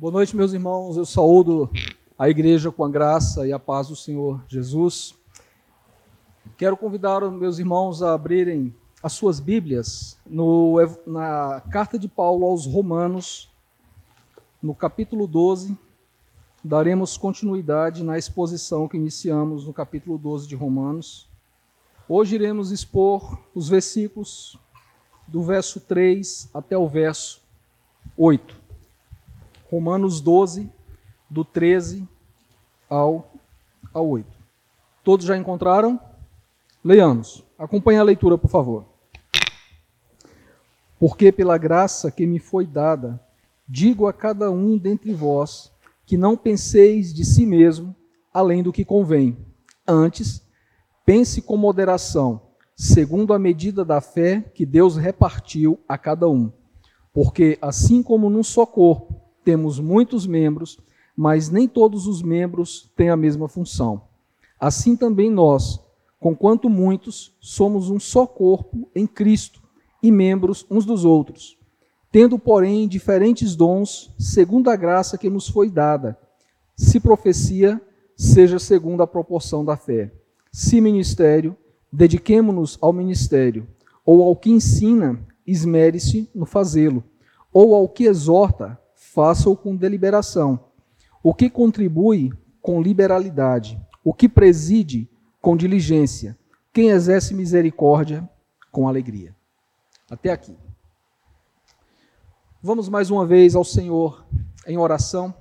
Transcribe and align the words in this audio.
Boa 0.00 0.12
noite, 0.12 0.36
meus 0.36 0.52
irmãos. 0.52 0.96
Eu 0.96 1.04
saúdo 1.04 1.68
a 2.16 2.28
igreja 2.28 2.70
com 2.70 2.84
a 2.84 2.88
graça 2.88 3.48
e 3.48 3.52
a 3.52 3.58
paz 3.58 3.88
do 3.88 3.96
Senhor 3.96 4.40
Jesus. 4.46 5.12
Quero 6.56 6.76
convidar 6.76 7.24
os 7.24 7.32
meus 7.32 7.58
irmãos 7.58 8.00
a 8.00 8.14
abrirem 8.14 8.72
as 9.02 9.14
suas 9.14 9.40
Bíblias 9.40 10.16
no, 10.24 10.76
na 11.04 11.60
carta 11.72 11.98
de 11.98 12.06
Paulo 12.06 12.46
aos 12.46 12.64
Romanos, 12.64 13.50
no 14.62 14.72
capítulo 14.72 15.26
12. 15.26 15.76
Daremos 16.62 17.16
continuidade 17.16 18.04
na 18.04 18.16
exposição 18.16 18.86
que 18.86 18.96
iniciamos 18.96 19.66
no 19.66 19.72
capítulo 19.72 20.16
12 20.16 20.46
de 20.46 20.54
Romanos. 20.54 21.28
Hoje 22.08 22.36
iremos 22.36 22.70
expor 22.70 23.36
os 23.52 23.68
versículos 23.68 24.56
do 25.26 25.42
verso 25.42 25.80
3 25.80 26.50
até 26.54 26.78
o 26.78 26.86
verso 26.86 27.42
8. 28.16 28.57
Romanos 29.70 30.20
12, 30.20 30.70
do 31.28 31.44
13 31.44 32.08
ao, 32.88 33.32
ao 33.92 34.08
8. 34.08 34.26
Todos 35.04 35.26
já 35.26 35.36
encontraram? 35.36 36.00
Leiamos. 36.82 37.44
Acompanhe 37.58 37.98
a 37.98 38.02
leitura, 38.02 38.38
por 38.38 38.48
favor. 38.48 38.86
Porque 40.98 41.30
pela 41.30 41.58
graça 41.58 42.10
que 42.10 42.26
me 42.26 42.38
foi 42.38 42.66
dada, 42.66 43.20
digo 43.68 44.06
a 44.06 44.12
cada 44.12 44.50
um 44.50 44.78
dentre 44.78 45.12
vós 45.12 45.70
que 46.06 46.16
não 46.16 46.36
penseis 46.36 47.12
de 47.12 47.24
si 47.24 47.44
mesmo 47.44 47.94
além 48.32 48.62
do 48.62 48.72
que 48.72 48.84
convém. 48.84 49.36
Antes, 49.86 50.42
pense 51.04 51.42
com 51.42 51.56
moderação, 51.56 52.40
segundo 52.74 53.34
a 53.34 53.38
medida 53.38 53.84
da 53.84 54.00
fé 54.00 54.40
que 54.54 54.64
Deus 54.64 54.96
repartiu 54.96 55.78
a 55.86 55.98
cada 55.98 56.26
um. 56.26 56.50
Porque 57.12 57.58
assim 57.60 58.02
como 58.02 58.30
num 58.30 58.42
só 58.42 58.64
corpo 58.64 59.27
temos 59.48 59.80
muitos 59.80 60.26
membros, 60.26 60.78
mas 61.16 61.48
nem 61.48 61.66
todos 61.66 62.06
os 62.06 62.20
membros 62.20 62.92
têm 62.94 63.08
a 63.08 63.16
mesma 63.16 63.48
função. 63.48 64.02
Assim 64.60 64.94
também 64.94 65.30
nós, 65.30 65.80
conquanto 66.20 66.68
muitos, 66.68 67.34
somos 67.40 67.88
um 67.88 67.98
só 67.98 68.26
corpo 68.26 68.90
em 68.94 69.06
Cristo 69.06 69.62
e 70.02 70.12
membros 70.12 70.66
uns 70.70 70.84
dos 70.84 71.02
outros, 71.02 71.56
tendo, 72.12 72.38
porém, 72.38 72.86
diferentes 72.86 73.56
dons, 73.56 74.14
segundo 74.18 74.68
a 74.68 74.76
graça 74.76 75.16
que 75.16 75.30
nos 75.30 75.48
foi 75.48 75.70
dada. 75.70 76.18
Se 76.76 77.00
profecia, 77.00 77.80
seja 78.14 78.58
segundo 78.58 79.02
a 79.02 79.06
proporção 79.06 79.64
da 79.64 79.78
fé. 79.78 80.12
Se 80.52 80.78
ministério, 80.78 81.56
dediquemo-nos 81.90 82.76
ao 82.82 82.92
ministério, 82.92 83.66
ou 84.04 84.22
ao 84.22 84.36
que 84.36 84.50
ensina, 84.50 85.18
esmere-se 85.46 86.28
no 86.34 86.44
fazê-lo, 86.44 87.02
ou 87.50 87.74
ao 87.74 87.88
que 87.88 88.04
exorta, 88.04 88.78
faça-o 89.18 89.56
com 89.56 89.74
deliberação. 89.74 90.60
O 91.24 91.34
que 91.34 91.50
contribui, 91.50 92.32
com 92.62 92.80
liberalidade. 92.80 93.76
O 94.04 94.14
que 94.14 94.28
preside, 94.28 95.10
com 95.42 95.56
diligência. 95.56 96.38
Quem 96.72 96.90
exerce 96.90 97.34
misericórdia, 97.34 98.30
com 98.70 98.86
alegria. 98.86 99.34
Até 100.08 100.30
aqui. 100.30 100.56
Vamos 102.62 102.88
mais 102.88 103.10
uma 103.10 103.26
vez 103.26 103.56
ao 103.56 103.64
Senhor 103.64 104.24
em 104.64 104.78
oração. 104.78 105.34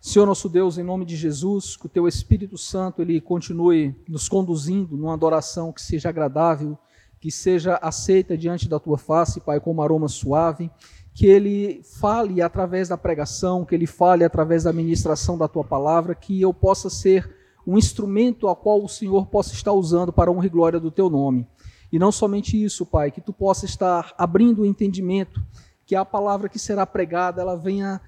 Senhor 0.00 0.24
nosso 0.24 0.48
Deus, 0.48 0.78
em 0.78 0.82
nome 0.82 1.04
de 1.04 1.14
Jesus, 1.14 1.76
que 1.76 1.84
o 1.84 1.90
teu 1.90 2.08
Espírito 2.08 2.56
Santo 2.56 3.02
ele 3.02 3.20
continue 3.20 3.94
nos 4.08 4.30
conduzindo 4.30 4.96
numa 4.96 5.12
adoração 5.12 5.74
que 5.74 5.82
seja 5.82 6.08
agradável 6.08 6.78
que 7.20 7.30
seja 7.30 7.78
aceita 7.82 8.36
diante 8.36 8.68
da 8.68 8.80
tua 8.80 8.96
face, 8.96 9.40
Pai, 9.40 9.60
como 9.60 9.82
aroma 9.82 10.08
suave, 10.08 10.70
que 11.12 11.26
ele 11.26 11.82
fale 11.82 12.40
através 12.40 12.88
da 12.88 12.96
pregação, 12.96 13.64
que 13.64 13.74
ele 13.74 13.86
fale 13.86 14.24
através 14.24 14.64
da 14.64 14.72
ministração 14.72 15.36
da 15.36 15.46
tua 15.46 15.62
palavra, 15.62 16.14
que 16.14 16.40
eu 16.40 16.54
possa 16.54 16.88
ser 16.88 17.30
um 17.66 17.76
instrumento 17.76 18.48
a 18.48 18.56
qual 18.56 18.82
o 18.82 18.88
Senhor 18.88 19.26
possa 19.26 19.52
estar 19.52 19.72
usando 19.72 20.12
para 20.12 20.30
a 20.30 20.32
honra 20.32 20.46
e 20.46 20.50
glória 20.50 20.80
do 20.80 20.90
teu 20.90 21.10
nome. 21.10 21.46
E 21.92 21.98
não 21.98 22.10
somente 22.10 22.62
isso, 22.62 22.86
Pai, 22.86 23.10
que 23.10 23.20
tu 23.20 23.32
possa 23.32 23.66
estar 23.66 24.14
abrindo 24.16 24.62
o 24.62 24.66
entendimento, 24.66 25.42
que 25.84 25.94
a 25.94 26.04
palavra 26.04 26.48
que 26.48 26.58
será 26.58 26.86
pregada, 26.86 27.42
ela 27.42 27.56
venha 27.56 28.00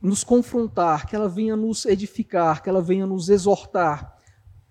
nos 0.00 0.22
confrontar, 0.22 1.06
que 1.06 1.16
ela 1.16 1.28
venha 1.28 1.56
nos 1.56 1.84
edificar, 1.84 2.62
que 2.62 2.68
ela 2.68 2.82
venha 2.82 3.06
nos 3.06 3.28
exortar, 3.28 4.16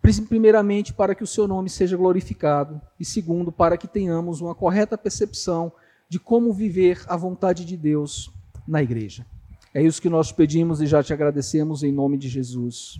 primeiramente 0.01 0.93
para 0.93 1.13
que 1.13 1.23
o 1.23 1.27
seu 1.27 1.47
nome 1.47 1.69
seja 1.69 1.95
glorificado 1.95 2.81
e 2.99 3.05
segundo 3.05 3.51
para 3.51 3.77
que 3.77 3.87
tenhamos 3.87 4.41
uma 4.41 4.55
correta 4.55 4.97
percepção 4.97 5.71
de 6.09 6.19
como 6.19 6.51
viver 6.51 7.03
a 7.07 7.15
vontade 7.15 7.63
de 7.63 7.77
Deus 7.77 8.31
na 8.67 8.81
igreja. 8.81 9.25
É 9.73 9.81
isso 9.81 10.01
que 10.01 10.09
nós 10.09 10.31
pedimos 10.31 10.81
e 10.81 10.87
já 10.87 11.01
te 11.01 11.13
agradecemos 11.13 11.83
em 11.83 11.91
nome 11.91 12.17
de 12.17 12.27
Jesus. 12.27 12.99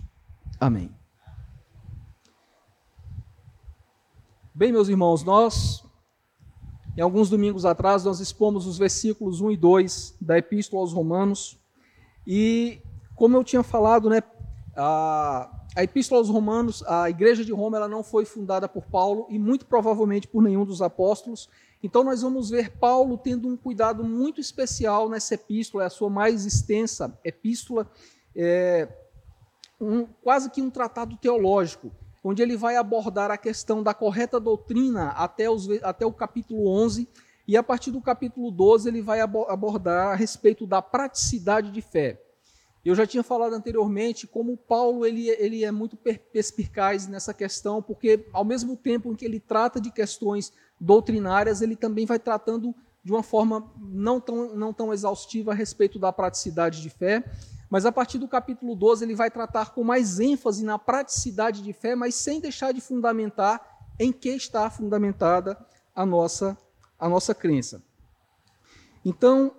Amém. 0.58 0.90
Bem, 4.54 4.70
meus 4.70 4.88
irmãos, 4.88 5.24
nós 5.24 5.84
em 6.96 7.00
alguns 7.00 7.30
domingos 7.30 7.64
atrás 7.64 8.04
nós 8.04 8.20
expomos 8.20 8.66
os 8.66 8.76
versículos 8.76 9.40
1 9.40 9.52
e 9.52 9.56
2 9.56 10.16
da 10.20 10.36
Epístola 10.36 10.82
aos 10.82 10.92
Romanos 10.92 11.58
e 12.26 12.80
como 13.14 13.36
eu 13.36 13.44
tinha 13.44 13.62
falado, 13.62 14.10
né, 14.10 14.22
a 14.76 15.61
a 15.74 15.82
Epístola 15.82 16.20
aos 16.20 16.28
Romanos, 16.28 16.82
a 16.86 17.08
igreja 17.08 17.44
de 17.44 17.52
Roma, 17.52 17.78
ela 17.78 17.88
não 17.88 18.02
foi 18.02 18.24
fundada 18.24 18.68
por 18.68 18.84
Paulo 18.84 19.26
e 19.30 19.38
muito 19.38 19.64
provavelmente 19.64 20.28
por 20.28 20.42
nenhum 20.42 20.64
dos 20.64 20.82
apóstolos. 20.82 21.48
Então 21.82 22.04
nós 22.04 22.22
vamos 22.22 22.50
ver 22.50 22.70
Paulo 22.76 23.16
tendo 23.16 23.48
um 23.48 23.56
cuidado 23.56 24.04
muito 24.04 24.40
especial 24.40 25.08
nessa 25.08 25.34
epístola, 25.34 25.84
é 25.84 25.86
a 25.86 25.90
sua 25.90 26.10
mais 26.10 26.44
extensa 26.44 27.18
epístola, 27.24 27.90
é, 28.36 28.86
um, 29.80 30.04
quase 30.22 30.50
que 30.50 30.60
um 30.60 30.70
tratado 30.70 31.16
teológico, 31.16 31.90
onde 32.22 32.42
ele 32.42 32.56
vai 32.56 32.76
abordar 32.76 33.30
a 33.30 33.38
questão 33.38 33.82
da 33.82 33.94
correta 33.94 34.38
doutrina 34.38 35.08
até, 35.08 35.50
os, 35.50 35.68
até 35.82 36.04
o 36.04 36.12
capítulo 36.12 36.68
11, 36.68 37.08
e 37.48 37.56
a 37.56 37.62
partir 37.62 37.90
do 37.90 38.00
capítulo 38.00 38.50
12 38.50 38.88
ele 38.88 39.02
vai 39.02 39.20
abordar 39.20 40.12
a 40.12 40.14
respeito 40.14 40.66
da 40.66 40.80
praticidade 40.80 41.72
de 41.72 41.80
fé. 41.80 42.22
Eu 42.84 42.94
já 42.96 43.06
tinha 43.06 43.22
falado 43.22 43.54
anteriormente 43.54 44.26
como 44.26 44.56
Paulo 44.56 45.06
ele, 45.06 45.28
ele 45.28 45.64
é 45.64 45.70
muito 45.70 45.96
perspicaz 45.96 47.06
nessa 47.06 47.32
questão, 47.32 47.80
porque 47.80 48.26
ao 48.32 48.44
mesmo 48.44 48.76
tempo 48.76 49.12
em 49.12 49.14
que 49.14 49.24
ele 49.24 49.38
trata 49.38 49.80
de 49.80 49.90
questões 49.90 50.52
doutrinárias, 50.80 51.62
ele 51.62 51.76
também 51.76 52.04
vai 52.04 52.18
tratando 52.18 52.74
de 53.04 53.12
uma 53.12 53.22
forma 53.22 53.72
não 53.80 54.20
tão, 54.20 54.54
não 54.54 54.72
tão 54.72 54.92
exaustiva 54.92 55.52
a 55.52 55.54
respeito 55.54 55.98
da 55.98 56.12
praticidade 56.12 56.82
de 56.82 56.90
fé. 56.90 57.24
Mas 57.70 57.86
a 57.86 57.92
partir 57.92 58.18
do 58.18 58.28
capítulo 58.28 58.74
12 58.74 59.04
ele 59.04 59.14
vai 59.14 59.30
tratar 59.30 59.70
com 59.70 59.84
mais 59.84 60.18
ênfase 60.18 60.64
na 60.64 60.78
praticidade 60.78 61.62
de 61.62 61.72
fé, 61.72 61.94
mas 61.94 62.16
sem 62.16 62.40
deixar 62.40 62.72
de 62.72 62.80
fundamentar 62.80 63.60
em 63.98 64.12
que 64.12 64.30
está 64.30 64.68
fundamentada 64.68 65.56
a 65.94 66.04
nossa, 66.04 66.58
a 66.98 67.08
nossa 67.08 67.34
crença. 67.34 67.82
Então, 69.04 69.54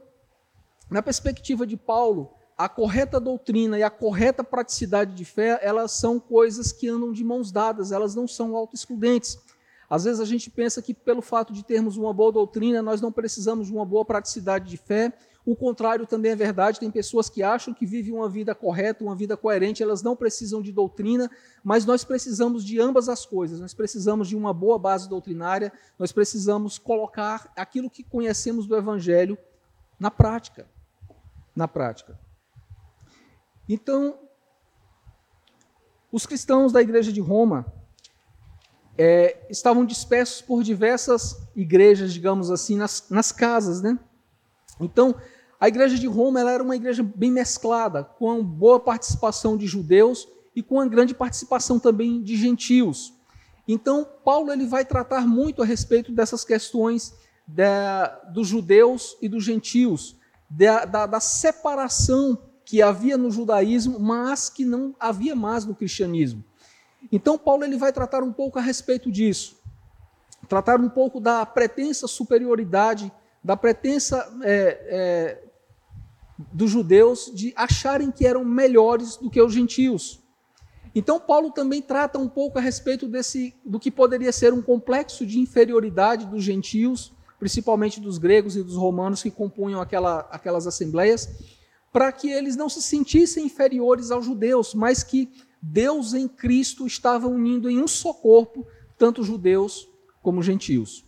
na 0.90 1.02
perspectiva 1.02 1.66
de 1.66 1.76
Paulo, 1.76 2.34
a 2.58 2.70
correta 2.70 3.20
doutrina 3.20 3.78
e 3.78 3.84
a 3.84 3.90
correta 3.90 4.44
praticidade 4.44 5.14
de 5.14 5.26
fé, 5.26 5.60
elas 5.62 5.92
são 5.92 6.20
coisas 6.20 6.72
que 6.72 6.88
andam 6.88 7.12
de 7.12 7.24
mãos 7.24 7.52
dadas, 7.52 7.92
elas 7.92 8.16
não 8.16 8.28
são 8.28 8.56
autoexcludentes. 8.56 9.38
Às 9.90 10.06
vezes 10.06 10.20
a 10.20 10.26
gente 10.26 10.50
pensa 10.50 10.82
que 10.82 10.94
pelo 10.94 11.22
fato 11.22 11.54
de 11.54 11.64
termos 11.64 11.98
uma 11.98 12.14
boa 12.14 12.32
doutrina, 12.32 12.82
nós 12.82 13.02
não 13.02 13.12
precisamos 13.12 13.68
de 13.68 13.74
uma 13.74 13.86
boa 13.86 14.04
praticidade 14.04 14.70
de 14.70 14.78
fé. 14.78 15.14
O 15.46 15.56
contrário 15.56 16.08
também 16.08 16.32
é 16.32 16.36
verdade, 16.36 16.80
tem 16.80 16.90
pessoas 16.90 17.30
que 17.30 17.44
acham 17.44 17.74
que 17.74 17.86
vivem 17.86 18.14
uma 18.14 18.30
vida 18.30 18.56
correta, 18.56 19.04
uma 19.04 19.16
vida 19.16 19.36
coerente, 19.36 19.84
elas 19.84 20.02
não 20.02 20.16
precisam 20.16 20.62
de 20.62 20.72
doutrina, 20.72 21.30
mas 21.64 21.86
nós 21.86 22.04
precisamos 22.04 22.64
de 22.64 22.80
ambas 22.80 23.10
as 23.10 23.26
coisas. 23.26 23.60
Nós 23.60 23.74
precisamos 23.74 24.30
de 24.30 24.38
uma 24.38 24.54
boa 24.54 24.80
base 24.80 25.10
doutrinária, 25.10 25.72
nós 26.00 26.12
precisamos 26.12 26.80
colocar 26.80 27.52
aquilo 27.58 27.90
que 27.90 28.04
conhecemos 28.04 28.66
do 28.66 28.76
evangelho 28.76 29.38
na 30.00 30.10
prática. 30.10 30.66
Na 31.56 31.68
prática. 31.68 32.23
Então, 33.68 34.18
os 36.12 36.26
cristãos 36.26 36.72
da 36.72 36.82
igreja 36.82 37.12
de 37.12 37.22
Roma 37.22 37.66
é, 38.98 39.46
estavam 39.50 39.86
dispersos 39.86 40.42
por 40.42 40.64
diversas 40.64 41.38
igrejas, 41.56 42.14
digamos 42.14 42.52
assim, 42.52 42.76
nas, 42.76 43.10
nas 43.10 43.32
casas, 43.32 43.82
né? 43.82 43.98
Então, 44.80 45.16
a 45.60 45.68
igreja 45.68 45.98
de 45.98 46.08
Roma 46.08 46.40
era 46.40 46.62
uma 46.62 46.76
igreja 46.76 47.02
bem 47.02 47.32
mesclada, 47.32 48.04
com 48.04 48.44
boa 48.44 48.80
participação 48.80 49.58
de 49.58 49.66
judeus 49.66 50.28
e 50.56 50.62
com 50.62 50.76
uma 50.76 50.88
grande 50.88 51.16
participação 51.16 51.80
também 51.80 52.22
de 52.22 52.36
gentios. 52.36 53.14
Então, 53.68 54.06
Paulo 54.24 54.52
ele 54.52 54.68
vai 54.68 54.84
tratar 54.84 55.26
muito 55.26 55.62
a 55.62 55.66
respeito 55.66 56.12
dessas 56.12 56.44
questões 56.44 57.14
da, 57.48 58.08
dos 58.34 58.48
judeus 58.48 59.18
e 59.22 59.30
dos 59.30 59.44
gentios, 59.44 60.18
da, 60.50 60.86
da, 60.86 61.06
da 61.06 61.20
separação 61.20 62.38
que 62.74 62.82
havia 62.82 63.16
no 63.20 63.30
judaísmo, 63.30 64.00
mas 64.00 64.50
que 64.50 64.66
não 64.66 64.96
havia 65.00 65.36
mais 65.36 65.64
no 65.64 65.76
cristianismo. 65.76 66.44
Então 67.12 67.38
Paulo 67.38 67.64
ele 67.64 67.78
vai 67.78 67.94
tratar 67.94 68.24
um 68.24 68.34
pouco 68.34 68.58
a 68.58 68.64
respeito 68.64 69.12
disso, 69.12 69.60
tratar 70.50 70.82
um 70.82 70.90
pouco 70.90 71.20
da 71.20 71.46
pretensa 71.46 72.08
superioridade, 72.08 73.12
da 73.44 73.56
pretensa 73.56 74.28
é, 74.42 74.80
é, 74.88 75.44
dos 76.52 76.72
judeus 76.72 77.32
de 77.32 77.54
acharem 77.56 78.10
que 78.10 78.26
eram 78.26 78.44
melhores 78.44 79.18
do 79.18 79.30
que 79.30 79.40
os 79.40 79.54
gentios. 79.54 80.20
Então 80.96 81.20
Paulo 81.20 81.52
também 81.52 81.80
trata 81.80 82.18
um 82.18 82.28
pouco 82.28 82.58
a 82.58 82.62
respeito 82.62 83.08
desse 83.08 83.54
do 83.64 83.80
que 83.80 83.92
poderia 83.92 84.32
ser 84.32 84.52
um 84.52 84.64
complexo 84.64 85.28
de 85.28 85.40
inferioridade 85.40 86.26
dos 86.26 86.44
gentios, 86.44 87.14
principalmente 87.38 88.02
dos 88.02 88.18
gregos 88.18 88.56
e 88.56 88.64
dos 88.64 88.78
romanos 88.78 89.22
que 89.22 89.30
compunham 89.30 89.80
aquela, 89.80 90.22
aquelas 90.32 90.66
assembleias, 90.66 91.53
para 91.94 92.12
que 92.12 92.30
eles 92.30 92.56
não 92.56 92.68
se 92.68 92.82
sentissem 92.82 93.46
inferiores 93.46 94.10
aos 94.10 94.26
judeus, 94.26 94.74
mas 94.74 95.04
que 95.04 95.32
Deus 95.62 96.14
em 96.14 96.28
Cristo 96.28 96.88
estava 96.88 97.28
unindo 97.28 97.70
em 97.70 97.80
um 97.82 97.88
só 97.88 98.14
corpo 98.14 98.68
tanto 98.98 99.24
judeus 99.24 99.88
como 100.22 100.42
gentios. 100.42 101.06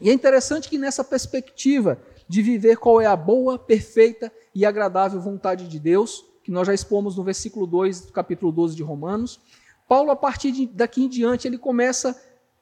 E 0.00 0.08
é 0.08 0.12
interessante 0.12 0.68
que 0.68 0.78
nessa 0.78 1.04
perspectiva 1.04 2.00
de 2.26 2.42
viver 2.42 2.78
qual 2.78 3.00
é 3.00 3.06
a 3.06 3.16
boa, 3.16 3.58
perfeita 3.58 4.32
e 4.54 4.64
agradável 4.64 5.20
vontade 5.20 5.68
de 5.68 5.78
Deus, 5.78 6.24
que 6.42 6.50
nós 6.50 6.66
já 6.66 6.72
expomos 6.72 7.16
no 7.16 7.22
versículo 7.22 7.66
2 7.66 8.06
do 8.06 8.12
capítulo 8.12 8.50
12 8.50 8.74
de 8.76 8.82
Romanos, 8.82 9.40
Paulo, 9.88 10.10
a 10.10 10.16
partir 10.16 10.52
de, 10.52 10.66
daqui 10.66 11.02
em 11.02 11.08
diante, 11.08 11.48
ele 11.48 11.58
começa 11.58 12.10
a 12.10 12.14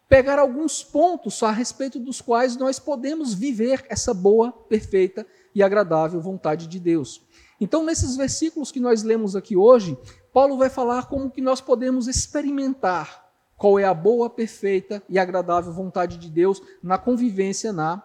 pegar 0.08 0.38
alguns 0.38 0.84
pontos 0.84 1.42
a 1.42 1.50
respeito 1.50 1.99
dos 1.99 2.20
quais 2.20 2.56
nós 2.56 2.78
podemos 2.78 3.34
viver 3.34 3.84
essa 3.88 4.14
boa, 4.14 4.52
perfeita 4.52 5.26
e 5.52 5.62
agradável 5.62 6.20
vontade 6.20 6.69
de 6.69 6.78
Deus. 6.78 7.25
Então, 7.60 7.84
nesses 7.84 8.16
versículos 8.16 8.70
que 8.70 8.80
nós 8.80 9.02
lemos 9.02 9.34
aqui 9.34 9.56
hoje, 9.56 9.96
Paulo 10.32 10.58
vai 10.58 10.68
falar 10.68 11.06
como 11.06 11.30
que 11.30 11.40
nós 11.40 11.60
podemos 11.60 12.06
experimentar 12.06 13.26
qual 13.56 13.78
é 13.78 13.84
a 13.84 13.94
boa, 13.94 14.28
perfeita 14.28 15.02
e 15.08 15.18
agradável 15.18 15.72
vontade 15.72 16.18
de 16.18 16.28
Deus 16.28 16.60
na 16.82 16.98
convivência 16.98 17.72
na, 17.72 18.02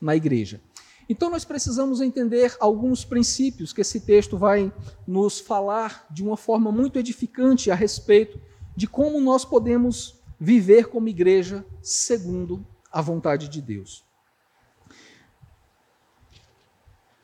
na 0.00 0.16
igreja. 0.16 0.60
Então, 1.08 1.30
nós 1.30 1.44
precisamos 1.44 2.00
entender 2.00 2.56
alguns 2.60 3.04
princípios 3.04 3.72
que 3.72 3.80
esse 3.80 4.00
texto 4.00 4.36
vai 4.36 4.72
nos 5.06 5.38
falar 5.40 6.06
de 6.10 6.22
uma 6.22 6.36
forma 6.36 6.70
muito 6.70 6.98
edificante 6.98 7.70
a 7.70 7.74
respeito 7.74 8.38
de 8.76 8.86
como 8.86 9.20
nós 9.20 9.44
podemos 9.44 10.18
viver 10.38 10.88
como 10.88 11.08
igreja 11.08 11.64
segundo 11.80 12.64
a 12.92 13.00
vontade 13.00 13.48
de 13.48 13.62
Deus. 13.62 14.07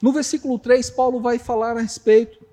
No 0.04 0.12
versículo 0.12 0.58
3, 0.58 0.90
Paulo 0.90 1.18
vai 1.18 1.38
falar 1.38 1.78
a 1.78 1.80
respeito 1.80 2.44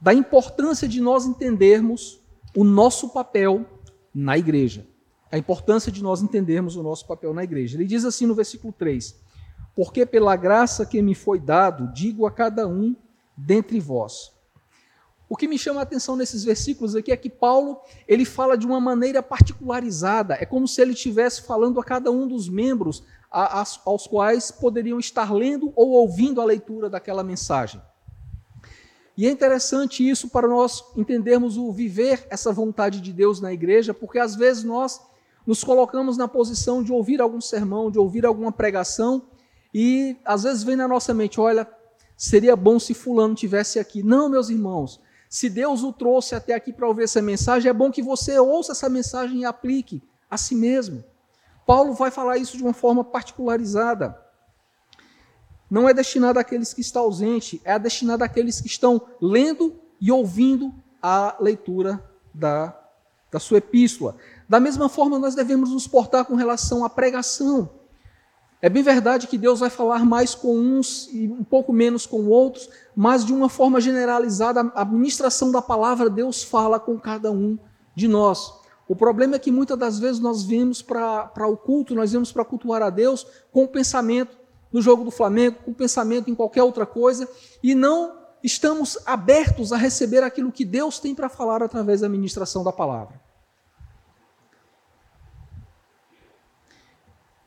da 0.00 0.12
importância 0.12 0.88
de 0.88 1.00
nós 1.00 1.24
entendermos 1.24 2.20
o 2.52 2.64
nosso 2.64 3.10
papel 3.10 3.64
na 4.12 4.36
igreja. 4.36 4.84
A 5.30 5.38
importância 5.38 5.92
de 5.92 6.02
nós 6.02 6.20
entendermos 6.20 6.74
o 6.74 6.82
nosso 6.82 7.06
papel 7.06 7.32
na 7.32 7.44
igreja. 7.44 7.76
Ele 7.76 7.84
diz 7.84 8.04
assim 8.04 8.26
no 8.26 8.34
versículo 8.34 8.72
3: 8.72 9.14
Porque 9.72 10.04
pela 10.04 10.34
graça 10.34 10.84
que 10.84 11.00
me 11.00 11.14
foi 11.14 11.38
dado, 11.38 11.92
digo 11.94 12.26
a 12.26 12.30
cada 12.32 12.66
um 12.66 12.96
dentre 13.36 13.78
vós. 13.78 14.32
O 15.28 15.36
que 15.36 15.46
me 15.46 15.56
chama 15.56 15.78
a 15.78 15.84
atenção 15.84 16.16
nesses 16.16 16.42
versículos 16.42 16.96
aqui 16.96 17.12
é 17.12 17.16
que 17.16 17.30
Paulo, 17.30 17.80
ele 18.08 18.24
fala 18.24 18.58
de 18.58 18.66
uma 18.66 18.80
maneira 18.80 19.22
particularizada, 19.22 20.34
é 20.34 20.44
como 20.44 20.66
se 20.66 20.82
ele 20.82 20.92
estivesse 20.92 21.42
falando 21.42 21.78
a 21.78 21.84
cada 21.84 22.10
um 22.10 22.26
dos 22.26 22.48
membros 22.48 23.04
aos 23.30 24.06
quais 24.06 24.50
poderiam 24.50 24.98
estar 24.98 25.32
lendo 25.32 25.72
ou 25.74 25.90
ouvindo 25.90 26.40
a 26.40 26.44
leitura 26.44 26.88
daquela 26.88 27.22
mensagem. 27.22 27.80
E 29.16 29.26
é 29.26 29.30
interessante 29.30 30.06
isso 30.06 30.28
para 30.28 30.46
nós 30.46 30.84
entendermos 30.94 31.56
o 31.56 31.72
viver 31.72 32.26
essa 32.28 32.52
vontade 32.52 33.00
de 33.00 33.12
Deus 33.12 33.40
na 33.40 33.52
igreja, 33.52 33.94
porque 33.94 34.18
às 34.18 34.34
vezes 34.34 34.62
nós 34.62 35.00
nos 35.46 35.64
colocamos 35.64 36.16
na 36.18 36.28
posição 36.28 36.82
de 36.82 36.92
ouvir 36.92 37.20
algum 37.20 37.40
sermão, 37.40 37.90
de 37.90 37.98
ouvir 37.98 38.26
alguma 38.26 38.52
pregação, 38.52 39.22
e 39.72 40.16
às 40.24 40.42
vezes 40.42 40.62
vem 40.62 40.76
na 40.76 40.86
nossa 40.86 41.14
mente: 41.14 41.40
olha, 41.40 41.66
seria 42.16 42.54
bom 42.54 42.78
se 42.78 42.92
Fulano 42.92 43.34
tivesse 43.34 43.78
aqui. 43.78 44.02
Não, 44.02 44.28
meus 44.28 44.50
irmãos, 44.50 45.00
se 45.28 45.48
Deus 45.48 45.82
o 45.82 45.92
trouxe 45.92 46.34
até 46.34 46.54
aqui 46.54 46.72
para 46.72 46.86
ouvir 46.86 47.04
essa 47.04 47.22
mensagem, 47.22 47.70
é 47.70 47.72
bom 47.72 47.90
que 47.90 48.02
você 48.02 48.38
ouça 48.38 48.72
essa 48.72 48.88
mensagem 48.88 49.40
e 49.40 49.44
aplique 49.44 50.02
a 50.30 50.36
si 50.36 50.54
mesmo. 50.54 51.02
Paulo 51.66 51.92
vai 51.92 52.10
falar 52.10 52.38
isso 52.38 52.56
de 52.56 52.62
uma 52.62 52.72
forma 52.72 53.04
particularizada 53.04 54.24
não 55.70 55.88
é 55.88 55.94
destinada 55.94 56.40
àqueles 56.40 56.72
que 56.72 56.80
estão 56.80 57.02
ausentes, 57.02 57.60
é 57.64 57.78
destinada 57.78 58.24
àqueles 58.24 58.60
que 58.60 58.68
estão 58.68 59.02
lendo 59.20 59.74
e 60.00 60.12
ouvindo 60.12 60.72
a 61.02 61.36
leitura 61.40 62.02
da, 62.32 62.76
da 63.30 63.40
sua 63.40 63.58
epístola. 63.58 64.16
Da 64.48 64.60
mesma 64.60 64.88
forma, 64.88 65.18
nós 65.18 65.34
devemos 65.34 65.70
nos 65.70 65.86
portar 65.86 66.24
com 66.24 66.36
relação 66.36 66.84
à 66.84 66.90
pregação. 66.90 67.68
É 68.62 68.68
bem 68.68 68.82
verdade 68.82 69.26
que 69.26 69.36
Deus 69.36 69.60
vai 69.60 69.68
falar 69.68 70.04
mais 70.04 70.34
com 70.34 70.56
uns 70.56 71.08
e 71.12 71.28
um 71.28 71.44
pouco 71.44 71.72
menos 71.72 72.06
com 72.06 72.26
outros, 72.26 72.70
mas 72.94 73.24
de 73.24 73.32
uma 73.32 73.48
forma 73.48 73.80
generalizada, 73.80 74.60
a 74.74 74.82
administração 74.82 75.50
da 75.50 75.60
palavra, 75.60 76.08
Deus 76.08 76.42
fala 76.42 76.78
com 76.78 76.98
cada 76.98 77.30
um 77.30 77.58
de 77.94 78.08
nós. 78.08 78.54
O 78.88 78.94
problema 78.94 79.36
é 79.36 79.38
que 79.38 79.50
muitas 79.50 79.78
das 79.78 79.98
vezes 79.98 80.20
nós 80.20 80.44
vemos 80.44 80.80
para 80.80 81.46
o 81.48 81.56
culto, 81.56 81.94
nós 81.94 82.12
vemos 82.12 82.30
para 82.30 82.44
cultuar 82.44 82.82
a 82.82 82.90
Deus 82.90 83.26
com 83.50 83.64
o 83.64 83.68
pensamento 83.68 84.38
no 84.72 84.80
jogo 84.80 85.04
do 85.04 85.10
Flamengo, 85.10 85.58
com 85.64 85.72
pensamento 85.72 86.30
em 86.30 86.34
qualquer 86.34 86.62
outra 86.62 86.86
coisa, 86.86 87.28
e 87.62 87.74
não 87.74 88.16
estamos 88.42 88.98
abertos 89.06 89.72
a 89.72 89.76
receber 89.76 90.22
aquilo 90.22 90.52
que 90.52 90.64
Deus 90.64 90.98
tem 90.98 91.14
para 91.14 91.28
falar 91.28 91.62
através 91.62 92.00
da 92.00 92.08
ministração 92.08 92.62
da 92.62 92.72
palavra. 92.72 93.20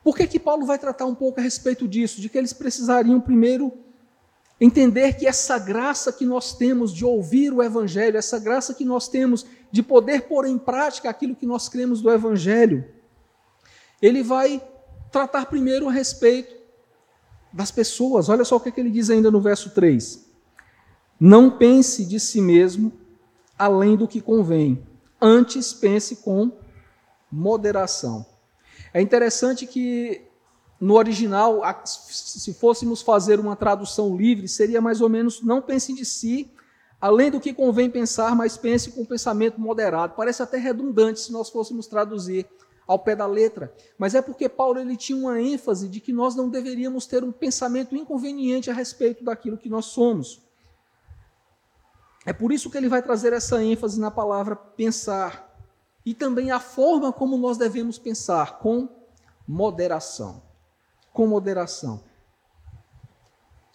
Por 0.04 0.16
que, 0.16 0.28
que 0.28 0.40
Paulo 0.40 0.66
vai 0.66 0.80
tratar 0.80 1.06
um 1.06 1.16
pouco 1.16 1.40
a 1.40 1.44
respeito 1.44 1.88
disso? 1.88 2.20
De 2.20 2.30
que 2.30 2.38
eles 2.38 2.52
precisariam 2.52 3.22
primeiro 3.22 3.72
entender 4.60 5.14
que 5.14 5.28
essa 5.28 5.58
graça 5.58 6.12
que 6.12 6.26
nós 6.26 6.54
temos 6.54 6.94
de 6.94 7.06
ouvir 7.06 7.54
o 7.54 7.64
Evangelho, 7.64 8.18
essa 8.18 8.40
graça 8.40 8.74
que 8.74 8.84
nós 8.84 9.08
temos 9.08 9.46
de 9.72 9.84
poder 9.84 10.24
pôr 10.24 10.46
em 10.46 10.58
prática 10.58 11.10
aquilo 11.10 11.36
que 11.36 11.46
nós 11.46 11.70
cremos 11.70 12.02
do 12.02 12.12
Evangelho, 12.12 12.86
ele 14.02 14.24
vai 14.24 14.62
tratar 15.12 15.46
primeiro 15.46 15.88
a 15.88 15.92
respeito 15.92 16.56
das 17.52 17.72
pessoas. 17.72 18.30
Olha 18.30 18.46
só 18.46 18.56
o 18.56 18.60
que, 18.60 18.70
é 18.70 18.72
que 18.72 18.80
ele 18.80 18.92
diz 18.92 19.10
ainda 19.10 19.30
no 19.30 19.42
verso 19.42 19.72
3. 19.72 20.28
Não 21.20 21.52
pense 21.52 22.06
de 22.06 22.20
si 22.20 22.42
mesmo 22.42 22.94
além 23.58 23.98
do 23.98 24.08
que 24.08 24.22
convém, 24.22 24.82
antes 25.22 25.74
pense 25.74 26.18
com 26.18 26.52
moderação. 27.30 28.26
É 28.94 29.02
interessante 29.02 29.68
que 29.68 30.22
no 30.80 30.96
original, 30.96 31.62
se 31.84 32.54
fôssemos 32.54 33.02
fazer 33.02 33.38
uma 33.38 33.56
tradução 33.56 34.16
livre, 34.16 34.48
seria 34.48 34.80
mais 34.80 35.02
ou 35.02 35.10
menos: 35.10 35.42
não 35.42 35.62
pense 35.62 35.94
de 35.94 36.06
si 36.06 36.50
além 37.00 37.32
do 37.32 37.40
que 37.40 37.54
convém 37.54 37.90
pensar, 37.90 38.36
mas 38.36 38.58
pense 38.58 38.92
com 38.92 39.06
pensamento 39.06 39.60
moderado. 39.60 40.14
Parece 40.16 40.44
até 40.44 40.58
redundante 40.58 41.20
se 41.20 41.32
nós 41.32 41.50
fôssemos 41.50 41.88
traduzir 41.88 42.46
ao 42.88 42.98
pé 42.98 43.16
da 43.16 43.28
letra, 43.28 43.72
mas 44.00 44.16
é 44.16 44.22
porque 44.22 44.50
Paulo 44.50 44.80
ele 44.80 44.98
tinha 44.98 45.18
uma 45.18 45.40
ênfase 45.40 45.88
de 45.88 46.00
que 46.00 46.12
nós 46.12 46.36
não 46.36 46.50
deveríamos 46.50 47.06
ter 47.06 47.24
um 47.24 47.32
pensamento 47.32 47.96
inconveniente 47.96 48.72
a 48.72 48.74
respeito 48.74 49.24
daquilo 49.24 49.60
que 49.60 49.70
nós 49.70 49.86
somos. 49.86 50.42
É 52.26 52.34
por 52.34 52.52
isso 52.52 52.70
que 52.70 52.78
ele 52.78 52.90
vai 52.90 53.02
trazer 53.02 53.32
essa 53.32 53.64
ênfase 53.64 54.00
na 54.00 54.10
palavra 54.10 54.56
pensar 54.56 55.56
e 56.04 56.16
também 56.16 56.50
a 56.50 56.60
forma 56.60 57.14
como 57.14 57.38
nós 57.38 57.58
devemos 57.58 58.00
pensar 58.00 58.58
com 58.58 58.90
moderação. 59.48 60.42
Com 61.14 61.28
moderação. 61.28 62.04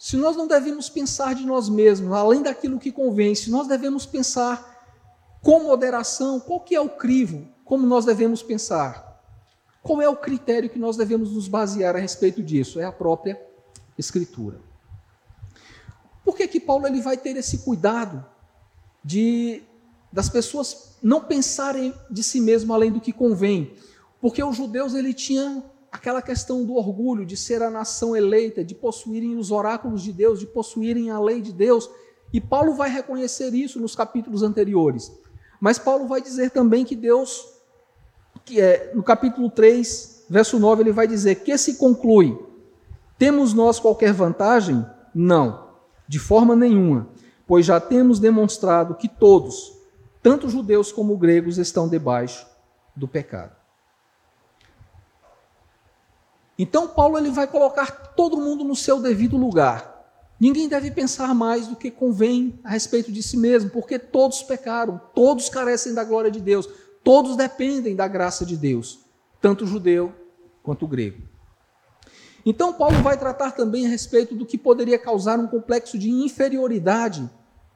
Se 0.05 0.15
nós 0.17 0.37
não 0.37 0.45
devemos 0.45 0.87
pensar 0.87 1.33
de 1.33 1.43
nós 1.43 1.67
mesmos, 1.67 2.13
além 2.13 2.43
daquilo 2.43 2.77
que 2.77 2.91
convém, 2.91 3.33
se 3.33 3.49
nós 3.49 3.67
devemos 3.67 4.05
pensar 4.05 4.85
com 5.41 5.63
moderação, 5.63 6.39
qual 6.39 6.59
que 6.59 6.75
é 6.75 6.79
o 6.79 6.87
crivo? 6.87 7.47
Como 7.63 7.87
nós 7.87 8.05
devemos 8.05 8.43
pensar? 8.43 9.19
Qual 9.81 9.99
é 10.03 10.07
o 10.07 10.15
critério 10.15 10.69
que 10.69 10.77
nós 10.77 10.95
devemos 10.95 11.31
nos 11.31 11.47
basear 11.47 11.95
a 11.95 11.99
respeito 11.99 12.43
disso? 12.43 12.79
É 12.79 12.85
a 12.85 12.91
própria 12.91 13.41
Escritura. 13.97 14.61
Por 16.23 16.37
que, 16.37 16.47
que 16.47 16.59
Paulo 16.59 16.85
ele 16.85 17.01
vai 17.01 17.17
ter 17.17 17.35
esse 17.35 17.57
cuidado 17.57 18.23
de 19.03 19.63
das 20.13 20.29
pessoas 20.29 20.99
não 21.01 21.19
pensarem 21.19 21.91
de 22.11 22.21
si 22.21 22.39
mesmo 22.39 22.75
além 22.75 22.91
do 22.91 23.01
que 23.01 23.11
convém? 23.11 23.73
Porque 24.21 24.43
os 24.43 24.55
judeus 24.55 24.93
ele 24.93 25.15
tinha 25.15 25.63
aquela 25.95 26.21
questão 26.21 26.63
do 26.65 26.75
orgulho 26.75 27.25
de 27.25 27.35
ser 27.35 27.63
a 27.63 27.69
nação 27.69 28.15
eleita, 28.15 28.63
de 28.63 28.75
possuírem 28.75 29.37
os 29.37 29.49
oráculos 29.49 30.03
de 30.03 30.11
Deus, 30.11 30.39
de 30.39 30.45
possuírem 30.45 31.09
a 31.09 31.19
lei 31.19 31.41
de 31.41 31.51
Deus. 31.51 31.89
E 32.31 32.39
Paulo 32.39 32.75
vai 32.75 32.89
reconhecer 32.89 33.53
isso 33.53 33.79
nos 33.79 33.95
capítulos 33.95 34.43
anteriores. 34.43 35.11
Mas 35.59 35.79
Paulo 35.79 36.07
vai 36.07 36.21
dizer 36.21 36.51
também 36.51 36.83
que 36.83 36.95
Deus 36.95 37.55
que 38.43 38.61
é, 38.61 38.91
no 38.93 39.01
capítulo 39.01 39.49
3, 39.49 40.25
verso 40.29 40.59
9, 40.59 40.83
ele 40.83 40.91
vai 40.91 41.07
dizer: 41.07 41.35
Que 41.35 41.57
se 41.57 41.75
conclui? 41.75 42.37
Temos 43.17 43.53
nós 43.53 43.79
qualquer 43.79 44.13
vantagem? 44.13 44.85
Não, 45.13 45.69
de 46.07 46.19
forma 46.19 46.55
nenhuma, 46.55 47.07
pois 47.47 47.65
já 47.65 47.79
temos 47.79 48.19
demonstrado 48.19 48.95
que 48.95 49.07
todos, 49.07 49.73
tanto 50.21 50.49
judeus 50.49 50.91
como 50.91 51.17
gregos, 51.17 51.57
estão 51.57 51.87
debaixo 51.87 52.45
do 52.95 53.07
pecado. 53.07 53.55
Então 56.57 56.87
Paulo 56.87 57.17
ele 57.17 57.31
vai 57.31 57.47
colocar 57.47 58.13
todo 58.15 58.37
mundo 58.37 58.63
no 58.63 58.75
seu 58.75 59.01
devido 59.01 59.37
lugar. 59.37 59.93
Ninguém 60.39 60.67
deve 60.67 60.91
pensar 60.91 61.33
mais 61.33 61.67
do 61.67 61.75
que 61.75 61.89
convém 61.89 62.59
a 62.63 62.69
respeito 62.69 63.11
de 63.11 63.23
si 63.23 63.37
mesmo, 63.37 63.69
porque 63.69 63.97
todos 63.97 64.43
pecaram, 64.43 64.99
todos 65.13 65.49
carecem 65.49 65.93
da 65.93 66.03
glória 66.03 66.29
de 66.29 66.41
Deus, 66.41 66.67
todos 67.03 67.37
dependem 67.37 67.95
da 67.95 68.07
graça 68.07 68.45
de 68.45 68.57
Deus, 68.57 68.99
tanto 69.41 69.63
o 69.63 69.67
judeu 69.67 70.13
quanto 70.61 70.85
o 70.85 70.87
grego. 70.87 71.21
Então, 72.45 72.73
Paulo 72.73 73.01
vai 73.01 73.17
tratar 73.17 73.51
também 73.51 73.87
a 73.87 73.89
respeito 73.89 74.35
do 74.35 74.45
que 74.45 74.57
poderia 74.57 74.99
causar 74.99 75.39
um 75.39 75.47
complexo 75.47 75.97
de 75.97 76.11
inferioridade 76.11 77.27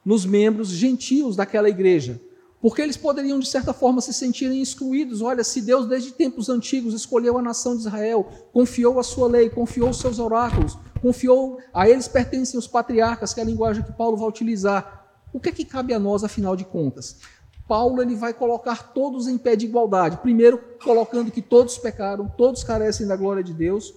nos 0.05 0.25
membros 0.25 0.69
gentios 0.69 1.36
daquela 1.36 1.69
igreja, 1.69 2.21
porque 2.62 2.82
eles 2.82 2.98
poderiam, 2.98 3.39
de 3.39 3.48
certa 3.48 3.72
forma, 3.72 4.01
se 4.01 4.13
sentirem 4.13 4.62
excluídos. 4.62 5.22
Olha, 5.22 5.44
se 5.44 5.62
Deus, 5.62 5.88
desde 5.88 6.12
tempos 6.12 6.50
antigos, 6.50 6.94
escolheu 6.94 7.38
a 7.38 7.42
nação 7.42 7.74
de 7.74 7.82
Israel, 7.82 8.28
confiou 8.51 9.00
a 9.00 9.04
sua 9.04 9.30
lei, 9.30 9.50
confiou 9.50 9.89
os 9.89 10.00
seus 10.00 10.20
oráculos, 10.20 10.78
confiou, 11.01 11.60
a 11.74 11.89
eles 11.89 12.08
pertencem 12.08 12.60
os 12.60 12.68
patriarcas, 12.68 13.34
que 13.34 13.39
é 13.39 13.44
a 13.44 13.46
linguagem 13.46 13.84
que 13.84 13.94
Paulo 13.94 14.18
vai 14.18 14.28
utilizar. 14.28 15.08
O 15.32 15.39
que 15.39 15.50
é 15.50 15.51
que 15.51 15.63
cabe 15.63 15.94
a 15.94 16.00
nós, 16.00 16.24
afinal 16.24 16.56
de 16.56 16.66
contas? 16.66 17.18
Paulo 17.66 18.01
ele 18.01 18.16
vai 18.16 18.34
colocar 18.34 18.92
todos 18.94 19.28
em 19.28 19.38
pé 19.38 19.56
de 19.56 19.66
igualdade. 19.66 20.18
Primeiro, 20.18 20.60
colocando 20.84 21.32
que 21.32 21.42
todos 21.42 21.78
pecaram, 21.78 22.28
todos 22.28 22.63
carecem 22.63 23.08
da 23.08 23.16
glória 23.16 23.44
de 23.44 23.54
Deus, 23.54 23.94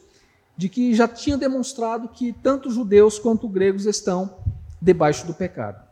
de 0.56 0.68
que 0.68 0.94
já 0.94 1.08
tinha 1.08 1.36
demonstrado 1.36 2.08
que 2.08 2.32
tanto 2.32 2.70
judeus 2.70 3.18
quanto 3.18 3.48
gregos 3.48 3.86
estão 3.86 4.36
debaixo 4.80 5.26
do 5.26 5.34
pecado. 5.34 5.91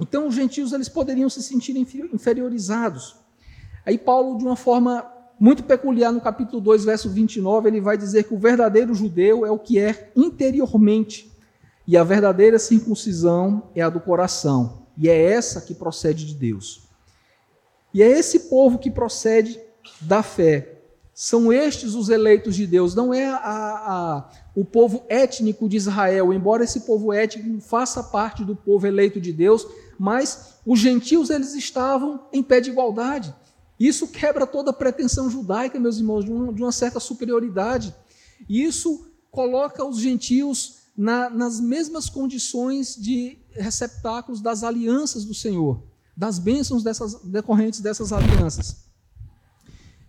Então, 0.00 0.26
os 0.26 0.34
gentios 0.34 0.72
eles 0.72 0.88
poderiam 0.88 1.28
se 1.28 1.42
sentir 1.42 1.76
inferiorizados. 1.76 3.16
Aí 3.84 3.98
Paulo, 3.98 4.38
de 4.38 4.44
uma 4.44 4.56
forma 4.56 5.06
muito 5.38 5.62
peculiar, 5.62 6.12
no 6.12 6.20
capítulo 6.20 6.60
2, 6.60 6.84
verso 6.84 7.08
29, 7.08 7.68
ele 7.68 7.80
vai 7.80 7.96
dizer 7.96 8.24
que 8.24 8.34
o 8.34 8.38
verdadeiro 8.38 8.94
judeu 8.94 9.44
é 9.46 9.50
o 9.50 9.58
que 9.58 9.78
é 9.78 10.10
interiormente, 10.14 11.30
e 11.86 11.96
a 11.96 12.04
verdadeira 12.04 12.58
circuncisão 12.58 13.70
é 13.74 13.82
a 13.82 13.88
do 13.88 14.00
coração, 14.00 14.86
e 14.96 15.08
é 15.08 15.32
essa 15.32 15.60
que 15.60 15.74
procede 15.74 16.26
de 16.26 16.34
Deus. 16.34 16.88
E 17.92 18.02
é 18.02 18.08
esse 18.08 18.50
povo 18.50 18.78
que 18.78 18.90
procede 18.90 19.58
da 20.00 20.22
fé. 20.22 20.76
São 21.14 21.52
estes 21.52 21.94
os 21.94 22.08
eleitos 22.08 22.54
de 22.54 22.66
Deus, 22.66 22.94
não 22.94 23.12
é 23.12 23.26
a, 23.26 23.36
a, 23.36 24.30
o 24.54 24.64
povo 24.64 25.04
étnico 25.08 25.68
de 25.68 25.76
Israel, 25.76 26.32
embora 26.32 26.64
esse 26.64 26.80
povo 26.80 27.12
étnico 27.12 27.60
faça 27.60 28.02
parte 28.02 28.44
do 28.44 28.54
povo 28.54 28.86
eleito 28.86 29.20
de 29.20 29.32
Deus, 29.32 29.66
mas 30.00 30.54
os 30.64 30.80
gentios 30.80 31.28
eles 31.28 31.52
estavam 31.52 32.26
em 32.32 32.42
pé 32.42 32.58
de 32.58 32.70
igualdade. 32.70 33.34
Isso 33.78 34.08
quebra 34.08 34.46
toda 34.46 34.70
a 34.70 34.72
pretensão 34.72 35.28
judaica, 35.28 35.78
meus 35.78 35.98
irmãos, 35.98 36.24
de 36.24 36.32
uma, 36.32 36.50
de 36.54 36.62
uma 36.62 36.72
certa 36.72 36.98
superioridade. 36.98 37.94
E 38.48 38.62
isso 38.64 39.06
coloca 39.30 39.84
os 39.84 39.98
gentios 39.98 40.76
na, 40.96 41.28
nas 41.28 41.60
mesmas 41.60 42.08
condições 42.08 42.96
de 42.96 43.36
receptáculos 43.50 44.40
das 44.40 44.64
alianças 44.64 45.22
do 45.22 45.34
Senhor, 45.34 45.82
das 46.16 46.38
bênçãos 46.38 46.82
dessas, 46.82 47.16
decorrentes 47.22 47.80
dessas 47.80 48.10
alianças. 48.10 48.86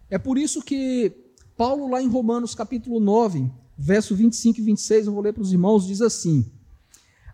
É 0.09 0.17
por 0.17 0.37
isso 0.37 0.61
que 0.61 1.11
Paulo, 1.57 1.89
lá 1.89 2.01
em 2.01 2.07
Romanos 2.07 2.55
capítulo 2.55 3.01
9, 3.01 3.51
verso 3.77 4.15
25 4.15 4.57
e 4.57 4.63
26, 4.63 5.07
eu 5.07 5.13
vou 5.13 5.21
ler 5.21 5.33
para 5.33 5.43
os 5.43 5.51
irmãos, 5.51 5.85
diz 5.85 5.99
assim: 5.99 6.49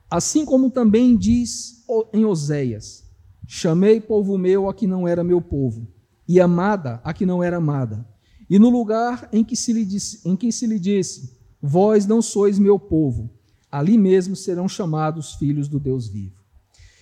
Assim 0.09 0.45
como 0.45 0.71
também 0.71 1.17
diz 1.17 1.83
em 2.13 2.25
Oséias: 2.25 3.03
Chamei 3.45 3.99
povo 3.99 4.37
meu 4.37 4.69
a 4.69 4.73
que 4.73 4.87
não 4.87 5.07
era 5.07 5.23
meu 5.23 5.41
povo 5.41 5.87
e 6.27 6.39
amada 6.39 7.01
a 7.03 7.13
que 7.13 7.25
não 7.25 7.43
era 7.43 7.57
amada. 7.57 8.07
E 8.49 8.57
no 8.57 8.69
lugar 8.69 9.29
em 9.33 9.43
que 9.43 9.55
se 9.55 9.73
lhe 9.73 9.85
disse, 9.85 10.21
em 10.27 10.35
que 10.35 10.51
se 10.51 10.65
lhe 10.65 10.79
disse 10.79 11.37
Vós 11.61 12.05
não 12.05 12.21
sois 12.21 12.59
meu 12.59 12.79
povo, 12.79 13.29
ali 13.71 13.97
mesmo 13.97 14.35
serão 14.35 14.69
chamados 14.69 15.33
filhos 15.33 15.67
do 15.67 15.79
Deus 15.79 16.07
vivo. 16.07 16.37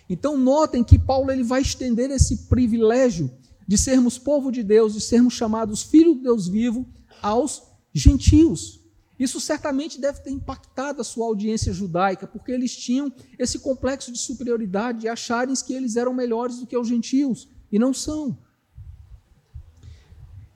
Então 0.09 0.37
notem 0.37 0.83
que 0.83 0.97
Paulo 0.97 1.31
ele 1.31 1.43
vai 1.43 1.61
estender 1.61 2.09
esse 2.09 2.47
privilégio 2.47 3.29
de 3.67 3.77
sermos 3.77 4.17
povo 4.17 4.51
de 4.51 4.63
Deus, 4.63 4.93
de 4.93 5.01
sermos 5.01 5.33
chamados 5.33 5.83
filhos 5.83 6.15
do 6.17 6.23
Deus 6.23 6.47
vivo 6.47 6.85
aos 7.21 7.63
gentios. 7.93 8.84
Isso 9.17 9.39
certamente 9.39 9.99
deve 9.99 10.19
ter 10.19 10.31
impactado 10.31 10.99
a 10.99 11.03
sua 11.03 11.25
audiência 11.25 11.71
judaica, 11.71 12.27
porque 12.27 12.51
eles 12.51 12.75
tinham 12.75 13.11
esse 13.39 13.59
complexo 13.59 14.11
de 14.11 14.17
superioridade 14.17 15.01
de 15.01 15.07
acharem 15.07 15.53
que 15.55 15.73
eles 15.73 15.95
eram 15.95 16.13
melhores 16.13 16.59
do 16.59 16.67
que 16.67 16.77
os 16.77 16.87
gentios, 16.87 17.47
e 17.71 17.79
não 17.79 17.93
são. 17.93 18.37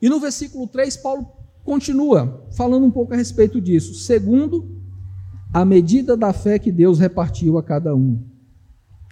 E 0.00 0.08
no 0.08 0.20
versículo 0.20 0.66
3, 0.66 0.96
Paulo 0.98 1.26
continua 1.64 2.46
falando 2.56 2.84
um 2.84 2.90
pouco 2.90 3.12
a 3.12 3.16
respeito 3.16 3.60
disso. 3.60 3.94
Segundo, 3.94 4.80
a 5.52 5.64
medida 5.64 6.16
da 6.16 6.32
fé 6.32 6.58
que 6.58 6.70
Deus 6.72 6.98
repartiu 6.98 7.58
a 7.58 7.62
cada 7.62 7.94
um. 7.94 8.22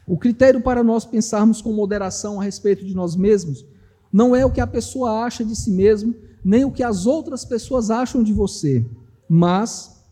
O 0.06 0.16
critério 0.16 0.62
para 0.62 0.82
nós 0.82 1.04
pensarmos 1.04 1.60
com 1.60 1.72
moderação 1.72 2.40
a 2.40 2.44
respeito 2.44 2.84
de 2.84 2.94
nós 2.94 3.14
mesmos 3.14 3.66
não 4.10 4.34
é 4.34 4.44
o 4.44 4.50
que 4.50 4.60
a 4.60 4.66
pessoa 4.66 5.24
acha 5.24 5.44
de 5.44 5.54
si 5.54 5.70
mesmo, 5.70 6.14
nem 6.42 6.64
o 6.64 6.72
que 6.72 6.82
as 6.82 7.04
outras 7.04 7.44
pessoas 7.44 7.90
acham 7.90 8.22
de 8.22 8.32
você, 8.32 8.86
mas 9.28 10.02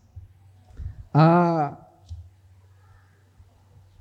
a, 1.13 1.77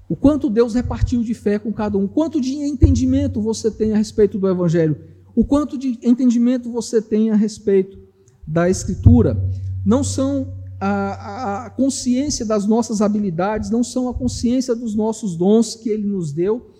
o 0.08 0.14
quanto 0.14 0.50
Deus 0.50 0.74
repartiu 0.74 1.22
de 1.22 1.34
fé 1.34 1.58
com 1.58 1.72
cada 1.72 1.96
um, 1.96 2.06
quanto 2.06 2.40
de 2.40 2.54
entendimento 2.54 3.40
você 3.40 3.70
tem 3.70 3.92
a 3.92 3.96
respeito 3.96 4.38
do 4.38 4.48
Evangelho 4.48 5.16
o 5.36 5.44
quanto 5.44 5.76
de 5.76 5.98
entendimento 6.02 6.72
você 6.72 7.02
tem 7.02 7.30
a 7.30 7.36
respeito 7.36 7.98
da 8.46 8.70
Escritura. 8.70 9.38
Não 9.84 10.02
são 10.02 10.54
a, 10.80 11.66
a, 11.66 11.70
consciência 11.70 12.46
das 12.46 12.66
nossas 12.66 13.02
habilidades, 13.02 13.68
não 13.68 13.84
são 13.84 14.08
a 14.08 14.14
consciência 14.14 14.74
dos 14.74 14.94
nossos 14.94 15.36
dons 15.36 15.74
que 15.74 15.90
Ele 15.90 16.06
nos 16.06 16.32
deu, 16.32 16.70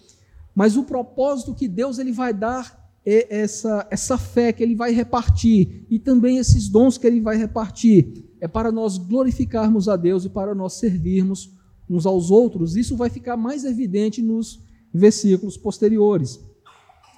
mas 0.55 0.75
o 0.75 0.85
propósito 0.85 1.55
que 1.55 1.69
Deus 1.69 1.99
ele 1.99 2.12
vai 2.12 2.33
dar 2.33 2.90
é 3.05 3.43
essa, 3.43 3.87
essa 3.90 4.16
fé 4.16 4.52
que 4.55 4.62
Ele 4.62 4.75
vai 4.75 4.90
repartir 4.90 5.85
e 5.90 5.99
também 5.99 6.38
esses 6.38 6.66
dons 6.66 6.97
que 6.97 7.07
Ele 7.07 7.21
vai 7.21 7.37
repartir 7.37 8.25
é 8.40 8.49
para 8.49 8.71
nós 8.71 8.99
glorificarmos 8.99 9.88
a 9.88 9.97
Deus 9.97 10.25
e 10.25 10.28
para 10.28 10.55
nós 10.55 10.75
servirmos 10.75 11.50
uns 11.88 12.07
aos 12.07 12.31
outros. 12.31 12.76
Isso 12.76 12.97
vai 12.97 13.09
ficar 13.09 13.37
mais 13.37 13.64
evidente 13.64 14.21
nos 14.21 14.61
versículos 14.93 15.57
posteriores. 15.57 16.40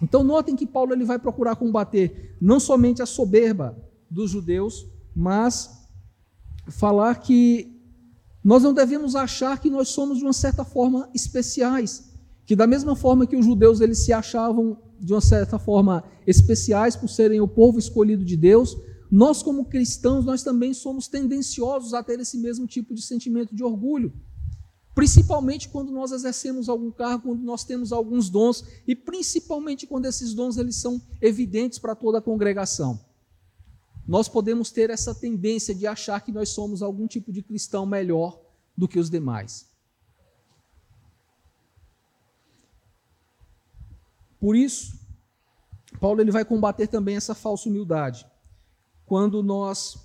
Então 0.02 0.22
notem 0.22 0.54
que 0.54 0.66
Paulo 0.66 0.92
ele 0.92 1.04
vai 1.04 1.18
procurar 1.18 1.56
combater 1.56 2.36
não 2.40 2.60
somente 2.60 3.02
a 3.02 3.06
soberba 3.06 3.76
dos 4.10 4.30
judeus, 4.30 4.86
mas 5.14 5.70
falar 6.68 7.16
que 7.16 7.76
nós 8.42 8.62
não 8.62 8.72
devemos 8.72 9.16
achar 9.16 9.60
que 9.60 9.68
nós 9.68 9.88
somos 9.88 10.18
de 10.18 10.24
uma 10.24 10.32
certa 10.32 10.64
forma 10.64 11.08
especiais, 11.14 12.14
que 12.46 12.54
da 12.54 12.66
mesma 12.66 12.94
forma 12.94 13.26
que 13.26 13.36
os 13.36 13.44
judeus 13.44 13.80
eles 13.80 14.04
se 14.04 14.12
achavam 14.12 14.78
de 15.00 15.12
uma 15.12 15.20
certa 15.20 15.58
forma 15.58 16.04
especiais 16.26 16.96
por 16.96 17.08
serem 17.08 17.40
o 17.40 17.48
povo 17.48 17.78
escolhido 17.78 18.24
de 18.24 18.36
Deus, 18.36 18.76
nós 19.10 19.42
como 19.42 19.64
cristãos 19.64 20.24
nós 20.24 20.42
também 20.42 20.74
somos 20.74 21.08
tendenciosos 21.08 21.94
a 21.94 22.02
ter 22.02 22.20
esse 22.20 22.36
mesmo 22.36 22.66
tipo 22.66 22.94
de 22.94 23.02
sentimento 23.02 23.54
de 23.54 23.64
orgulho. 23.64 24.12
Principalmente 24.94 25.68
quando 25.68 25.92
nós 25.92 26.12
exercemos 26.12 26.68
algum 26.68 26.90
cargo, 26.90 27.28
quando 27.28 27.42
nós 27.42 27.64
temos 27.64 27.92
alguns 27.92 28.28
dons 28.28 28.64
e 28.86 28.94
principalmente 28.96 29.86
quando 29.86 30.06
esses 30.06 30.34
dons 30.34 30.56
eles 30.56 30.76
são 30.76 31.00
evidentes 31.20 31.78
para 31.78 31.94
toda 31.94 32.18
a 32.18 32.22
congregação. 32.22 33.00
Nós 34.06 34.28
podemos 34.28 34.70
ter 34.70 34.90
essa 34.90 35.14
tendência 35.14 35.74
de 35.74 35.86
achar 35.86 36.20
que 36.20 36.32
nós 36.32 36.48
somos 36.48 36.82
algum 36.82 37.06
tipo 37.06 37.30
de 37.30 37.42
cristão 37.42 37.86
melhor 37.86 38.40
do 38.76 38.88
que 38.88 38.98
os 38.98 39.08
demais. 39.08 39.68
Por 44.40 44.56
isso, 44.56 44.98
Paulo 46.00 46.20
ele 46.20 46.30
vai 46.30 46.44
combater 46.44 46.86
também 46.86 47.16
essa 47.16 47.34
falsa 47.34 47.68
humildade. 47.68 48.26
Quando 49.08 49.42
nós 49.42 49.96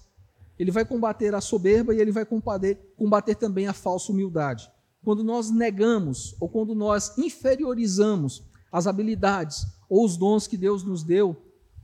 ele 0.57 0.71
vai 0.71 0.85
combater 0.85 1.35
a 1.35 1.41
soberba 1.41 1.93
e 1.93 1.99
ele 1.99 2.11
vai 2.11 2.25
combater, 2.25 2.93
combater 2.97 3.35
também 3.35 3.67
a 3.67 3.73
falsa 3.73 4.11
humildade 4.11 4.71
quando 5.03 5.23
nós 5.23 5.51
negamos 5.51 6.35
ou 6.39 6.47
quando 6.47 6.73
nós 6.73 7.17
inferiorizamos 7.17 8.41
as 8.71 8.87
habilidades 8.87 9.67
ou 9.89 10.05
os 10.05 10.17
dons 10.17 10.47
que 10.47 10.57
Deus 10.57 10.83
nos 10.83 11.03
deu, 11.03 11.35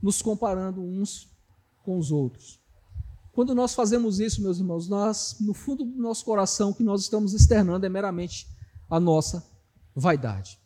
nos 0.02 0.22
comparando 0.22 0.80
uns 0.80 1.28
com 1.84 1.98
os 1.98 2.10
outros. 2.10 2.58
Quando 3.32 3.54
nós 3.54 3.74
fazemos 3.74 4.18
isso, 4.18 4.42
meus 4.42 4.58
irmãos, 4.58 4.88
nós, 4.88 5.36
no 5.40 5.54
fundo 5.54 5.84
do 5.84 6.02
nosso 6.02 6.24
coração, 6.24 6.70
o 6.70 6.74
que 6.74 6.82
nós 6.82 7.02
estamos 7.02 7.32
externando 7.32 7.84
é 7.84 7.88
meramente 7.88 8.48
a 8.88 8.98
nossa 8.98 9.46
vaidade. 9.94 10.58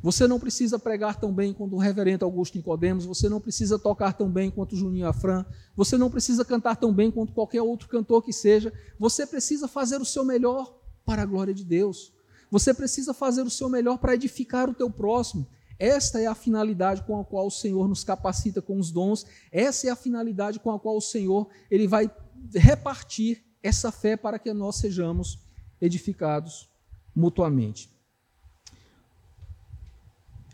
Você 0.00 0.28
não 0.28 0.38
precisa 0.38 0.78
pregar 0.78 1.18
tão 1.18 1.32
bem 1.32 1.52
quanto 1.52 1.74
o 1.74 1.78
reverendo 1.78 2.24
Augusto 2.24 2.56
Nicodemos, 2.56 3.04
você 3.04 3.28
não 3.28 3.40
precisa 3.40 3.78
tocar 3.78 4.12
tão 4.12 4.30
bem 4.30 4.50
quanto 4.50 4.74
o 4.74 4.76
Juninho 4.76 5.08
Afran, 5.08 5.44
você 5.76 5.98
não 5.98 6.08
precisa 6.08 6.44
cantar 6.44 6.76
tão 6.76 6.92
bem 6.92 7.10
quanto 7.10 7.32
qualquer 7.32 7.62
outro 7.62 7.88
cantor 7.88 8.22
que 8.22 8.32
seja, 8.32 8.72
você 8.98 9.26
precisa 9.26 9.66
fazer 9.66 10.00
o 10.00 10.04
seu 10.04 10.24
melhor 10.24 10.78
para 11.04 11.22
a 11.22 11.26
glória 11.26 11.52
de 11.52 11.64
Deus. 11.64 12.12
Você 12.50 12.72
precisa 12.72 13.12
fazer 13.12 13.42
o 13.42 13.50
seu 13.50 13.68
melhor 13.68 13.98
para 13.98 14.14
edificar 14.14 14.70
o 14.70 14.74
teu 14.74 14.90
próximo. 14.90 15.46
Esta 15.78 16.20
é 16.20 16.26
a 16.26 16.34
finalidade 16.34 17.02
com 17.02 17.18
a 17.20 17.24
qual 17.24 17.46
o 17.46 17.50
Senhor 17.50 17.88
nos 17.88 18.04
capacita 18.04 18.60
com 18.62 18.78
os 18.78 18.90
dons. 18.90 19.26
Essa 19.52 19.88
é 19.88 19.90
a 19.90 19.96
finalidade 19.96 20.58
com 20.58 20.70
a 20.70 20.78
qual 20.78 20.96
o 20.96 21.00
Senhor 21.00 21.48
ele 21.70 21.86
vai 21.86 22.10
repartir 22.54 23.44
essa 23.62 23.92
fé 23.92 24.16
para 24.16 24.38
que 24.38 24.52
nós 24.52 24.76
sejamos 24.76 25.38
edificados 25.80 26.68
mutuamente. 27.14 27.97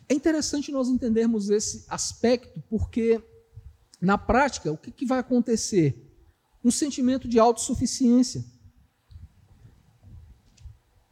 É 0.08 0.14
interessante 0.14 0.70
nós 0.70 0.88
entendermos 0.88 1.48
esse 1.50 1.84
aspecto, 1.88 2.62
porque 2.68 3.22
na 4.00 4.18
prática, 4.18 4.70
o 4.70 4.76
que, 4.76 4.90
que 4.90 5.06
vai 5.06 5.18
acontecer? 5.18 6.12
Um 6.62 6.70
sentimento 6.70 7.26
de 7.26 7.38
autossuficiência. 7.38 8.44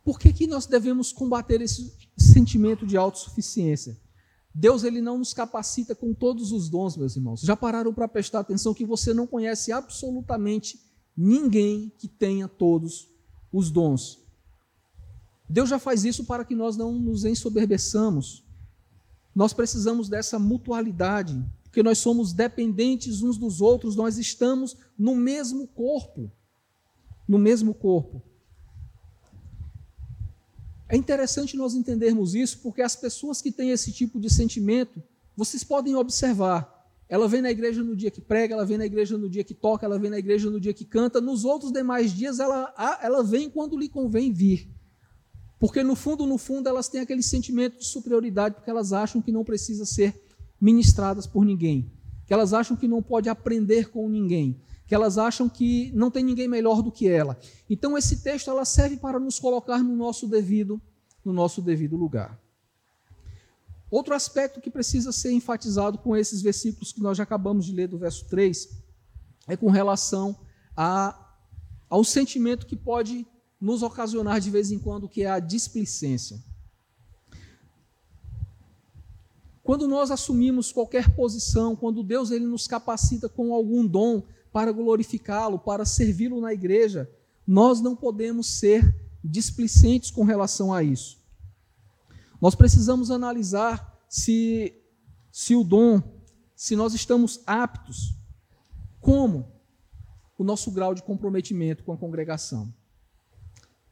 Por 0.05 0.19
que, 0.19 0.33
que 0.33 0.47
nós 0.47 0.67
devemos 0.67 1.13
combater 1.13 1.61
esse 1.61 1.97
sentimento 2.19 2.87
de 2.87 2.97
autossuficiência? 2.97 3.97
Deus 4.55 4.85
ele 4.85 5.01
não 5.01 5.17
nos 5.17 5.33
capacita 5.33 5.95
com 5.95 6.13
todos 6.13 6.53
os 6.53 6.69
dons, 6.69 6.97
meus 6.97 7.17
irmãos. 7.17 7.41
Já 7.41 7.57
pararam 7.57 7.95
para 7.95 8.09
prestar 8.09 8.41
atenção 8.41 8.75
que 8.75 8.85
você 8.85 9.15
não 9.15 9.27
conhece 9.27 9.73
absolutamente 9.73 10.79
ninguém 11.17 11.91
que 11.97 12.09
tenha 12.09 12.49
todos 12.49 13.09
os 13.53 13.71
dons. 13.71 14.21
Deus 15.49 15.69
já 15.69 15.79
faz 15.79 16.05
isso 16.05 16.25
para 16.25 16.45
que 16.45 16.55
nós 16.55 16.77
não 16.77 16.93
nos 16.93 17.25
ensoberbeçamos. 17.25 18.42
Nós 19.35 19.53
precisamos 19.53 20.09
dessa 20.09 20.39
mutualidade, 20.39 21.43
porque 21.65 21.83
nós 21.83 21.99
somos 21.99 22.33
dependentes 22.33 23.23
uns 23.23 23.39
dos 23.39 23.61
outros, 23.61 23.97
nós 23.97 24.19
estamos 24.19 24.77
no 24.99 25.15
mesmo 25.15 25.67
corpo. 25.67 26.31
No 27.27 27.39
mesmo 27.39 27.73
corpo. 27.73 28.23
É 30.89 30.97
interessante 30.97 31.57
nós 31.57 31.75
entendermos 31.75 32.35
isso, 32.35 32.59
porque 32.59 32.83
as 32.83 32.95
pessoas 32.95 33.41
que 33.41 33.51
têm 33.51 33.71
esse 33.71 33.91
tipo 33.91 34.21
de 34.21 34.29
sentimento, 34.29 35.03
vocês 35.35 35.65
podem 35.65 35.97
observar. 35.97 36.71
Ela 37.09 37.27
vem 37.27 37.41
na 37.41 37.51
igreja 37.51 37.83
no 37.83 37.97
dia 37.97 38.11
que 38.11 38.21
prega, 38.21 38.55
ela 38.55 38.67
vem 38.67 38.77
na 38.77 38.85
igreja 38.85 39.17
no 39.17 39.29
dia 39.29 39.43
que 39.43 39.55
toca, 39.55 39.87
ela 39.87 39.99
vem 39.99 40.11
na 40.11 40.19
igreja 40.19 40.51
no 40.51 40.61
dia 40.61 40.75
que 40.75 40.85
canta. 40.85 41.21
Nos 41.21 41.47
outros 41.47 41.73
demais 41.73 42.13
dias, 42.13 42.39
ela, 42.39 42.75
ela 43.03 43.23
vem 43.23 43.49
quando 43.49 43.79
lhe 43.79 43.89
convém 43.89 44.31
vir. 44.31 44.71
Porque 45.63 45.85
no 45.85 45.95
fundo, 45.95 46.27
no 46.27 46.39
fundo, 46.39 46.69
elas 46.69 46.89
têm 46.89 47.03
aquele 47.03 47.23
sentimento 47.23 47.79
de 47.79 47.85
superioridade, 47.85 48.57
porque 48.57 48.69
elas 48.69 48.93
acham 48.93 49.23
que 49.23 49.31
não 49.31 49.45
precisa 49.45 49.85
ser 49.85 50.21
ministradas 50.61 51.25
por 51.25 51.45
ninguém, 51.45 51.89
que 52.27 52.35
elas 52.35 52.53
acham 52.53 52.77
que 52.77 52.89
não 52.89 53.01
pode 53.01 53.29
aprender 53.29 53.89
com 53.89 54.09
ninguém, 54.09 54.61
que 54.89 54.93
elas 54.93 55.19
acham 55.19 55.49
que 55.49 55.93
não 55.95 56.11
tem 56.11 56.25
ninguém 56.25 56.49
melhor 56.49 56.83
do 56.83 56.91
que 56.91 57.07
ela. 57.07 57.39
Então 57.71 57.97
esse 57.97 58.25
texto 58.25 58.51
ela 58.51 58.65
serve 58.65 58.97
para 58.97 59.21
nos 59.21 59.39
colocar 59.39 59.85
no 59.85 59.95
nosso 59.95 60.27
devido, 60.27 60.83
no 61.25 61.33
nosso 61.33 61.63
devido 61.63 61.97
lugar. 61.97 62.37
Outro 63.89 64.17
aspecto 64.17 64.61
que 64.61 64.69
precisa 64.69 65.13
ser 65.13 65.31
enfatizado 65.31 65.97
com 65.97 66.17
esses 66.17 66.43
versículos 66.43 66.91
que 66.91 67.01
nós 67.01 67.17
já 67.17 67.23
acabamos 67.23 67.67
de 67.67 67.73
ler 67.73 67.87
do 67.87 67.99
verso 67.99 68.25
3 68.25 68.69
é 69.47 69.57
com 69.57 69.71
relação 69.71 70.37
a, 70.77 71.37
ao 71.89 72.03
sentimento 72.03 72.67
que 72.67 72.75
pode 72.75 73.25
nos 73.63 73.81
ocasionar 73.85 74.41
de 74.41 74.51
vez 74.51 74.73
em 74.73 74.79
quando, 74.79 75.09
que 75.09 75.23
é 75.23 75.31
a 75.31 75.39
displicência. 75.39 76.43
Quando 79.63 79.87
nós 79.87 80.11
assumimos 80.11 80.73
qualquer 80.73 81.15
posição, 81.15 81.77
quando 81.77 82.03
Deus 82.03 82.33
ele 82.33 82.45
nos 82.45 82.67
capacita 82.67 83.29
com 83.29 83.55
algum 83.55 83.87
dom, 83.87 84.25
para 84.53 84.73
glorificá-lo, 84.73 85.61
para 85.61 85.85
servi-lo 85.85 86.41
na 86.41 86.53
igreja, 86.53 87.09
nós 87.47 87.81
não 87.81 87.95
podemos 87.95 88.49
ser 88.49 88.95
displicentes 89.23 90.11
com 90.11 90.25
relação 90.25 90.75
a 90.75 90.83
isso. 90.83 91.23
Nós 92.41 92.57
precisamos 92.57 93.13
analisar 93.13 93.97
se, 94.09 94.75
se 95.31 95.55
o 95.55 95.63
dom, 95.63 96.03
se 96.57 96.75
nós 96.75 96.93
estamos 96.95 97.41
aptos, 97.47 98.13
como 99.01 99.47
o 100.37 100.43
nosso 100.43 100.71
grau 100.73 100.95
de 100.95 101.03
comprometimento 101.03 101.85
com 101.85 101.93
a 101.93 101.97
congregação. 101.97 102.75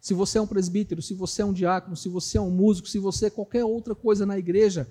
Se 0.00 0.14
você 0.14 0.38
é 0.38 0.40
um 0.40 0.46
presbítero, 0.46 1.02
se 1.02 1.12
você 1.12 1.42
é 1.42 1.44
um 1.44 1.52
diácono, 1.52 1.96
se 1.96 2.08
você 2.08 2.38
é 2.38 2.40
um 2.40 2.50
músico, 2.50 2.88
se 2.88 2.98
você 2.98 3.26
é 3.26 3.30
qualquer 3.30 3.64
outra 3.64 3.94
coisa 3.94 4.24
na 4.24 4.38
igreja, 4.38 4.88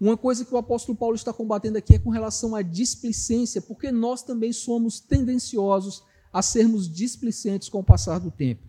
uma 0.00 0.16
coisa 0.16 0.44
que 0.44 0.54
o 0.54 0.56
apóstolo 0.56 0.96
Paulo 0.96 1.16
está 1.16 1.32
combatendo 1.32 1.76
aqui 1.76 1.96
é 1.96 1.98
com 1.98 2.10
relação 2.10 2.54
à 2.54 2.62
displicência, 2.62 3.60
porque 3.60 3.90
nós 3.90 4.22
também 4.22 4.52
somos 4.52 5.00
tendenciosos 5.00 6.04
a 6.32 6.40
sermos 6.40 6.88
displicentes 6.88 7.68
com 7.68 7.80
o 7.80 7.84
passar 7.84 8.20
do 8.20 8.30
tempo. 8.30 8.62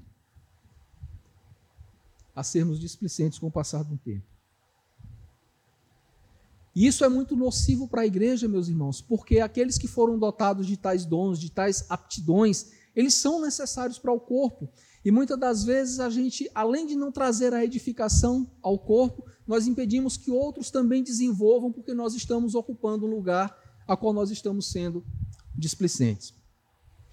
A 2.36 2.42
sermos 2.42 2.80
displicentes 2.80 3.38
com 3.38 3.48
o 3.48 3.52
passar 3.52 3.84
do 3.84 3.98
tempo. 3.98 4.26
E 6.76 6.88
isso 6.88 7.04
é 7.04 7.10
muito 7.10 7.36
nocivo 7.36 7.88
para 7.88 8.02
a 8.02 8.06
igreja, 8.06 8.48
meus 8.48 8.68
irmãos, 8.68 9.02
porque 9.02 9.40
aqueles 9.40 9.78
que 9.78 9.88
foram 9.88 10.18
dotados 10.18 10.66
de 10.66 10.78
tais 10.78 11.06
dons, 11.06 11.40
de 11.40 11.52
tais 11.52 11.86
aptidões, 11.90 12.72
eles 12.96 13.14
são 13.14 13.42
necessários 13.42 13.98
para 13.98 14.12
o 14.12 14.20
corpo. 14.20 14.70
E 15.04 15.12
muitas 15.12 15.40
das 15.40 15.64
vezes 15.64 16.00
a 16.00 16.10
gente, 16.10 16.50
além 16.54 16.86
de 16.86 16.96
não 16.96 17.12
trazer 17.12 17.54
a 17.54 17.64
edificação 17.64 18.50
ao 18.62 18.78
corpo, 18.78 19.26
nós 19.48 19.68
impedimos 19.68 20.18
que 20.18 20.30
outros 20.30 20.70
também 20.70 21.02
desenvolvam, 21.02 21.72
porque 21.72 21.94
nós 21.94 22.14
estamos 22.14 22.56
ocupando 22.56 23.06
um 23.06 23.10
lugar 23.10 23.58
a 23.88 23.98
qual 23.98 24.14
nós 24.14 24.30
estamos 24.30 24.70
sendo 24.72 25.04
displicentes. 25.56 26.34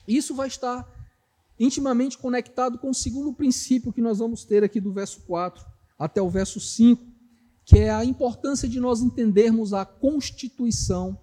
Isso 0.06 0.34
vai 0.34 0.48
estar 0.48 0.86
intimamente 1.58 2.18
conectado 2.18 2.78
com 2.78 2.90
o 2.90 2.94
segundo 2.94 3.32
princípio 3.32 3.92
que 3.92 4.02
nós 4.02 4.18
vamos 4.18 4.44
ter 4.44 4.62
aqui 4.62 4.80
do 4.80 4.92
verso 4.92 5.20
4 5.22 5.64
até 5.98 6.20
o 6.20 6.28
verso 6.28 6.60
5, 6.60 7.02
que 7.64 7.78
é 7.78 7.90
a 7.90 8.04
importância 8.04 8.68
de 8.68 8.78
nós 8.78 9.00
entendermos 9.00 9.72
a 9.72 9.84
constituição 9.84 11.18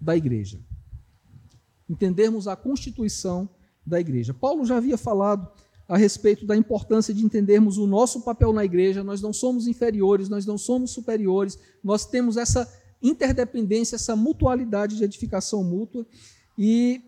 da 0.00 0.16
igreja. 0.16 0.60
Entendermos 1.88 2.48
a 2.48 2.56
constituição 2.56 3.48
da 3.88 4.00
igreja. 4.00 4.34
Paulo 4.34 4.64
já 4.64 4.76
havia 4.76 4.98
falado 4.98 5.48
a 5.88 5.96
respeito 5.96 6.44
da 6.44 6.54
importância 6.54 7.14
de 7.14 7.24
entendermos 7.24 7.78
o 7.78 7.86
nosso 7.86 8.20
papel 8.20 8.52
na 8.52 8.64
igreja. 8.64 9.02
Nós 9.02 9.22
não 9.22 9.32
somos 9.32 9.66
inferiores, 9.66 10.28
nós 10.28 10.44
não 10.44 10.58
somos 10.58 10.90
superiores, 10.90 11.58
nós 11.82 12.04
temos 12.04 12.36
essa 12.36 12.70
interdependência, 13.02 13.96
essa 13.96 14.14
mutualidade 14.14 14.96
de 14.96 15.04
edificação 15.04 15.64
mútua. 15.64 16.06
E 16.58 17.00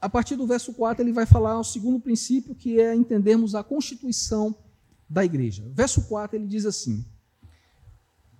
a 0.00 0.08
partir 0.08 0.34
do 0.34 0.46
verso 0.46 0.74
4 0.74 1.04
ele 1.04 1.12
vai 1.12 1.24
falar 1.24 1.58
o 1.58 1.64
segundo 1.64 2.00
princípio, 2.00 2.54
que 2.54 2.80
é 2.80 2.94
entendermos 2.94 3.54
a 3.54 3.62
constituição 3.62 4.54
da 5.08 5.24
igreja. 5.24 5.64
Verso 5.72 6.08
4 6.08 6.36
ele 6.36 6.46
diz 6.48 6.66
assim: 6.66 7.04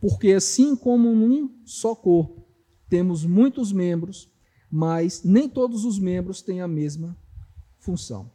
Porque 0.00 0.32
assim 0.32 0.74
como 0.74 1.14
num 1.14 1.54
só 1.64 1.94
corpo 1.94 2.44
temos 2.88 3.24
muitos 3.24 3.72
membros, 3.72 4.28
mas 4.68 5.22
nem 5.22 5.48
todos 5.48 5.84
os 5.84 5.96
membros 5.98 6.42
têm 6.42 6.60
a 6.60 6.66
mesma 6.66 7.16
função. 7.86 8.30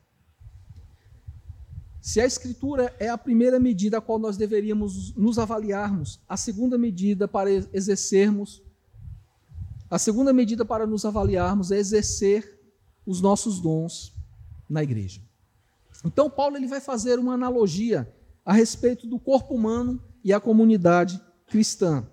Se 2.02 2.20
a 2.22 2.26
Escritura 2.26 2.96
é 2.98 3.10
a 3.10 3.18
primeira 3.18 3.60
medida 3.60 3.98
a 3.98 4.02
qual 4.02 4.18
nós 4.18 4.38
deveríamos 4.38 5.14
nos 5.16 5.38
avaliarmos, 5.38 6.20
a 6.28 6.38
segunda 6.38 6.78
medida 6.78 7.28
para 7.28 7.52
exercermos, 7.52 8.64
a 9.90 10.00
segunda 10.00 10.32
medida 10.32 10.64
para 10.64 10.88
nos 10.88 11.04
avaliarmos 11.04 11.70
é 11.70 11.78
exercer 11.78 12.60
os 13.06 13.20
nossos 13.22 13.60
dons 13.60 14.16
na 14.70 14.82
igreja. 14.82 15.22
Então, 16.06 16.30
Paulo 16.30 16.56
ele 16.56 16.68
vai 16.68 16.80
fazer 16.80 17.20
uma 17.20 17.34
analogia 17.34 18.12
a 18.44 18.54
respeito 18.54 19.06
do 19.06 19.20
corpo 19.20 19.54
humano 19.54 20.02
e 20.24 20.34
a 20.34 20.40
comunidade 20.40 21.22
cristã, 21.46 22.08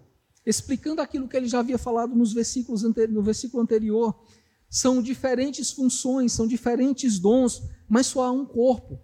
explicando 0.44 1.00
aquilo 1.00 1.28
que 1.28 1.36
ele 1.36 1.48
já 1.48 1.60
havia 1.60 1.78
falado 1.78 2.14
nos 2.14 2.32
versículos 2.32 2.82
no 2.82 3.22
versículo 3.22 3.62
anterior. 3.62 4.22
São 4.70 5.02
diferentes 5.02 5.70
funções, 5.70 6.32
são 6.32 6.46
diferentes 6.46 7.18
dons, 7.18 7.62
mas 7.88 8.06
só 8.06 8.24
há 8.24 8.30
um 8.30 8.44
corpo. 8.44 8.98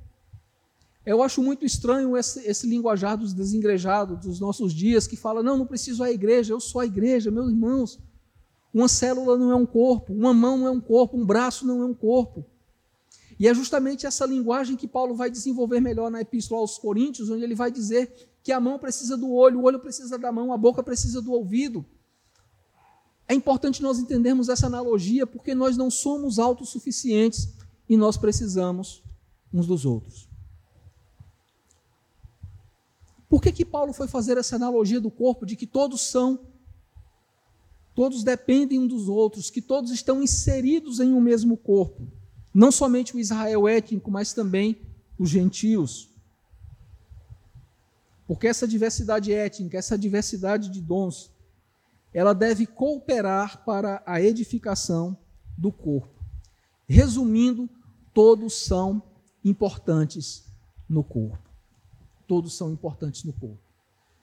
Eu 1.07 1.23
acho 1.23 1.43
muito 1.43 1.67
estranho 1.67 2.17
esse, 2.17 2.41
esse 2.47 2.67
linguajar 2.67 3.17
dos 3.17 3.35
desengrejados 3.35 4.19
dos 4.25 4.41
nossos 4.41 4.73
dias, 4.73 5.07
que 5.07 5.17
fala: 5.17 5.43
não, 5.43 5.59
não 5.59 5.67
preciso 5.67 6.03
a 6.03 6.11
igreja, 6.11 6.53
eu 6.53 6.61
sou 6.61 6.81
a 6.81 6.87
igreja, 6.87 7.31
meus 7.31 7.51
irmãos. 7.51 7.99
Uma 8.73 8.89
célula 8.89 9.39
não 9.39 9.53
é 9.53 9.55
um 9.55 9.67
corpo, 9.67 10.13
uma 10.13 10.35
mão 10.35 10.59
não 10.59 10.67
é 10.67 10.71
um 10.71 10.81
corpo, 10.81 11.17
um 11.17 11.25
braço 11.25 11.67
não 11.67 11.83
é 11.83 11.85
um 11.85 11.95
corpo. 11.95 12.45
E 13.39 13.47
é 13.49 13.55
justamente 13.55 14.07
essa 14.07 14.27
linguagem 14.27 14.77
que 14.77 14.89
Paulo 14.89 15.15
vai 15.15 15.31
desenvolver 15.31 15.81
melhor 15.81 16.11
na 16.11 16.21
Epístola 16.21 16.61
aos 16.61 16.79
Coríntios, 16.79 17.31
onde 17.31 17.45
ele 17.45 17.55
vai 17.55 17.71
dizer 17.71 18.13
que 18.43 18.53
a 18.53 18.61
mão 18.61 18.79
precisa 18.79 19.17
do 19.17 19.33
olho, 19.33 19.61
o 19.61 19.65
olho 19.65 19.79
precisa 19.79 20.19
da 20.19 20.31
mão, 20.33 20.53
a 20.53 20.57
boca 20.57 20.83
precisa 20.83 21.21
do 21.21 21.33
ouvido. 21.33 21.85
É 23.27 23.35
importante 23.35 23.83
nós 23.83 23.99
entendermos 23.99 24.49
essa 24.49 24.67
analogia, 24.67 25.27
porque 25.27 25.55
nós 25.55 25.77
não 25.77 25.91
somos 25.91 26.39
autossuficientes 26.39 27.55
e 27.89 27.97
nós 27.97 28.17
precisamos 28.17 29.03
uns 29.53 29.67
dos 29.67 29.87
outros. 29.87 30.29
Por 33.29 33.41
que, 33.41 33.51
que 33.51 33.65
Paulo 33.65 33.93
foi 33.93 34.07
fazer 34.07 34.37
essa 34.37 34.57
analogia 34.57 35.01
do 35.01 35.11
corpo 35.11 35.47
de 35.47 35.57
que 35.57 35.67
todos 35.67 36.03
são, 36.03 36.39
todos 37.95 38.23
dependem 38.23 38.79
um 38.79 38.87
dos 38.87 39.09
outros, 39.09 39.51
que 39.51 39.63
todos 39.63 39.91
estão 39.91 40.23
inseridos 40.23 41.01
em 41.01 41.13
um 41.13 41.21
mesmo 41.21 41.57
corpo? 41.57 42.07
Não 42.53 42.71
somente 42.71 43.17
o 43.17 43.19
Israel 43.19 43.67
étnico, 43.67 44.11
mas 44.11 44.33
também 44.33 44.81
os 45.19 45.31
gentios. 45.31 46.09
Porque 48.27 48.47
essa 48.47 48.69
diversidade 48.69 49.33
étnica, 49.33 49.79
essa 49.79 49.99
diversidade 49.99 50.71
de 50.71 50.81
dons, 50.81 51.34
ela 52.15 52.33
deve 52.33 52.65
cooperar 52.65 53.65
para 53.65 54.01
a 54.07 54.23
edificação 54.23 55.19
do 55.59 55.73
corpo. 55.73 56.25
Resumindo, 56.89 57.69
todos 58.15 58.55
são 58.55 59.03
importantes 59.45 60.45
no 60.89 61.03
corpo. 61.03 61.51
Todos 62.27 62.57
são 62.57 62.71
importantes 62.71 63.25
no 63.25 63.33
corpo. 63.33 63.59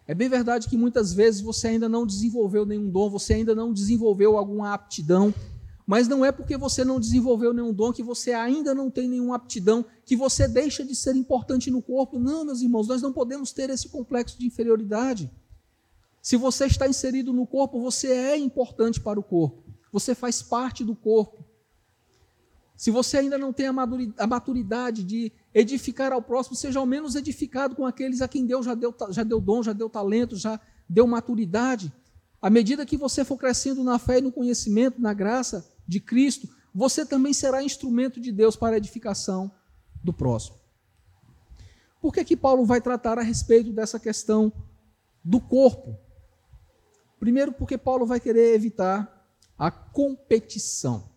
É 0.07 0.15
bem 0.15 0.29
verdade 0.29 0.67
que 0.67 0.77
muitas 0.77 1.13
vezes 1.13 1.41
você 1.41 1.67
ainda 1.67 1.87
não 1.87 2.05
desenvolveu 2.05 2.65
nenhum 2.65 2.89
dom, 2.89 3.09
você 3.09 3.33
ainda 3.35 3.53
não 3.53 3.71
desenvolveu 3.73 4.37
alguma 4.37 4.73
aptidão, 4.73 5.33
mas 5.85 6.07
não 6.07 6.23
é 6.23 6.31
porque 6.31 6.57
você 6.57 6.85
não 6.85 6.99
desenvolveu 6.99 7.53
nenhum 7.53 7.73
dom 7.73 7.91
que 7.91 8.01
você 8.01 8.31
ainda 8.31 8.73
não 8.73 8.89
tem 8.89 9.09
nenhuma 9.09 9.35
aptidão, 9.35 9.85
que 10.05 10.15
você 10.15 10.47
deixa 10.47 10.85
de 10.85 10.95
ser 10.95 11.15
importante 11.15 11.69
no 11.69 11.81
corpo. 11.81 12.17
Não, 12.17 12.45
meus 12.45 12.61
irmãos, 12.61 12.87
nós 12.87 13.01
não 13.01 13.11
podemos 13.11 13.51
ter 13.51 13.69
esse 13.69 13.89
complexo 13.89 14.39
de 14.39 14.47
inferioridade. 14.47 15.29
Se 16.21 16.37
você 16.37 16.65
está 16.65 16.87
inserido 16.87 17.33
no 17.33 17.47
corpo, 17.47 17.81
você 17.81 18.11
é 18.11 18.37
importante 18.37 19.01
para 19.01 19.19
o 19.19 19.23
corpo. 19.23 19.63
Você 19.91 20.13
faz 20.13 20.41
parte 20.41 20.83
do 20.83 20.95
corpo. 20.95 21.43
Se 22.77 22.89
você 22.89 23.17
ainda 23.17 23.37
não 23.37 23.51
tem 23.53 23.67
a 23.67 24.27
maturidade 24.27 25.03
de 25.03 25.31
edificar 25.53 26.11
ao 26.11 26.21
próximo, 26.21 26.55
seja 26.55 26.79
ao 26.79 26.85
menos 26.85 27.15
edificado 27.15 27.75
com 27.75 27.85
aqueles 27.85 28.21
a 28.21 28.27
quem 28.27 28.45
Deus 28.45 28.65
já 28.65 28.73
deu, 28.73 28.95
já 29.09 29.23
deu 29.23 29.39
dom, 29.39 29.61
já 29.61 29.73
deu 29.73 29.89
talento, 29.89 30.35
já 30.35 30.59
deu 30.89 31.05
maturidade. 31.05 31.93
À 32.41 32.49
medida 32.49 32.85
que 32.85 32.97
você 32.97 33.23
for 33.23 33.37
crescendo 33.37 33.83
na 33.83 33.99
fé 33.99 34.17
e 34.17 34.21
no 34.21 34.31
conhecimento, 34.31 34.99
na 34.99 35.13
graça 35.13 35.69
de 35.87 35.99
Cristo, 35.99 36.49
você 36.73 37.05
também 37.05 37.33
será 37.33 37.61
instrumento 37.61 38.19
de 38.19 38.31
Deus 38.31 38.55
para 38.55 38.75
a 38.75 38.77
edificação 38.77 39.51
do 40.03 40.11
próximo. 40.11 40.57
Por 42.01 42.11
que, 42.11 42.23
que 42.23 42.35
Paulo 42.35 42.65
vai 42.65 42.81
tratar 42.81 43.19
a 43.19 43.21
respeito 43.21 43.71
dessa 43.71 43.99
questão 43.99 44.51
do 45.23 45.39
corpo? 45.39 45.95
Primeiro, 47.21 47.51
porque 47.51 47.77
Paulo 47.77 48.03
vai 48.03 48.19
querer 48.19 48.55
evitar 48.55 49.29
a 49.55 49.69
competição. 49.69 51.07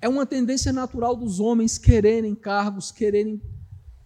É 0.00 0.08
uma 0.08 0.26
tendência 0.26 0.72
natural 0.72 1.14
dos 1.14 1.38
homens 1.38 1.78
quererem 1.78 2.34
cargos, 2.34 2.90
quererem 2.90 3.40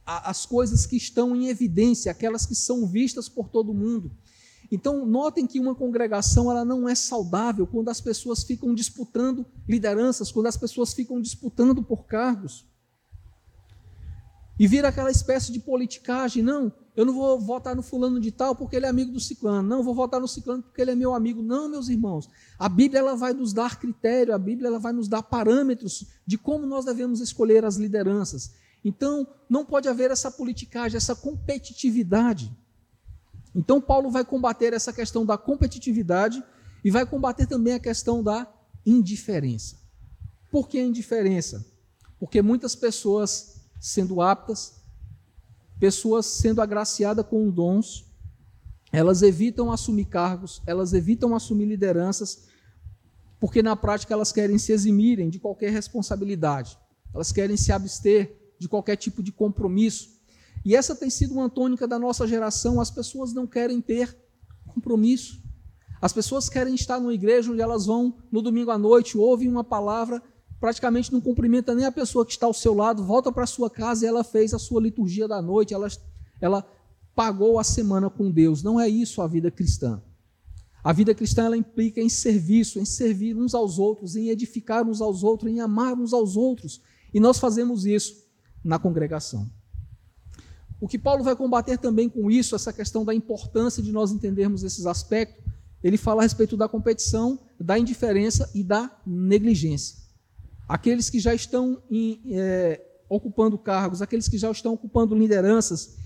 as 0.04 0.44
coisas 0.44 0.84
que 0.84 0.94
estão 0.94 1.34
em 1.34 1.48
evidência, 1.48 2.12
aquelas 2.12 2.44
que 2.44 2.54
são 2.54 2.86
vistas 2.86 3.30
por 3.30 3.48
todo 3.48 3.72
mundo. 3.72 4.14
Então, 4.70 5.06
notem 5.06 5.46
que 5.46 5.58
uma 5.58 5.74
congregação 5.74 6.50
ela 6.50 6.66
não 6.66 6.86
é 6.86 6.94
saudável 6.94 7.66
quando 7.66 7.88
as 7.88 8.02
pessoas 8.02 8.44
ficam 8.44 8.74
disputando 8.74 9.46
lideranças, 9.66 10.30
quando 10.30 10.48
as 10.48 10.56
pessoas 10.58 10.92
ficam 10.92 11.18
disputando 11.18 11.82
por 11.82 12.04
cargos. 12.04 12.66
E 14.58 14.68
vira 14.68 14.88
aquela 14.88 15.10
espécie 15.10 15.50
de 15.50 15.60
politicagem. 15.60 16.42
Não, 16.42 16.70
eu 16.94 17.06
não 17.06 17.14
vou 17.14 17.40
votar 17.40 17.74
no 17.74 17.82
fulano 17.82 18.20
de 18.20 18.30
tal 18.30 18.54
porque 18.54 18.76
ele 18.76 18.84
é 18.84 18.88
amigo 18.88 19.12
do 19.12 19.20
ciclano. 19.20 19.66
Não, 19.66 19.82
vou 19.82 19.94
votar 19.94 20.20
no 20.20 20.28
ciclano 20.28 20.62
porque 20.62 20.82
ele 20.82 20.90
é 20.90 20.94
meu 20.94 21.14
amigo. 21.14 21.42
Não, 21.42 21.68
meus 21.68 21.88
irmãos. 21.88 22.28
A 22.58 22.68
Bíblia 22.68 22.98
ela 23.00 23.16
vai 23.16 23.32
nos 23.32 23.52
dar 23.52 23.78
critério, 23.78 24.34
a 24.34 24.38
Bíblia 24.38 24.68
ela 24.68 24.78
vai 24.78 24.92
nos 24.92 25.08
dar 25.08 25.22
parâmetros 25.22 26.06
de 26.26 26.36
como 26.36 26.66
nós 26.66 26.84
devemos 26.84 27.20
escolher 27.20 27.64
as 27.64 27.76
lideranças. 27.76 28.52
Então, 28.84 29.26
não 29.48 29.64
pode 29.64 29.88
haver 29.88 30.10
essa 30.10 30.30
politicagem, 30.30 30.96
essa 30.96 31.14
competitividade. 31.14 32.54
Então, 33.54 33.80
Paulo 33.80 34.10
vai 34.10 34.24
combater 34.24 34.74
essa 34.74 34.92
questão 34.92 35.24
da 35.24 35.38
competitividade 35.38 36.42
e 36.84 36.90
vai 36.90 37.06
combater 37.06 37.46
também 37.46 37.74
a 37.74 37.80
questão 37.80 38.22
da 38.22 38.46
indiferença. 38.84 39.76
Por 40.50 40.68
que 40.68 40.78
a 40.78 40.84
indiferença? 40.84 41.64
Porque 42.18 42.42
muitas 42.42 42.74
pessoas, 42.74 43.62
sendo 43.80 44.20
aptas, 44.20 44.81
pessoas 45.82 46.26
sendo 46.26 46.62
agraciadas 46.62 47.26
com 47.26 47.50
dons, 47.50 48.06
elas 48.92 49.20
evitam 49.20 49.72
assumir 49.72 50.04
cargos, 50.04 50.62
elas 50.64 50.92
evitam 50.92 51.34
assumir 51.34 51.64
lideranças, 51.64 52.44
porque 53.40 53.64
na 53.64 53.74
prática 53.74 54.14
elas 54.14 54.30
querem 54.30 54.58
se 54.58 54.70
eximirem 54.70 55.28
de 55.28 55.40
qualquer 55.40 55.72
responsabilidade, 55.72 56.78
elas 57.12 57.32
querem 57.32 57.56
se 57.56 57.72
abster 57.72 58.32
de 58.60 58.68
qualquer 58.68 58.94
tipo 58.94 59.24
de 59.24 59.32
compromisso. 59.32 60.20
E 60.64 60.76
essa 60.76 60.94
tem 60.94 61.10
sido 61.10 61.34
uma 61.34 61.50
tônica 61.50 61.88
da 61.88 61.98
nossa 61.98 62.28
geração: 62.28 62.80
as 62.80 62.88
pessoas 62.92 63.32
não 63.32 63.44
querem 63.44 63.80
ter 63.80 64.16
compromisso. 64.68 65.42
As 66.00 66.12
pessoas 66.12 66.48
querem 66.48 66.76
estar 66.76 67.00
numa 67.00 67.12
igreja 67.12 67.50
onde 67.50 67.60
elas 67.60 67.86
vão 67.86 68.16
no 68.30 68.40
domingo 68.40 68.70
à 68.70 68.78
noite, 68.78 69.18
ouvem 69.18 69.48
uma 69.48 69.64
palavra 69.64 70.22
praticamente 70.62 71.12
não 71.12 71.20
cumprimenta 71.20 71.74
nem 71.74 71.84
a 71.84 71.90
pessoa 71.90 72.24
que 72.24 72.30
está 72.30 72.46
ao 72.46 72.54
seu 72.54 72.72
lado, 72.72 73.02
volta 73.02 73.32
para 73.32 73.44
sua 73.48 73.68
casa 73.68 74.04
e 74.04 74.08
ela 74.08 74.22
fez 74.22 74.54
a 74.54 74.60
sua 74.60 74.80
liturgia 74.80 75.26
da 75.26 75.42
noite, 75.42 75.74
ela, 75.74 75.88
ela 76.40 76.64
pagou 77.16 77.58
a 77.58 77.64
semana 77.64 78.08
com 78.08 78.30
Deus. 78.30 78.62
Não 78.62 78.78
é 78.78 78.88
isso 78.88 79.20
a 79.20 79.26
vida 79.26 79.50
cristã. 79.50 80.00
A 80.84 80.92
vida 80.92 81.12
cristã 81.16 81.46
ela 81.46 81.56
implica 81.56 82.00
em 82.00 82.08
serviço, 82.08 82.78
em 82.78 82.84
servir 82.84 83.36
uns 83.36 83.56
aos 83.56 83.76
outros, 83.76 84.14
em 84.14 84.28
edificar 84.28 84.88
uns 84.88 85.00
aos 85.00 85.24
outros, 85.24 85.50
em 85.50 85.58
amar 85.58 85.94
uns 85.94 86.12
aos 86.12 86.36
outros. 86.36 86.80
E 87.12 87.18
nós 87.18 87.40
fazemos 87.40 87.84
isso 87.84 88.22
na 88.62 88.78
congregação. 88.78 89.50
O 90.80 90.86
que 90.86 90.96
Paulo 90.96 91.24
vai 91.24 91.34
combater 91.34 91.76
também 91.76 92.08
com 92.08 92.30
isso, 92.30 92.54
essa 92.54 92.72
questão 92.72 93.04
da 93.04 93.12
importância 93.12 93.82
de 93.82 93.90
nós 93.90 94.12
entendermos 94.12 94.62
esses 94.62 94.86
aspectos, 94.86 95.44
ele 95.82 95.96
fala 95.96 96.22
a 96.22 96.24
respeito 96.24 96.56
da 96.56 96.68
competição, 96.68 97.40
da 97.58 97.76
indiferença 97.76 98.48
e 98.54 98.62
da 98.62 98.96
negligência 99.04 100.02
aqueles 100.68 101.10
que 101.10 101.20
já 101.20 101.34
estão 101.34 101.82
em, 101.90 102.20
é, 102.28 102.80
ocupando 103.08 103.58
cargos, 103.58 104.00
aqueles 104.00 104.28
que 104.28 104.38
já 104.38 104.50
estão 104.50 104.72
ocupando 104.74 105.14
lideranças, 105.14 105.96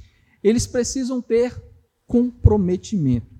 eles 0.42 0.66
precisam 0.66 1.20
ter 1.22 1.60
comprometimento. 2.06 3.34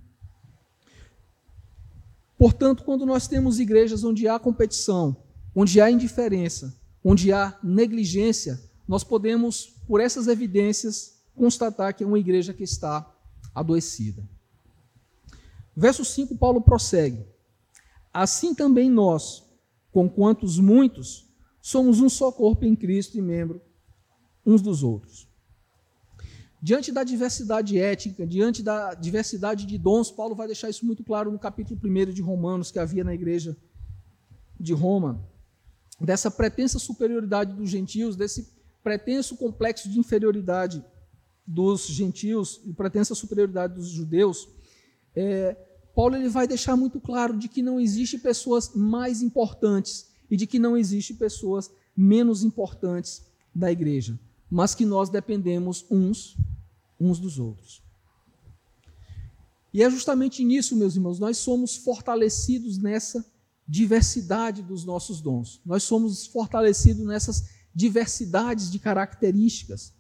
Portanto, 2.39 2.85
quando 2.85 3.07
nós 3.07 3.27
temos 3.27 3.59
igrejas 3.59 4.05
onde 4.05 4.29
há 4.29 4.39
competição, 4.39 5.17
onde 5.55 5.81
há 5.81 5.91
indiferença, 5.91 6.79
onde 7.03 7.33
há 7.33 7.59
negligência, 7.63 8.61
nós 8.87 9.03
podemos, 9.03 9.75
por 9.87 10.01
essas 10.01 10.29
evidências, 10.29 11.17
constatar 11.35 11.95
que 11.95 12.05
é 12.05 12.07
uma 12.07 12.19
igreja 12.19 12.53
que 12.53 12.65
está 12.65 13.11
adoecida. 13.55 14.23
Verso 15.75 16.05
5, 16.05 16.37
Paulo 16.37 16.61
prossegue: 16.61 17.25
Assim 18.13 18.55
também 18.55 18.91
nós, 18.91 19.45
com 19.97 20.11
quantos 20.11 20.59
muitos 20.59 21.27
somos 21.59 22.03
um 22.03 22.09
só 22.11 22.31
corpo 22.31 22.67
em 22.67 22.77
Cristo 22.77 23.17
e 23.17 23.23
membro 23.23 23.63
uns 24.45 24.61
dos 24.61 24.83
outros. 24.83 25.27
Diante 26.61 26.93
da 26.93 27.03
diversidade 27.03 27.79
étnica, 27.79 28.27
diante 28.27 28.63
da 28.63 28.93
diversidade 28.93 29.65
de 29.65 29.79
dons, 29.79 30.11
Paulo 30.11 30.35
vai 30.35 30.49
deixar 30.49 30.69
isso 30.69 30.85
muito 30.85 31.03
claro 31.03 31.33
no 31.33 31.39
capítulo 31.39 31.81
1 31.83 32.13
de 32.13 32.21
Romanos 32.21 32.71
que 32.71 32.79
havia 32.79 33.03
na 33.03 33.15
igreja 33.15 33.57
de 34.61 34.75
Roma, 34.75 35.27
dessa 35.99 36.31
pretensa 36.31 36.79
superioridade 36.79 37.55
dos 37.55 37.71
gentios, 37.71 38.17
desse 38.17 38.53
pretenso 38.85 39.35
complexo 39.35 39.89
de 39.89 39.99
inferioridade 39.99 40.85
dos 41.47 41.87
gentios 41.87 42.61
e 42.67 42.73
pretensa 42.75 43.15
superioridade 43.15 43.73
dos 43.73 43.89
judeus. 43.89 44.47
É, 45.15 45.57
Paulo 45.97 46.15
ele 46.15 46.29
vai 46.29 46.47
deixar 46.47 46.77
muito 46.77 47.01
claro 47.01 47.35
de 47.39 47.49
que 47.49 47.63
não 47.63 47.81
existe 47.81 48.19
pessoas 48.19 48.73
mais 48.75 49.23
importantes 49.23 50.09
e 50.31 50.37
de 50.37 50.47
que 50.47 50.59
não 50.59 50.77
existe 50.77 51.15
pessoas 51.15 51.71
menos 51.97 52.45
importantes 52.45 53.23
da 53.55 53.73
igreja, 53.73 54.21
mas 54.51 54.75
que 54.75 54.85
nós 54.85 55.09
dependemos 55.09 55.87
uns 55.91 56.37
uns 57.01 57.19
dos 57.19 57.39
outros. 57.39 57.83
E 59.73 59.83
é 59.83 59.91
justamente 59.91 60.45
nisso, 60.45 60.77
meus 60.77 60.97
irmãos, 60.97 61.19
nós 61.19 61.39
somos 61.39 61.77
fortalecidos 61.77 62.77
nessa 62.77 63.25
diversidade 63.67 64.63
dos 64.63 64.85
nossos 64.85 65.23
dons. 65.23 65.61
Nós 65.65 65.83
somos 65.83 66.27
fortalecidos 66.27 67.05
nessas 67.07 67.49
diversidades 67.75 68.71
de 68.71 68.79
características. 68.79 69.95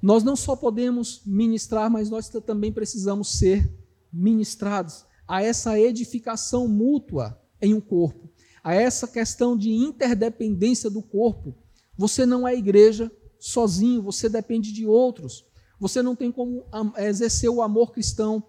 Nós 0.00 0.22
não 0.22 0.36
só 0.36 0.54
podemos 0.54 1.22
ministrar, 1.24 1.90
mas 1.90 2.10
nós 2.10 2.28
também 2.28 2.72
precisamos 2.72 3.38
ser 3.38 3.87
ministrados 4.12 5.04
a 5.26 5.42
essa 5.42 5.78
edificação 5.78 6.66
mútua 6.66 7.40
em 7.60 7.74
um 7.74 7.80
corpo, 7.80 8.30
a 8.64 8.74
essa 8.74 9.06
questão 9.06 9.56
de 9.56 9.70
interdependência 9.70 10.88
do 10.88 11.02
corpo. 11.02 11.54
Você 11.96 12.24
não 12.24 12.48
é 12.48 12.54
igreja 12.54 13.12
sozinho, 13.38 14.02
você 14.02 14.28
depende 14.28 14.72
de 14.72 14.86
outros. 14.86 15.44
Você 15.78 16.02
não 16.02 16.16
tem 16.16 16.32
como 16.32 16.64
exercer 16.96 17.50
o 17.50 17.62
amor 17.62 17.92
cristão 17.92 18.42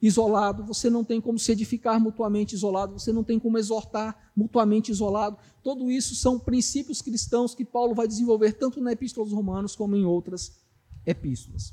isolado, 0.00 0.64
você 0.64 0.90
não 0.90 1.04
tem 1.04 1.20
como 1.20 1.38
se 1.38 1.52
edificar 1.52 2.00
mutuamente 2.00 2.56
isolado, 2.56 2.98
você 2.98 3.12
não 3.12 3.22
tem 3.22 3.38
como 3.38 3.56
exortar 3.56 4.32
mutuamente 4.36 4.90
isolado. 4.90 5.38
Tudo 5.62 5.88
isso 5.90 6.16
são 6.16 6.40
princípios 6.40 7.00
cristãos 7.00 7.54
que 7.54 7.64
Paulo 7.64 7.94
vai 7.94 8.08
desenvolver 8.08 8.54
tanto 8.54 8.80
na 8.80 8.90
Epístola 8.90 9.24
aos 9.24 9.32
Romanos 9.32 9.76
como 9.76 9.94
em 9.94 10.04
outras 10.04 10.60
epístolas. 11.06 11.72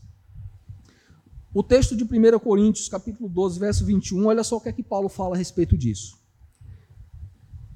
O 1.52 1.64
texto 1.64 1.96
de 1.96 2.04
1 2.04 2.38
Coríntios, 2.40 2.88
capítulo 2.88 3.28
12, 3.28 3.60
verso 3.60 3.84
21, 3.84 4.24
olha 4.28 4.44
só 4.44 4.58
o 4.58 4.62
que 4.62 4.70
é 4.70 4.74
que 4.74 4.84
Paulo 4.84 5.10
fala 5.10 5.34
a 5.34 5.38
respeito 5.38 5.76
disso. 5.76 6.20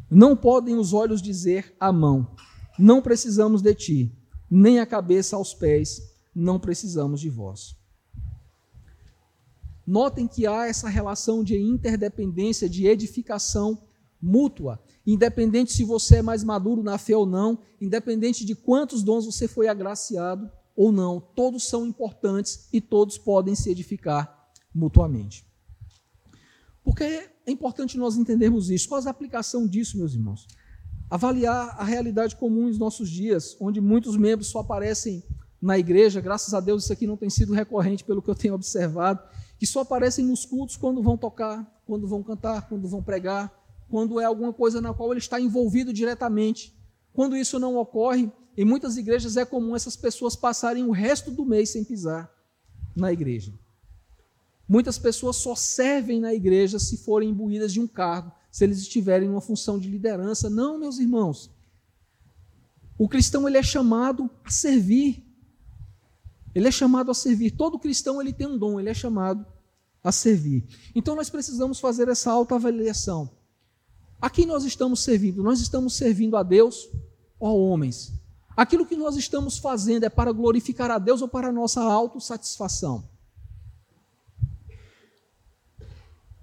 Não 0.09 0.35
podem 0.35 0.75
os 0.75 0.93
olhos 0.93 1.23
dizer 1.23 1.75
à 1.79 1.91
mão, 1.91 2.35
não 2.77 3.01
precisamos 3.01 3.63
de 3.63 3.73
ti, 3.73 4.15
nem 4.49 4.79
a 4.79 4.85
cabeça 4.85 5.35
aos 5.35 5.55
pés, 5.55 6.13
não 6.35 6.59
precisamos 6.59 7.19
de 7.19 7.31
vós. 7.31 7.75
Notem 9.87 10.27
que 10.27 10.45
há 10.45 10.67
essa 10.67 10.87
relação 10.87 11.43
de 11.43 11.57
interdependência, 11.59 12.69
de 12.69 12.85
edificação 12.85 13.81
mútua, 14.21 14.79
independente 15.05 15.73
se 15.73 15.83
você 15.83 16.17
é 16.17 16.21
mais 16.21 16.43
maduro 16.43 16.83
na 16.83 16.99
fé 16.99 17.17
ou 17.17 17.25
não, 17.25 17.57
independente 17.81 18.45
de 18.45 18.53
quantos 18.53 19.01
dons 19.01 19.25
você 19.25 19.47
foi 19.47 19.67
agraciado 19.67 20.49
ou 20.75 20.91
não, 20.91 21.19
todos 21.19 21.67
são 21.67 21.85
importantes 21.85 22.67
e 22.73 22.81
todos 22.81 23.17
podem 23.17 23.55
se 23.55 23.69
edificar 23.69 24.49
mutuamente. 24.73 25.45
Porque 26.83 27.03
é 27.45 27.51
importante 27.51 27.97
nós 27.97 28.17
entendermos 28.17 28.69
isso. 28.69 28.89
Qual 28.89 29.01
a 29.05 29.09
aplicação 29.09 29.67
disso, 29.67 29.97
meus 29.97 30.13
irmãos? 30.13 30.47
Avaliar 31.09 31.75
a 31.79 31.83
realidade 31.83 32.35
comum 32.35 32.67
nos 32.67 32.77
nossos 32.77 33.09
dias, 33.09 33.55
onde 33.59 33.79
muitos 33.79 34.17
membros 34.17 34.47
só 34.47 34.59
aparecem 34.59 35.23
na 35.61 35.77
igreja, 35.77 36.19
graças 36.19 36.53
a 36.53 36.59
Deus 36.59 36.83
isso 36.83 36.91
aqui 36.91 37.07
não 37.07 37.15
tem 37.15 37.29
sido 37.29 37.53
recorrente 37.53 38.03
pelo 38.03 38.21
que 38.21 38.29
eu 38.29 38.35
tenho 38.35 38.53
observado, 38.53 39.23
que 39.57 39.65
só 39.65 39.81
aparecem 39.81 40.25
nos 40.25 40.43
cultos 40.45 40.75
quando 40.75 41.01
vão 41.01 41.17
tocar, 41.17 41.81
quando 41.85 42.05
vão 42.05 42.21
cantar, 42.21 42.67
quando 42.67 42.85
vão 42.87 43.01
pregar, 43.01 43.49
quando 43.89 44.19
é 44.19 44.25
alguma 44.25 44.51
coisa 44.51 44.81
na 44.81 44.93
qual 44.93 45.11
ele 45.11 45.19
está 45.19 45.39
envolvido 45.39 45.93
diretamente. 45.93 46.75
Quando 47.13 47.37
isso 47.37 47.59
não 47.59 47.77
ocorre, 47.77 48.29
em 48.55 48.65
muitas 48.65 48.97
igrejas 48.97 49.37
é 49.37 49.45
comum 49.45 49.75
essas 49.75 49.95
pessoas 49.95 50.35
passarem 50.35 50.83
o 50.83 50.91
resto 50.91 51.31
do 51.31 51.45
mês 51.45 51.69
sem 51.69 51.83
pisar 51.83 52.31
na 52.95 53.11
igreja. 53.11 53.53
Muitas 54.67 54.97
pessoas 54.97 55.37
só 55.37 55.55
servem 55.55 56.19
na 56.19 56.33
igreja 56.33 56.79
se 56.79 56.97
forem 56.97 57.29
imbuídas 57.29 57.73
de 57.73 57.79
um 57.79 57.87
cargo, 57.87 58.31
se 58.51 58.63
eles 58.63 58.79
estiverem 58.79 59.27
em 59.27 59.31
uma 59.31 59.41
função 59.41 59.77
de 59.77 59.89
liderança. 59.89 60.49
Não, 60.49 60.77
meus 60.77 60.99
irmãos. 60.99 61.51
O 62.97 63.09
cristão 63.09 63.47
ele 63.47 63.57
é 63.57 63.63
chamado 63.63 64.29
a 64.43 64.49
servir. 64.49 65.23
Ele 66.53 66.67
é 66.67 66.71
chamado 66.71 67.09
a 67.09 67.13
servir. 67.13 67.51
Todo 67.51 67.79
cristão 67.79 68.21
ele 68.21 68.31
tem 68.31 68.47
um 68.47 68.57
dom, 68.57 68.79
ele 68.79 68.89
é 68.89 68.93
chamado 68.93 69.45
a 70.03 70.11
servir. 70.11 70.63
Então 70.93 71.15
nós 71.15 71.29
precisamos 71.29 71.79
fazer 71.79 72.07
essa 72.07 72.31
autoavaliação. 72.31 73.29
A 74.21 74.29
quem 74.29 74.45
nós 74.45 74.63
estamos 74.63 75.01
servindo? 75.01 75.43
Nós 75.43 75.59
estamos 75.59 75.95
servindo 75.95 76.37
a 76.37 76.43
Deus 76.43 76.89
ou 77.39 77.49
a 77.49 77.53
homens? 77.53 78.13
Aquilo 78.55 78.85
que 78.85 78.95
nós 78.95 79.15
estamos 79.15 79.57
fazendo 79.57 80.03
é 80.03 80.09
para 80.09 80.31
glorificar 80.31 80.91
a 80.91 80.99
Deus 80.99 81.21
ou 81.21 81.27
para 81.27 81.47
a 81.47 81.51
nossa 81.51 81.81
autossatisfação? 81.81 83.09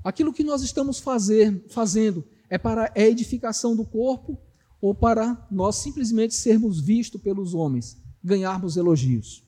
Aquilo 0.03 0.33
que 0.33 0.43
nós 0.43 0.63
estamos 0.63 0.99
fazer, 0.99 1.65
fazendo 1.69 2.25
é 2.49 2.59
para 2.59 2.93
a 2.97 3.01
edificação 3.01 3.77
do 3.77 3.85
corpo 3.85 4.39
ou 4.81 4.95
para 4.95 5.47
nós 5.51 5.77
simplesmente 5.77 6.35
sermos 6.35 6.81
vistos 6.81 7.21
pelos 7.21 7.55
homens, 7.55 7.97
ganharmos 8.25 8.77
elogios? 8.77 9.45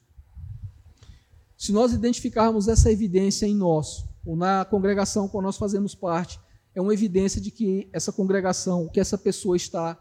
Se 1.56 1.72
nós 1.72 1.92
identificarmos 1.92 2.68
essa 2.68 2.92
evidência 2.92 3.46
em 3.46 3.54
nós, 3.54 4.04
ou 4.24 4.36
na 4.36 4.64
congregação 4.64 5.28
com 5.28 5.40
nós 5.40 5.56
fazemos 5.56 5.94
parte, 5.94 6.38
é 6.74 6.80
uma 6.80 6.94
evidência 6.94 7.40
de 7.40 7.50
que 7.50 7.88
essa 7.92 8.12
congregação, 8.12 8.88
que 8.88 9.00
essa 9.00 9.18
pessoa 9.18 9.56
está 9.56 9.98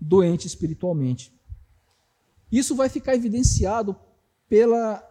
doente 0.00 0.46
espiritualmente. 0.46 1.32
Isso 2.52 2.76
vai 2.76 2.90
ficar 2.90 3.14
evidenciado 3.14 3.96
pela, 4.46 5.02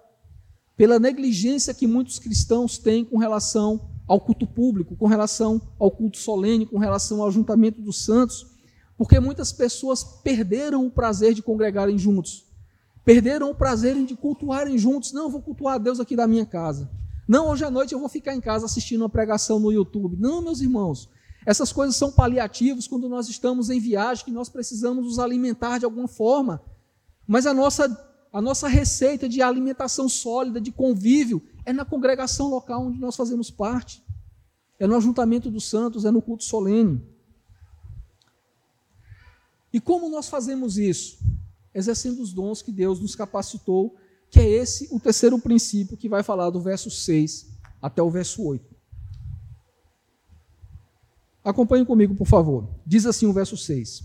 pela 0.78 1.00
negligência 1.00 1.74
que 1.74 1.88
muitos 1.88 2.20
cristãos 2.20 2.78
têm 2.78 3.04
com 3.04 3.18
relação 3.18 3.90
ao 4.08 4.22
culto 4.22 4.46
público, 4.46 4.96
com 4.96 5.08
relação 5.08 5.60
ao 5.80 5.90
culto 5.90 6.20
solene, 6.20 6.68
com 6.68 6.78
relação 6.78 7.24
ao 7.24 7.32
juntamento 7.32 7.82
dos 7.82 8.06
santos, 8.06 8.46
porque 8.96 9.20
muitas 9.20 9.52
pessoas 9.52 10.04
perderam 10.04 10.86
o 10.86 10.92
prazer 10.92 11.34
de 11.34 11.42
congregarem 11.42 11.98
juntos. 11.98 12.46
Perderam 13.04 13.50
o 13.50 13.56
prazer 13.56 13.96
de 14.06 14.16
cultuarem 14.16 14.78
juntos. 14.78 15.12
Não, 15.12 15.24
eu 15.24 15.30
vou 15.32 15.42
cultuar 15.42 15.76
a 15.76 15.78
Deus 15.80 16.00
aqui 16.00 16.16
da 16.16 16.28
minha 16.28 16.46
casa. 16.46 16.88
Não, 17.28 17.50
hoje 17.50 17.64
à 17.64 17.72
noite 17.72 17.94
eu 17.94 18.00
vou 18.00 18.10
ficar 18.10 18.36
em 18.36 18.42
casa 18.42 18.66
assistindo 18.66 19.02
uma 19.02 19.10
pregação 19.10 19.60
no 19.60 19.72
YouTube. 19.72 20.18
Não, 20.20 20.42
meus 20.42 20.62
irmãos. 20.62 21.10
Essas 21.46 21.72
coisas 21.72 21.96
são 21.96 22.12
paliativos 22.12 22.88
quando 22.88 23.10
nós 23.10 23.28
estamos 23.28 23.72
em 23.72 23.80
viagem, 23.80 24.26
que 24.26 24.32
nós 24.32 24.50
precisamos 24.50 25.06
nos 25.06 25.18
alimentar 25.18 25.80
de 25.80 25.86
alguma 25.86 26.08
forma. 26.08 26.62
Mas 27.32 27.46
a 27.46 27.54
nossa, 27.54 27.86
a 28.34 28.42
nossa 28.42 28.68
receita 28.68 29.30
de 29.30 29.42
alimentação 29.42 30.10
sólida, 30.10 30.60
de 30.60 30.72
convívio, 30.72 31.42
é 31.66 31.72
na 31.72 31.86
congregação 31.86 32.50
local 32.50 32.88
onde 32.88 33.00
nós 33.00 33.16
fazemos 33.16 33.50
parte. 33.50 34.04
É 34.78 34.86
no 34.86 34.96
ajuntamento 34.98 35.50
dos 35.50 35.70
santos, 35.70 36.04
é 36.04 36.12
no 36.12 36.22
culto 36.22 36.44
solene. 36.44 37.02
E 39.72 39.80
como 39.80 40.10
nós 40.10 40.28
fazemos 40.28 40.78
isso? 40.78 41.18
exercendo 41.74 42.22
os 42.22 42.34
dons 42.34 42.62
que 42.62 42.72
Deus 42.72 43.00
nos 43.00 43.16
capacitou, 43.16 43.96
que 44.30 44.40
é 44.40 44.48
esse 44.48 44.88
o 44.92 45.00
terceiro 45.00 45.40
princípio 45.40 45.98
que 45.98 46.10
vai 46.10 46.24
falar 46.24 46.50
do 46.50 46.60
verso 46.60 46.90
6 46.90 47.48
até 47.82 48.02
o 48.02 48.10
verso 48.10 48.44
8. 48.44 48.76
Acompanhe 51.44 51.86
comigo, 51.86 52.14
por 52.16 52.28
favor. 52.28 52.70
Diz 52.86 53.06
assim 53.06 53.26
o 53.26 53.34
verso 53.34 53.58
6. 53.58 54.04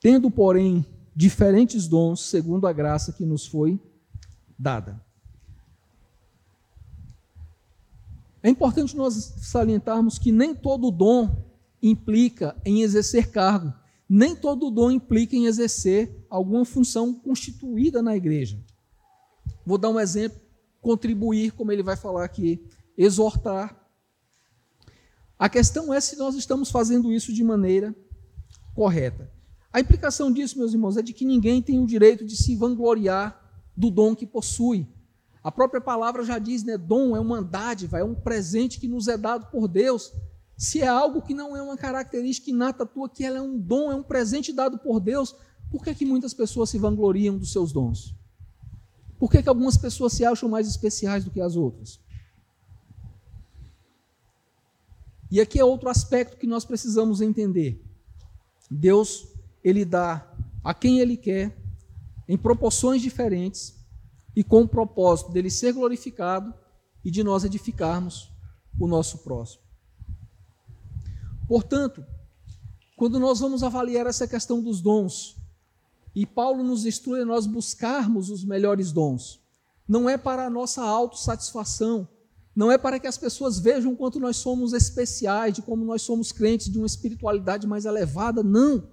Tendo, 0.00 0.30
porém, 0.30 0.84
diferentes 1.14 1.86
dons 1.86 2.20
segundo 2.20 2.66
a 2.66 2.72
graça 2.72 3.12
que 3.12 3.24
nos 3.24 3.46
foi 3.46 3.80
dada. 4.58 5.00
É 8.42 8.48
importante 8.50 8.96
nós 8.96 9.14
salientarmos 9.40 10.18
que 10.18 10.30
nem 10.30 10.54
todo 10.54 10.90
dom 10.90 11.44
implica 11.82 12.56
em 12.64 12.82
exercer 12.82 13.30
cargo 13.30 13.72
nem 14.08 14.36
todo 14.36 14.70
dom 14.70 14.90
implica 14.90 15.34
em 15.34 15.46
exercer 15.46 16.24
alguma 16.28 16.64
função 16.64 17.14
constituída 17.14 18.02
na 18.02 18.16
igreja. 18.16 18.62
Vou 19.64 19.78
dar 19.78 19.90
um 19.90 19.98
exemplo: 19.98 20.40
contribuir, 20.80 21.52
como 21.52 21.72
ele 21.72 21.82
vai 21.82 21.96
falar 21.96 22.24
aqui, 22.24 22.64
exortar. 22.96 23.80
A 25.38 25.48
questão 25.48 25.92
é 25.92 26.00
se 26.00 26.16
nós 26.16 26.34
estamos 26.34 26.70
fazendo 26.70 27.12
isso 27.12 27.32
de 27.32 27.42
maneira 27.42 27.94
correta. 28.74 29.30
A 29.74 29.80
implicação 29.80 30.32
disso, 30.32 30.56
meus 30.56 30.72
irmãos, 30.72 30.96
é 30.96 31.02
de 31.02 31.12
que 31.12 31.26
ninguém 31.26 31.60
tem 31.60 31.78
o 31.78 31.86
direito 31.86 32.24
de 32.24 32.36
se 32.36 32.56
vangloriar 32.56 33.38
do 33.76 33.90
dom 33.90 34.14
que 34.14 34.24
possui. 34.24 34.88
A 35.42 35.52
própria 35.52 35.80
palavra 35.80 36.24
já 36.24 36.38
diz, 36.38 36.62
né? 36.62 36.78
Dom 36.78 37.14
é 37.14 37.20
uma 37.20 37.42
dádiva, 37.42 37.98
é 37.98 38.04
um 38.04 38.14
presente 38.14 38.80
que 38.80 38.88
nos 38.88 39.08
é 39.08 39.18
dado 39.18 39.50
por 39.50 39.68
Deus 39.68 40.12
se 40.56 40.80
é 40.80 40.86
algo 40.86 41.20
que 41.20 41.34
não 41.34 41.56
é 41.56 41.62
uma 41.62 41.76
característica 41.76 42.50
inata 42.50 42.86
tua, 42.86 43.08
que 43.08 43.24
ela 43.24 43.38
é 43.38 43.42
um 43.42 43.58
dom, 43.58 43.90
é 43.90 43.94
um 43.94 44.02
presente 44.02 44.52
dado 44.52 44.78
por 44.78 45.00
Deus, 45.00 45.34
por 45.70 45.82
que, 45.82 45.94
que 45.94 46.06
muitas 46.06 46.32
pessoas 46.32 46.70
se 46.70 46.78
vangloriam 46.78 47.36
dos 47.36 47.50
seus 47.50 47.72
dons? 47.72 48.14
Por 49.18 49.30
que, 49.30 49.42
que 49.42 49.48
algumas 49.48 49.76
pessoas 49.76 50.12
se 50.12 50.24
acham 50.24 50.48
mais 50.48 50.68
especiais 50.68 51.24
do 51.24 51.30
que 51.30 51.40
as 51.40 51.56
outras? 51.56 52.00
E 55.30 55.40
aqui 55.40 55.58
é 55.58 55.64
outro 55.64 55.88
aspecto 55.88 56.36
que 56.36 56.46
nós 56.46 56.64
precisamos 56.64 57.20
entender. 57.20 57.82
Deus, 58.70 59.26
ele 59.64 59.84
dá 59.84 60.30
a 60.62 60.74
quem 60.74 61.00
ele 61.00 61.16
quer, 61.16 61.56
em 62.28 62.36
proporções 62.36 63.02
diferentes, 63.02 63.74
e 64.36 64.44
com 64.44 64.62
o 64.62 64.68
propósito 64.68 65.32
dele 65.32 65.50
ser 65.50 65.72
glorificado 65.72 66.52
e 67.04 67.10
de 67.10 67.24
nós 67.24 67.44
edificarmos 67.44 68.30
o 68.78 68.86
nosso 68.86 69.18
próximo. 69.18 69.62
Portanto, 71.48 72.04
quando 72.96 73.18
nós 73.18 73.40
vamos 73.40 73.62
avaliar 73.62 74.06
essa 74.06 74.26
questão 74.26 74.62
dos 74.62 74.80
dons, 74.80 75.36
e 76.14 76.24
Paulo 76.24 76.62
nos 76.62 76.86
instrui 76.86 77.22
a 77.22 77.24
nós 77.24 77.46
buscarmos 77.46 78.30
os 78.30 78.44
melhores 78.44 78.92
dons, 78.92 79.40
não 79.86 80.08
é 80.08 80.16
para 80.16 80.46
a 80.46 80.50
nossa 80.50 80.82
autossatisfação, 80.82 82.08
não 82.54 82.70
é 82.70 82.78
para 82.78 83.00
que 83.00 83.06
as 83.06 83.18
pessoas 83.18 83.58
vejam 83.58 83.96
quanto 83.96 84.20
nós 84.20 84.36
somos 84.36 84.72
especiais, 84.72 85.54
de 85.54 85.62
como 85.62 85.84
nós 85.84 86.02
somos 86.02 86.30
crentes 86.30 86.70
de 86.70 86.78
uma 86.78 86.86
espiritualidade 86.86 87.66
mais 87.66 87.84
elevada, 87.84 88.42
não. 88.42 88.88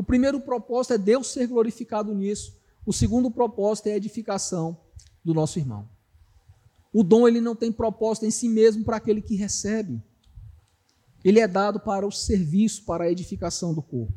O 0.00 0.02
primeiro 0.02 0.40
propósito 0.40 0.94
é 0.94 0.98
Deus 0.98 1.26
ser 1.26 1.46
glorificado 1.46 2.14
nisso. 2.14 2.58
O 2.86 2.92
segundo 2.92 3.30
propósito 3.30 3.88
é 3.88 3.92
a 3.92 3.96
edificação 3.98 4.80
do 5.22 5.34
nosso 5.34 5.58
irmão. 5.58 5.86
O 6.90 7.02
dom 7.04 7.28
ele 7.28 7.38
não 7.38 7.54
tem 7.54 7.70
propósito 7.70 8.24
em 8.24 8.30
si 8.30 8.48
mesmo 8.48 8.82
para 8.82 8.96
aquele 8.96 9.20
que 9.20 9.34
recebe 9.34 10.02
ele 11.22 11.38
é 11.38 11.46
dado 11.46 11.78
para 11.78 12.06
o 12.06 12.10
serviço, 12.10 12.82
para 12.86 13.04
a 13.04 13.10
edificação 13.10 13.74
do 13.74 13.82
corpo. 13.82 14.14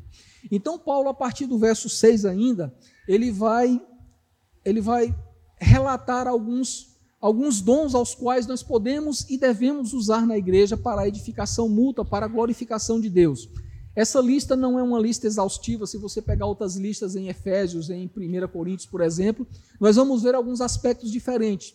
Então 0.50 0.78
Paulo, 0.78 1.10
a 1.10 1.12
partir 1.12 1.44
do 1.44 1.58
verso 1.58 1.86
6 1.86 2.24
ainda, 2.24 2.74
ele 3.06 3.30
vai 3.30 3.78
ele 4.64 4.80
vai 4.80 5.14
relatar 5.58 6.26
alguns 6.26 6.94
alguns 7.20 7.60
dons 7.60 7.94
aos 7.94 8.14
quais 8.14 8.46
nós 8.46 8.62
podemos 8.62 9.28
e 9.28 9.36
devemos 9.36 9.92
usar 9.92 10.26
na 10.26 10.38
igreja 10.38 10.78
para 10.78 11.02
a 11.02 11.08
edificação 11.08 11.68
mútua, 11.68 12.06
para 12.06 12.24
a 12.24 12.28
glorificação 12.28 12.98
de 12.98 13.10
Deus. 13.10 13.50
Essa 13.96 14.20
lista 14.20 14.56
não 14.56 14.78
é 14.78 14.82
uma 14.82 14.98
lista 14.98 15.26
exaustiva, 15.26 15.86
se 15.86 15.96
você 15.96 16.20
pegar 16.20 16.46
outras 16.46 16.76
listas 16.76 17.14
em 17.14 17.28
Efésios, 17.28 17.90
em 17.90 18.06
1 18.06 18.48
Coríntios, 18.48 18.86
por 18.86 19.00
exemplo, 19.00 19.46
nós 19.80 19.94
vamos 19.94 20.22
ver 20.22 20.34
alguns 20.34 20.60
aspectos 20.60 21.12
diferentes. 21.12 21.74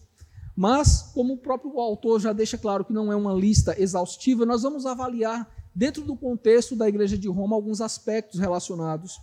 Mas, 0.56 1.12
como 1.14 1.36
o 1.36 1.38
próprio 1.38 1.80
autor 1.80 2.20
já 2.20 2.34
deixa 2.34 2.58
claro 2.58 2.84
que 2.84 2.92
não 2.92 3.12
é 3.14 3.16
uma 3.16 3.34
lista 3.34 3.82
exaustiva, 3.82 4.46
nós 4.46 4.64
vamos 4.64 4.86
avaliar, 4.86 5.50
dentro 5.74 6.04
do 6.04 6.18
contexto 6.18 6.76
da 6.76 6.90
Igreja 6.90 7.18
de 7.18 7.30
Roma, 7.30 7.56
alguns 7.56 7.80
aspectos 7.80 8.40
relacionados 8.40 9.18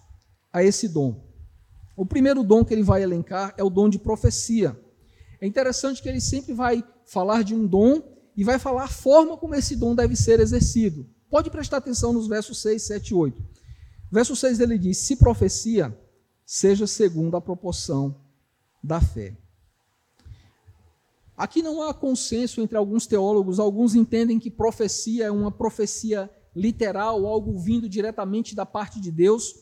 a 0.51 0.65
esse 0.65 0.89
dom. 0.89 1.23
O 1.95 2.07
primeiro 2.07 2.43
dom 2.43 2.65
que 2.65 2.73
ele 2.73 2.83
vai 2.83 3.03
elencar 3.03 3.53
é 3.59 3.63
o 3.63 3.69
dom 3.69 3.91
de 3.91 3.99
profecia. 3.99 4.79
É 5.39 5.47
interessante 5.47 6.03
que 6.03 6.09
ele 6.09 6.21
sempre 6.21 6.55
vai 6.55 6.83
falar 7.05 7.43
de 7.43 7.55
um 7.55 7.67
dom 7.67 8.01
e 8.35 8.43
vai 8.43 8.59
falar 8.59 8.85
a 8.85 8.89
forma 8.89 9.37
como 9.37 9.55
esse 9.55 9.77
dom 9.77 9.95
deve 9.95 10.17
ser 10.17 10.41
exercido. 10.41 11.07
Pode 11.31 11.51
prestar 11.51 11.79
atenção 11.79 12.13
nos 12.13 12.27
versos 12.27 12.61
6, 12.63 12.83
7 12.83 13.09
e 13.11 13.15
8. 13.15 13.45
Verso 14.11 14.37
6 14.37 14.61
ele 14.61 14.79
diz: 14.79 14.99
Se 14.99 15.17
profecia, 15.17 15.97
seja 16.45 16.87
segundo 16.87 17.37
a 17.37 17.41
proporção 17.41 18.17
da 18.83 19.01
fé. 19.01 19.37
Aqui 21.37 21.63
não 21.63 21.83
há 21.83 21.93
consenso 21.93 22.63
entre 22.63 22.79
alguns 22.79 23.07
teólogos, 23.07 23.61
alguns 23.61 23.95
entendem 23.95 24.39
que 24.39 24.51
profecia 24.51 25.27
é 25.27 25.31
uma 25.31 25.51
profecia 25.51 26.31
literal, 26.55 27.27
algo 27.27 27.59
vindo 27.59 27.89
diretamente 27.89 28.55
da 28.55 28.65
parte 28.65 28.99
de 28.99 29.11
Deus. 29.11 29.55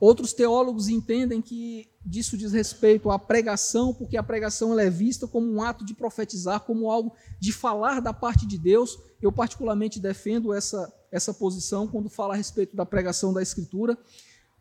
Outros 0.00 0.32
teólogos 0.32 0.88
entendem 0.88 1.40
que 1.40 1.88
disso 2.04 2.36
diz 2.36 2.52
respeito 2.52 3.10
à 3.10 3.18
pregação, 3.18 3.94
porque 3.94 4.16
a 4.16 4.22
pregação 4.22 4.78
é 4.78 4.90
vista 4.90 5.26
como 5.26 5.50
um 5.50 5.62
ato 5.62 5.84
de 5.84 5.94
profetizar, 5.94 6.60
como 6.60 6.90
algo 6.90 7.14
de 7.40 7.52
falar 7.52 8.00
da 8.00 8.12
parte 8.12 8.46
de 8.46 8.58
Deus. 8.58 8.98
Eu 9.20 9.32
particularmente 9.32 9.98
defendo 9.98 10.52
essa, 10.52 10.92
essa 11.10 11.32
posição 11.32 11.86
quando 11.86 12.08
fala 12.08 12.34
a 12.34 12.36
respeito 12.36 12.76
da 12.76 12.84
pregação 12.84 13.32
da 13.32 13.42
Escritura. 13.42 13.96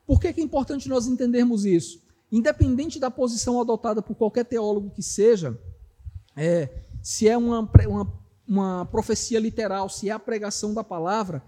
Por 0.05 0.19
que 0.19 0.27
é 0.27 0.41
importante 0.41 0.87
nós 0.87 1.07
entendermos 1.07 1.65
isso? 1.65 2.01
Independente 2.31 2.99
da 2.99 3.11
posição 3.11 3.59
adotada 3.59 4.01
por 4.01 4.15
qualquer 4.15 4.45
teólogo 4.45 4.89
que 4.89 5.03
seja, 5.03 5.59
é, 6.35 6.69
se 7.01 7.27
é 7.27 7.37
uma, 7.37 7.69
uma, 7.87 8.13
uma 8.47 8.85
profecia 8.85 9.39
literal, 9.39 9.89
se 9.89 10.09
é 10.09 10.11
a 10.11 10.19
pregação 10.19 10.73
da 10.73 10.83
palavra, 10.83 11.43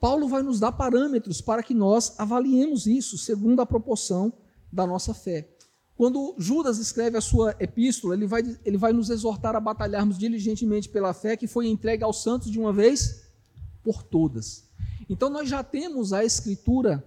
Paulo 0.00 0.28
vai 0.28 0.42
nos 0.42 0.60
dar 0.60 0.72
parâmetros 0.72 1.40
para 1.40 1.62
que 1.62 1.74
nós 1.74 2.14
avaliemos 2.18 2.86
isso 2.86 3.16
segundo 3.16 3.60
a 3.60 3.66
proporção 3.66 4.32
da 4.72 4.86
nossa 4.86 5.14
fé. 5.14 5.48
Quando 5.96 6.34
Judas 6.36 6.78
escreve 6.78 7.16
a 7.16 7.22
sua 7.22 7.56
epístola, 7.58 8.14
ele 8.14 8.26
vai, 8.26 8.42
ele 8.64 8.76
vai 8.76 8.92
nos 8.92 9.08
exortar 9.08 9.56
a 9.56 9.60
batalharmos 9.60 10.18
diligentemente 10.18 10.90
pela 10.90 11.14
fé 11.14 11.36
que 11.36 11.46
foi 11.46 11.68
entregue 11.68 12.04
aos 12.04 12.22
santos 12.22 12.50
de 12.50 12.58
uma 12.58 12.72
vez 12.72 13.22
por 13.82 14.02
todas. 14.02 14.64
Então 15.08 15.30
nós 15.30 15.48
já 15.48 15.62
temos 15.62 16.12
a 16.12 16.24
escritura 16.24 17.02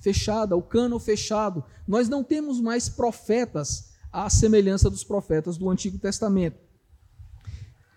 fechada, 0.00 0.56
o 0.56 0.62
cano 0.62 0.98
fechado. 0.98 1.64
Nós 1.86 2.08
não 2.08 2.24
temos 2.24 2.60
mais 2.60 2.88
profetas 2.88 3.92
à 4.12 4.28
semelhança 4.28 4.90
dos 4.90 5.04
profetas 5.04 5.56
do 5.56 5.70
Antigo 5.70 5.98
Testamento. 5.98 6.58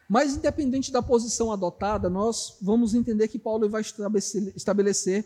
Mas, 0.08 0.36
independente 0.36 0.92
da 0.92 1.02
posição 1.02 1.52
adotada, 1.52 2.10
nós 2.10 2.58
vamos 2.62 2.94
entender 2.94 3.28
que 3.28 3.40
Paulo 3.40 3.68
vai 3.70 3.82
estabelecer 3.82 5.26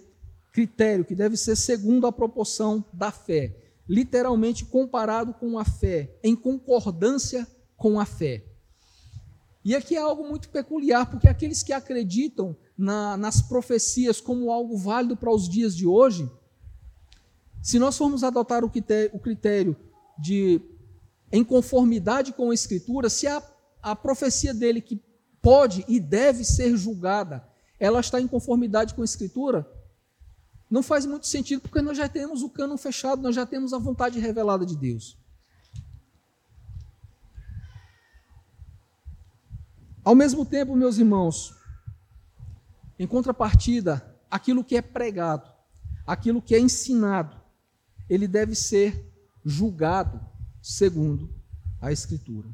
critério 0.52 1.06
que 1.06 1.16
deve 1.16 1.38
ser 1.38 1.56
segundo 1.56 2.08
a 2.08 2.12
proporção 2.12 2.84
da 2.92 3.12
fé, 3.12 3.56
literalmente 3.88 4.66
comparado 4.66 5.34
com 5.34 5.60
a 5.60 5.66
fé, 5.66 6.18
em 6.24 6.36
concordância 6.36 7.48
com 7.78 8.00
a 8.00 8.06
fé. 8.06 8.44
E 9.64 9.76
aqui 9.76 9.96
é 9.96 10.00
algo 10.00 10.28
muito 10.28 10.50
peculiar, 10.50 11.10
porque 11.10 11.28
aqueles 11.28 11.62
que 11.62 11.74
acreditam 11.74 12.56
na, 12.78 13.18
nas 13.18 13.42
profecias 13.42 14.22
como 14.22 14.52
algo 14.52 14.78
válido 14.78 15.16
para 15.16 15.32
os 15.32 15.50
dias 15.50 15.76
de 15.76 15.86
hoje, 15.86 16.30
se 17.62 17.78
nós 17.78 17.98
formos 17.98 18.24
adotar 18.24 18.64
o 18.64 18.70
critério, 18.70 19.12
o 19.14 19.20
critério 19.20 19.76
de 20.18 20.62
em 21.32 21.44
conformidade 21.44 22.34
com 22.34 22.50
a 22.50 22.54
Escritura, 22.54 23.10
se 23.10 23.28
a, 23.28 23.44
a 23.82 23.96
profecia 23.96 24.54
dele 24.54 24.82
que 24.82 25.02
pode 25.42 25.86
e 25.88 26.00
deve 26.00 26.44
ser 26.44 26.76
julgada, 26.76 27.48
ela 27.80 28.00
está 28.00 28.20
em 28.20 28.28
conformidade 28.28 28.94
com 28.94 29.02
a 29.02 29.06
Escritura, 29.06 29.70
não 30.70 30.84
faz 30.84 31.06
muito 31.06 31.26
sentido, 31.26 31.62
porque 31.62 31.82
nós 31.82 31.98
já 31.98 32.08
temos 32.08 32.44
o 32.44 32.50
cano 32.50 32.78
fechado, 32.78 33.22
nós 33.22 33.34
já 33.34 33.46
temos 33.46 33.74
a 33.74 33.80
vontade 33.80 34.20
revelada 34.20 34.66
de 34.66 34.78
Deus. 34.78 35.18
Ao 40.04 40.14
mesmo 40.14 40.46
tempo, 40.46 40.76
meus 40.76 40.98
irmãos, 40.98 41.56
em 42.98 43.08
contrapartida, 43.08 44.16
aquilo 44.30 44.64
que 44.64 44.76
é 44.76 44.82
pregado, 44.82 45.50
aquilo 46.06 46.42
que 46.42 46.54
é 46.54 46.60
ensinado, 46.60 47.40
ele 48.10 48.28
deve 48.28 48.56
ser 48.56 49.12
julgado 49.44 50.20
segundo 50.62 51.34
a 51.82 51.92
Escritura. 51.92 52.50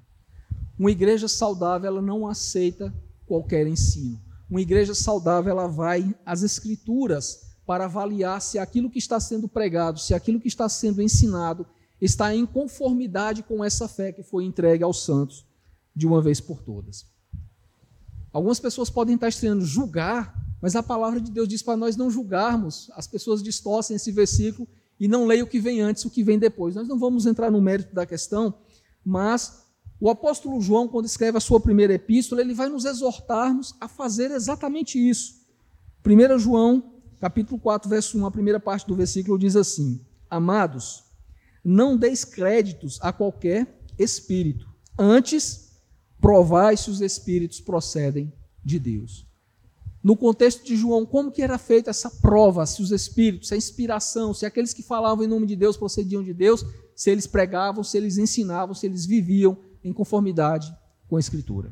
Uma 0.77 0.91
igreja 0.91 1.27
saudável, 1.27 1.87
ela 1.87 2.01
não 2.01 2.27
aceita 2.27 2.93
qualquer 3.25 3.65
ensino. 3.67 4.19
Uma 4.49 4.61
igreja 4.61 4.93
saudável, 4.93 5.51
ela 5.51 5.67
vai 5.67 6.15
às 6.25 6.43
Escrituras 6.43 7.55
para 7.65 7.85
avaliar 7.85 8.41
se 8.41 8.59
aquilo 8.59 8.89
que 8.89 8.99
está 8.99 9.19
sendo 9.19 9.47
pregado, 9.47 9.99
se 9.99 10.13
aquilo 10.13 10.39
que 10.39 10.47
está 10.47 10.69
sendo 10.69 11.01
ensinado 11.01 11.65
está 11.99 12.35
em 12.35 12.45
conformidade 12.45 13.41
com 13.41 13.63
essa 13.63 13.87
fé 13.87 14.11
que 14.11 14.21
foi 14.21 14.43
entregue 14.43 14.83
aos 14.83 15.03
santos 15.03 15.45
de 15.95 16.05
uma 16.05 16.21
vez 16.21 16.39
por 16.39 16.61
todas. 16.61 17.05
Algumas 18.31 18.59
pessoas 18.59 18.89
podem 18.89 19.15
estar 19.15 19.29
estranhando 19.29 19.65
julgar, 19.65 20.35
mas 20.61 20.75
a 20.75 20.83
palavra 20.83 21.21
de 21.21 21.31
Deus 21.31 21.47
diz 21.47 21.61
para 21.61 21.77
nós 21.77 21.95
não 21.95 22.11
julgarmos. 22.11 22.91
As 22.93 23.07
pessoas 23.07 23.41
distorcem 23.41 23.95
esse 23.95 24.11
versículo 24.11 24.67
e 24.99 25.07
não 25.07 25.25
leia 25.25 25.43
o 25.43 25.47
que 25.47 25.59
vem 25.59 25.81
antes, 25.81 26.03
o 26.05 26.09
que 26.09 26.23
vem 26.23 26.37
depois. 26.37 26.75
Nós 26.75 26.87
não 26.87 26.99
vamos 26.99 27.25
entrar 27.25 27.49
no 27.49 27.61
mérito 27.61 27.95
da 27.95 28.05
questão, 28.05 28.53
mas 29.03 29.64
o 29.99 30.09
apóstolo 30.09 30.59
João, 30.61 30.87
quando 30.87 31.05
escreve 31.05 31.37
a 31.37 31.41
sua 31.41 31.59
primeira 31.59 31.93
epístola, 31.93 32.41
ele 32.41 32.53
vai 32.53 32.67
nos 32.67 32.85
exortarmos 32.85 33.73
a 33.79 33.87
fazer 33.87 34.31
exatamente 34.31 34.97
isso. 34.99 35.45
1 36.05 36.37
João, 36.37 36.93
capítulo 37.19 37.59
4, 37.59 37.89
verso 37.89 38.17
1, 38.17 38.25
a 38.25 38.31
primeira 38.31 38.59
parte 38.59 38.85
do 38.85 38.95
versículo 38.95 39.39
diz 39.39 39.55
assim: 39.55 40.01
Amados, 40.29 41.03
não 41.63 41.97
deis 41.97 42.25
créditos 42.25 42.99
a 43.01 43.13
qualquer 43.13 43.79
espírito, 43.97 44.67
antes 44.99 45.71
provai 46.19 46.75
se 46.75 46.89
os 46.89 47.01
espíritos 47.01 47.61
procedem 47.61 48.31
de 48.63 48.79
Deus. 48.79 49.25
No 50.03 50.15
contexto 50.15 50.63
de 50.63 50.75
João, 50.75 51.03
como 51.03 51.31
que 51.31 51.41
era 51.41 51.57
feita 51.57 51.89
essa 51.89 52.11
prova, 52.11 52.65
se 52.67 52.81
os 52.81 52.91
espíritos, 52.91 53.47
se 53.47 53.55
a 53.55 53.57
inspiração, 53.57 54.33
se 54.33 54.45
aqueles 54.45 54.73
que 54.73 54.83
falavam 54.83 55.23
em 55.23 55.27
nome 55.27 55.47
de 55.47 55.55
Deus 55.55 55.77
procediam 55.77 56.21
de 56.21 56.33
Deus, 56.33 56.63
se 56.95 57.09
eles 57.09 57.25
pregavam, 57.25 57.83
se 57.83 57.97
eles 57.97 58.17
ensinavam, 58.19 58.75
se 58.75 58.85
eles 58.85 59.05
viviam 59.05 59.57
em 59.85 59.93
conformidade 59.93 60.75
com 61.07 61.15
a 61.15 61.19
Escritura. 61.19 61.71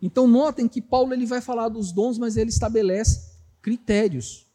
Então 0.00 0.26
notem 0.26 0.68
que 0.68 0.80
Paulo 0.80 1.12
ele 1.12 1.26
vai 1.26 1.40
falar 1.40 1.68
dos 1.68 1.92
dons, 1.92 2.16
mas 2.16 2.36
ele 2.36 2.50
estabelece 2.50 3.32
critérios. 3.60 4.46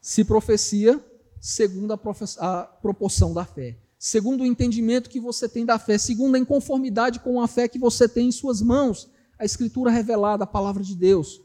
Se 0.00 0.24
profecia 0.24 1.04
segundo 1.40 1.92
a, 1.92 2.00
a 2.38 2.62
proporção 2.64 3.34
da 3.34 3.44
fé, 3.44 3.76
segundo 3.98 4.42
o 4.42 4.46
entendimento 4.46 5.10
que 5.10 5.20
você 5.20 5.48
tem 5.48 5.64
da 5.66 5.78
fé, 5.78 5.98
segundo 5.98 6.36
a 6.36 6.38
inconformidade 6.38 7.20
com 7.20 7.40
a 7.40 7.46
fé 7.46 7.68
que 7.68 7.78
você 7.78 8.08
tem 8.08 8.28
em 8.28 8.32
suas 8.32 8.62
mãos 8.62 9.10
a 9.38 9.44
Escritura 9.44 9.90
revelada, 9.90 10.44
a 10.44 10.46
palavra 10.46 10.82
de 10.82 10.96
Deus. 10.96 11.40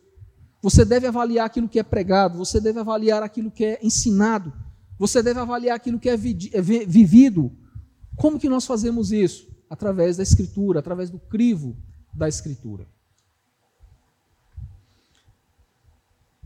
Você 0.62 0.86
deve 0.86 1.06
avaliar 1.06 1.46
aquilo 1.46 1.70
que 1.70 1.78
é 1.78 1.84
pregado, 1.84 2.38
você 2.38 2.60
deve 2.60 2.80
avaliar 2.80 3.22
aquilo 3.22 3.52
que 3.52 3.66
é 3.66 3.80
ensinado, 3.84 4.54
você 4.98 5.22
deve 5.22 5.40
avaliar 5.40 5.76
aquilo 5.76 6.00
que 6.00 6.10
é, 6.10 6.14
é 6.14 6.18
vivido. 6.62 7.52
Como 8.16 8.40
que 8.40 8.50
nós 8.50 8.66
fazemos 8.66 9.12
isso? 9.12 9.48
Através 9.70 10.18
da 10.18 10.24
Escritura, 10.24 10.80
através 10.80 11.10
do 11.10 11.20
crivo 11.20 11.76
da 12.14 12.28
Escritura. 12.28 12.88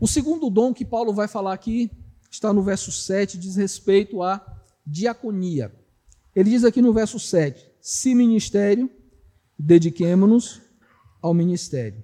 O 0.00 0.06
segundo 0.06 0.48
dom 0.48 0.72
que 0.72 0.84
Paulo 0.84 1.12
vai 1.12 1.26
falar 1.26 1.52
aqui 1.52 1.90
está 2.30 2.52
no 2.52 2.62
verso 2.62 2.92
7, 2.92 3.36
diz 3.36 3.56
respeito 3.56 4.22
à 4.22 4.44
diaconia. 4.86 5.74
Ele 6.34 6.50
diz 6.50 6.64
aqui 6.64 6.80
no 6.80 6.92
verso 6.92 7.18
7: 7.18 7.68
Se 7.80 8.14
ministério, 8.14 8.90
dediquemo-nos 9.58 10.62
ao 11.20 11.34
ministério. 11.34 12.02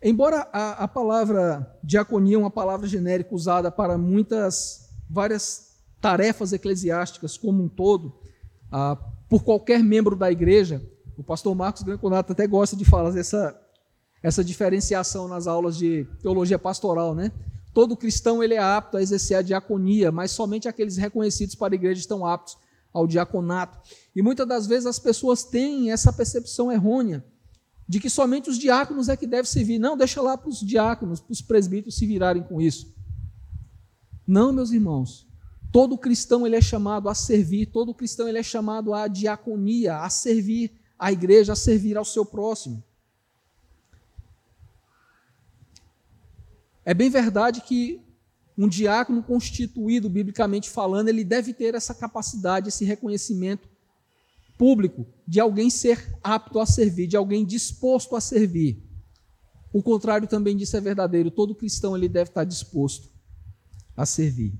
Embora 0.00 0.48
a, 0.52 0.84
a, 0.84 0.88
palavra 0.88 1.76
diaconia 1.82 2.36
é 2.36 2.38
uma 2.38 2.52
palavra 2.52 2.86
genérica 2.86 3.34
usada 3.34 3.68
para 3.68 3.98
muitas, 3.98 4.88
várias 5.10 5.67
tarefas 6.00 6.52
eclesiásticas 6.52 7.36
como 7.36 7.62
um 7.62 7.68
todo, 7.68 8.14
ah, 8.70 8.96
por 9.28 9.42
qualquer 9.42 9.82
membro 9.82 10.16
da 10.16 10.30
igreja, 10.30 10.82
o 11.16 11.22
pastor 11.22 11.54
Marcos 11.54 11.82
Granconato 11.82 12.32
até 12.32 12.46
gosta 12.46 12.76
de 12.76 12.84
falar 12.84 13.16
essa, 13.16 13.60
essa 14.22 14.44
diferenciação 14.44 15.28
nas 15.28 15.46
aulas 15.46 15.76
de 15.76 16.06
teologia 16.22 16.58
pastoral, 16.58 17.14
né? 17.14 17.32
Todo 17.74 17.96
cristão 17.96 18.42
ele 18.42 18.54
é 18.54 18.58
apto 18.58 18.96
a 18.96 19.02
exercer 19.02 19.36
a 19.36 19.42
diaconia, 19.42 20.10
mas 20.10 20.30
somente 20.30 20.68
aqueles 20.68 20.96
reconhecidos 20.96 21.54
para 21.54 21.74
a 21.74 21.76
igreja 21.76 22.00
estão 22.00 22.24
aptos 22.24 22.56
ao 22.92 23.06
diaconato. 23.06 23.78
E 24.16 24.22
muitas 24.22 24.46
das 24.46 24.66
vezes 24.66 24.86
as 24.86 24.98
pessoas 24.98 25.44
têm 25.44 25.92
essa 25.92 26.12
percepção 26.12 26.72
errônea 26.72 27.24
de 27.88 28.00
que 28.00 28.10
somente 28.10 28.50
os 28.50 28.58
diáconos 28.58 29.08
é 29.08 29.16
que 29.16 29.26
devem 29.26 29.44
servir. 29.44 29.78
Não, 29.78 29.96
deixa 29.96 30.20
lá 30.20 30.36
para 30.36 30.48
os 30.48 30.60
diáconos, 30.60 31.20
para 31.20 31.32
os 31.32 31.40
presbíteros 31.40 31.96
se 31.96 32.06
virarem 32.06 32.42
com 32.42 32.60
isso. 32.60 32.94
Não, 34.26 34.52
meus 34.52 34.72
irmãos. 34.72 35.27
Todo 35.70 35.98
cristão 35.98 36.46
ele 36.46 36.56
é 36.56 36.60
chamado 36.60 37.08
a 37.08 37.14
servir, 37.14 37.66
todo 37.66 37.94
cristão 37.94 38.26
ele 38.28 38.38
é 38.38 38.42
chamado 38.42 38.94
à 38.94 39.06
diaconia, 39.06 39.98
a 39.98 40.08
servir 40.08 40.72
à 40.98 41.12
igreja, 41.12 41.52
a 41.52 41.56
servir 41.56 41.96
ao 41.96 42.04
seu 42.04 42.24
próximo. 42.24 42.82
É 46.84 46.94
bem 46.94 47.10
verdade 47.10 47.60
que 47.60 48.00
um 48.56 48.66
diácono 48.66 49.22
constituído, 49.22 50.08
biblicamente 50.08 50.70
falando, 50.70 51.08
ele 51.08 51.22
deve 51.22 51.52
ter 51.52 51.74
essa 51.74 51.94
capacidade, 51.94 52.68
esse 52.68 52.84
reconhecimento 52.84 53.68
público 54.56 55.06
de 55.26 55.38
alguém 55.38 55.70
ser 55.70 56.18
apto 56.22 56.58
a 56.58 56.66
servir, 56.66 57.06
de 57.06 57.16
alguém 57.16 57.44
disposto 57.44 58.16
a 58.16 58.20
servir. 58.20 58.82
O 59.72 59.82
contrário 59.82 60.26
também 60.26 60.56
disso 60.56 60.76
é 60.76 60.80
verdadeiro. 60.80 61.30
Todo 61.30 61.54
cristão 61.54 61.96
ele 61.96 62.08
deve 62.08 62.30
estar 62.30 62.44
disposto 62.44 63.08
a 63.96 64.06
servir. 64.06 64.52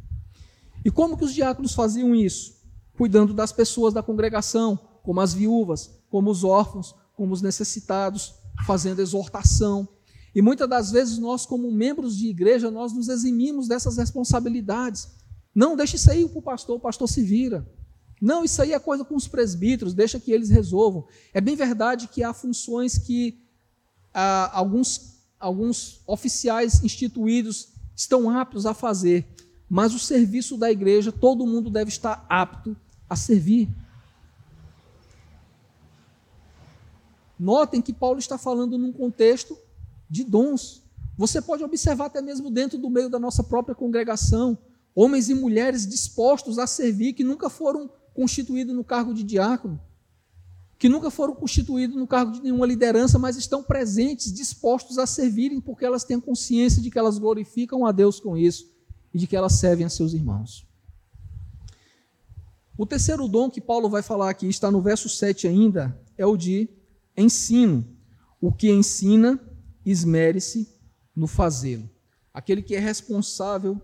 E 0.88 0.90
como 0.90 1.18
que 1.18 1.24
os 1.24 1.34
diáconos 1.34 1.74
faziam 1.74 2.14
isso? 2.14 2.62
Cuidando 2.96 3.34
das 3.34 3.52
pessoas 3.52 3.92
da 3.92 4.02
congregação, 4.02 4.78
como 5.02 5.20
as 5.20 5.34
viúvas, 5.34 5.90
como 6.08 6.30
os 6.30 6.44
órfãos, 6.44 6.94
como 7.14 7.34
os 7.34 7.42
necessitados, 7.42 8.32
fazendo 8.66 9.02
exortação. 9.02 9.86
E 10.34 10.40
muitas 10.40 10.66
das 10.66 10.90
vezes 10.90 11.18
nós, 11.18 11.44
como 11.44 11.70
membros 11.70 12.16
de 12.16 12.28
igreja, 12.28 12.70
nós 12.70 12.94
nos 12.94 13.10
eximimos 13.10 13.68
dessas 13.68 13.98
responsabilidades. 13.98 15.08
Não, 15.54 15.76
deixe 15.76 15.96
isso 15.96 16.10
aí 16.10 16.26
para 16.26 16.38
o 16.38 16.42
pastor, 16.42 16.78
o 16.78 16.80
pastor 16.80 17.06
se 17.06 17.22
vira. 17.22 17.70
Não, 18.18 18.42
isso 18.42 18.62
aí 18.62 18.72
é 18.72 18.78
coisa 18.78 19.04
com 19.04 19.14
os 19.14 19.28
presbíteros, 19.28 19.92
deixa 19.92 20.18
que 20.18 20.32
eles 20.32 20.48
resolvam. 20.48 21.06
É 21.34 21.40
bem 21.42 21.54
verdade 21.54 22.08
que 22.08 22.22
há 22.22 22.32
funções 22.32 22.96
que 22.96 23.44
ah, 24.14 24.50
alguns, 24.54 25.20
alguns 25.38 26.00
oficiais 26.06 26.82
instituídos 26.82 27.74
estão 27.94 28.30
aptos 28.30 28.64
a 28.64 28.72
fazer, 28.72 29.28
mas 29.68 29.94
o 29.94 29.98
serviço 29.98 30.56
da 30.56 30.70
igreja, 30.70 31.12
todo 31.12 31.46
mundo 31.46 31.68
deve 31.68 31.90
estar 31.90 32.24
apto 32.28 32.76
a 33.08 33.14
servir. 33.14 33.68
Notem 37.38 37.82
que 37.82 37.92
Paulo 37.92 38.18
está 38.18 38.38
falando 38.38 38.78
num 38.78 38.92
contexto 38.92 39.56
de 40.08 40.24
dons. 40.24 40.82
Você 41.16 41.42
pode 41.42 41.62
observar 41.62 42.06
até 42.06 42.22
mesmo 42.22 42.50
dentro 42.50 42.78
do 42.78 42.88
meio 42.88 43.10
da 43.10 43.18
nossa 43.18 43.44
própria 43.44 43.74
congregação, 43.74 44.56
homens 44.94 45.28
e 45.28 45.34
mulheres 45.34 45.86
dispostos 45.86 46.58
a 46.58 46.66
servir 46.66 47.12
que 47.12 47.22
nunca 47.22 47.50
foram 47.50 47.90
constituídos 48.14 48.74
no 48.74 48.82
cargo 48.82 49.12
de 49.12 49.22
diácono, 49.22 49.80
que 50.78 50.88
nunca 50.88 51.10
foram 51.10 51.34
constituídos 51.34 51.96
no 51.96 52.06
cargo 52.06 52.32
de 52.32 52.42
nenhuma 52.42 52.66
liderança, 52.66 53.18
mas 53.18 53.36
estão 53.36 53.62
presentes, 53.62 54.32
dispostos 54.32 54.98
a 54.98 55.06
servirem, 55.06 55.60
porque 55.60 55.84
elas 55.84 56.04
têm 56.04 56.18
consciência 56.18 56.80
de 56.80 56.90
que 56.90 56.98
elas 56.98 57.18
glorificam 57.18 57.84
a 57.84 57.92
Deus 57.92 58.18
com 58.18 58.36
isso 58.36 58.77
de 59.18 59.26
que 59.26 59.36
elas 59.36 59.54
servem 59.54 59.84
a 59.84 59.90
seus 59.90 60.14
irmãos. 60.14 60.66
O 62.76 62.86
terceiro 62.86 63.26
dom 63.26 63.50
que 63.50 63.60
Paulo 63.60 63.90
vai 63.90 64.02
falar 64.02 64.30
aqui, 64.30 64.46
está 64.46 64.70
no 64.70 64.80
verso 64.80 65.08
7 65.08 65.48
ainda, 65.48 66.00
é 66.16 66.24
o 66.24 66.36
de 66.36 66.68
ensino. 67.16 67.84
O 68.40 68.52
que 68.52 68.70
ensina, 68.70 69.40
esmere-se 69.84 70.72
no 71.14 71.26
fazê-lo. 71.26 71.90
Aquele 72.32 72.62
que 72.62 72.76
é 72.76 72.78
responsável 72.78 73.82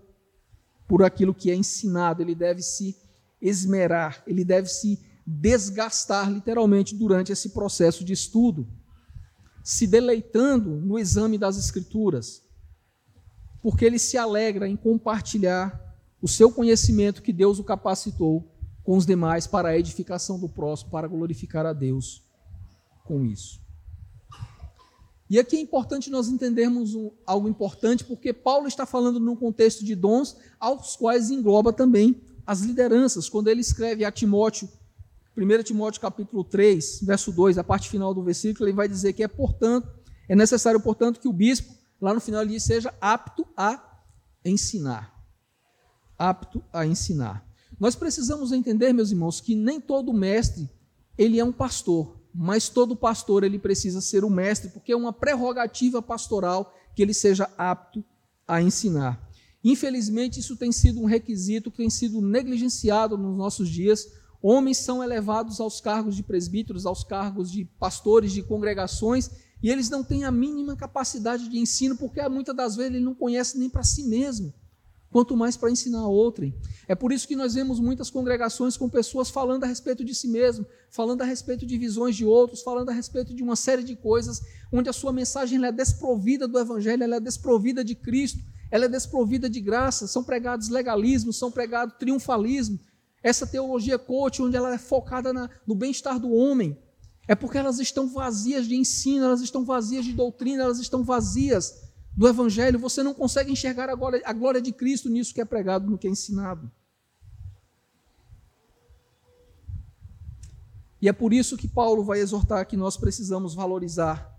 por 0.87 1.03
aquilo 1.03 1.35
que 1.35 1.51
é 1.51 1.57
ensinado, 1.57 2.23
ele 2.23 2.37
deve 2.37 2.63
se 2.63 2.97
esmerar, 3.41 4.23
ele 4.29 4.45
deve 4.45 4.69
se 4.69 5.01
desgastar 5.27 6.31
literalmente 6.31 6.95
durante 6.95 7.33
esse 7.33 7.49
processo 7.49 8.05
de 8.05 8.13
estudo, 8.13 8.69
se 9.65 9.89
deleitando 9.89 10.71
no 10.71 10.99
exame 10.99 11.37
das 11.37 11.57
Escrituras, 11.57 12.44
porque 13.65 13.83
ele 13.83 13.99
se 13.99 14.19
alegra 14.19 14.69
em 14.69 14.77
compartilhar 14.77 15.97
o 16.21 16.29
seu 16.29 16.53
conhecimento 16.53 17.23
que 17.23 17.33
Deus 17.33 17.59
o 17.59 17.65
capacitou 17.65 18.47
com 18.83 18.95
os 18.95 19.07
demais 19.07 19.47
para 19.47 19.71
a 19.71 19.79
edificação 19.79 20.39
do 20.39 20.51
próximo, 20.51 20.91
para 20.91 21.09
glorificar 21.09 21.65
a 21.65 21.73
Deus 21.73 22.23
com 23.07 23.25
isso. 23.25 23.59
E 25.31 25.39
aqui 25.39 25.57
é 25.57 25.61
importante 25.61 26.11
nós 26.11 26.29
entendermos 26.29 26.95
algo 27.27 27.49
importante, 27.49 28.05
porque 28.05 28.35
Paulo 28.35 28.69
está 28.69 28.85
falando 28.85 29.19
num 29.19 29.35
contexto 29.35 29.83
de 29.83 29.95
dons, 29.95 30.37
aos 30.61 30.95
quais 30.95 31.31
engloba 31.31 31.73
também 31.73 32.21
as 32.47 32.61
lideranças. 32.61 33.31
Quando 33.31 33.49
ele 33.49 33.63
escreve 33.63 34.05
a 34.05 34.13
Timóteo, 34.13 34.69
1 35.35 35.63
Timóteo 35.63 36.03
capítulo 36.03 36.45
3, 36.45 37.01
verso 37.01 37.33
2, 37.33 37.57
a 37.57 37.65
parte 37.65 37.89
final 37.89 38.13
do 38.13 38.23
versículo, 38.23 38.69
ele 38.69 38.77
vai 38.77 38.89
dizer 38.89 39.15
que 39.15 39.23
é, 39.23 39.29
portanto, 39.29 39.89
é 40.29 40.37
necessário, 40.37 40.79
portanto, 40.81 41.19
que 41.19 41.29
o 41.29 41.33
bispo, 41.33 41.83
lá 42.05 42.15
no 42.15 42.21
final 42.21 42.43
ele 42.43 42.53
diz, 42.53 42.63
seja 42.63 42.95
apto 43.01 43.47
a 43.57 44.03
ensinar. 44.45 45.13
Apto 46.19 46.63
a 46.73 46.87
ensinar. 46.87 47.45
Nós 47.81 47.97
precisamos 47.97 48.53
entender, 48.53 48.93
meus 48.93 49.11
irmãos, 49.11 49.41
que 49.41 49.55
nem 49.55 49.81
todo 49.81 50.13
mestre 50.13 50.71
ele 51.19 51.41
é 51.41 51.45
um 51.45 51.53
pastor 51.53 52.25
mas 52.35 52.69
todo 52.69 52.97
pastor 52.97 53.45
ele 53.45 53.61
precisa 53.61 54.01
ser 54.01 54.25
o 54.25 54.31
mestre, 54.31 54.71
porque 54.71 54.91
é 54.91 54.97
uma 54.97 55.13
prerrogativa 55.13 56.03
pastoral 56.03 56.75
que 56.95 57.01
ele 57.01 57.15
seja 57.15 57.49
apto 57.57 58.05
a 58.47 58.61
ensinar. 58.61 59.31
Infelizmente, 59.63 60.41
isso 60.41 60.57
tem 60.57 60.73
sido 60.73 61.01
um 61.01 61.05
requisito 61.05 61.71
que 61.71 61.77
tem 61.77 61.89
sido 61.89 62.21
negligenciado 62.21 63.17
nos 63.17 63.37
nossos 63.37 63.69
dias. 63.69 64.09
Homens 64.43 64.79
são 64.79 65.03
elevados 65.03 65.61
aos 65.61 65.81
cargos 65.81 66.17
de 66.17 66.25
presbíteros, 66.25 66.85
aos 66.85 67.05
cargos 67.05 67.51
de 67.51 67.65
pastores 67.65 68.33
de 68.33 68.43
congregações, 68.43 69.31
e 69.63 69.71
eles 69.71 69.89
não 69.89 70.05
têm 70.05 70.25
a 70.25 70.31
mínima 70.31 70.77
capacidade 70.77 71.49
de 71.49 71.59
ensino, 71.59 71.97
porque 71.97 72.27
muitas 72.29 72.55
das 72.55 72.77
vezes 72.77 72.93
ele 72.93 73.05
não 73.05 73.15
conhece 73.15 73.59
nem 73.59 73.71
para 73.71 73.83
si 73.83 74.05
mesmo 74.05 74.53
quanto 75.15 75.37
mais 75.37 75.57
para 75.57 75.71
ensinar 75.71 76.01
a 76.01 76.09
outrem. 76.09 76.53
É 76.89 76.95
por 76.97 77.13
isso 77.13 77.29
que 77.29 77.37
nós 77.37 77.55
vemos 77.55 77.79
muitas 77.79 78.11
congregações 78.11 78.77
com 78.77 78.89
pessoas 78.89 79.31
falando 79.31 79.63
a 79.63 79.67
respeito 79.69 80.05
de 80.05 80.13
si 80.13 80.27
mesmo, 80.27 80.67
falando 80.91 81.23
a 81.23 81.25
respeito 81.25 81.65
de 81.65 81.79
visões 81.79 82.17
de 82.17 82.25
outros, 82.25 82.63
falando 82.63 82.89
a 82.89 82.93
respeito 82.93 83.33
de 83.33 83.41
uma 83.41 83.55
série 83.55 83.85
de 83.85 83.95
coisas, 83.95 84.43
onde 84.73 84.91
a 84.91 84.93
sua 84.93 85.13
mensagem 85.13 85.65
é 85.65 85.71
desprovida 85.71 86.49
do 86.49 86.59
Evangelho, 86.59 87.05
ela 87.05 87.15
é 87.15 87.21
desprovida 87.21 87.85
de 87.85 87.95
Cristo, 87.95 88.41
ela 88.73 88.87
é 88.87 88.89
desprovida 88.89 89.49
de 89.49 89.61
graça, 89.61 90.09
são 90.09 90.25
pregados 90.25 90.69
legalismos, 90.69 91.39
são 91.39 91.49
pregados 91.49 91.95
triunfalismo, 91.97 92.81
essa 93.23 93.47
teologia 93.47 93.97
coach, 94.01 94.43
onde 94.43 94.57
ela 94.57 94.75
é 94.75 94.79
focada 94.79 95.33
na, 95.33 95.49
no 95.65 95.77
bem-estar 95.77 96.19
do 96.19 96.33
homem, 96.33 96.77
é 97.27 97.35
porque 97.35 97.59
elas 97.59 97.79
estão 97.79 98.09
vazias 98.09 98.67
de 98.67 98.75
ensino, 98.75 99.25
elas 99.25 99.41
estão 99.41 99.65
vazias 99.65 100.05
de 100.05 100.13
doutrina, 100.13 100.65
elas 100.65 100.79
estão 100.79 101.03
vazias 101.03 101.83
do 102.17 102.29
Evangelho, 102.29 102.79
você 102.79 103.03
não 103.03 103.15
consegue 103.15 103.51
enxergar 103.51 103.89
a 103.89 103.95
glória, 103.95 104.23
a 104.25 104.33
glória 104.33 104.61
de 104.61 104.73
Cristo 104.73 105.09
nisso 105.09 105.35
que 105.35 105.41
é 105.41 105.45
pregado, 105.45 105.91
no 105.91 105.99
que 105.99 106.07
é 106.07 106.11
ensinado. 106.11 106.71
E 111.01 111.09
é 111.09 111.13
por 111.13 111.33
isso 111.33 111.57
que 111.57 111.69
Paulo 111.69 112.03
vai 112.03 112.21
exortar 112.21 112.67
que 112.67 112.77
nós 112.77 112.97
precisamos 112.97 113.55
valorizar 113.55 114.35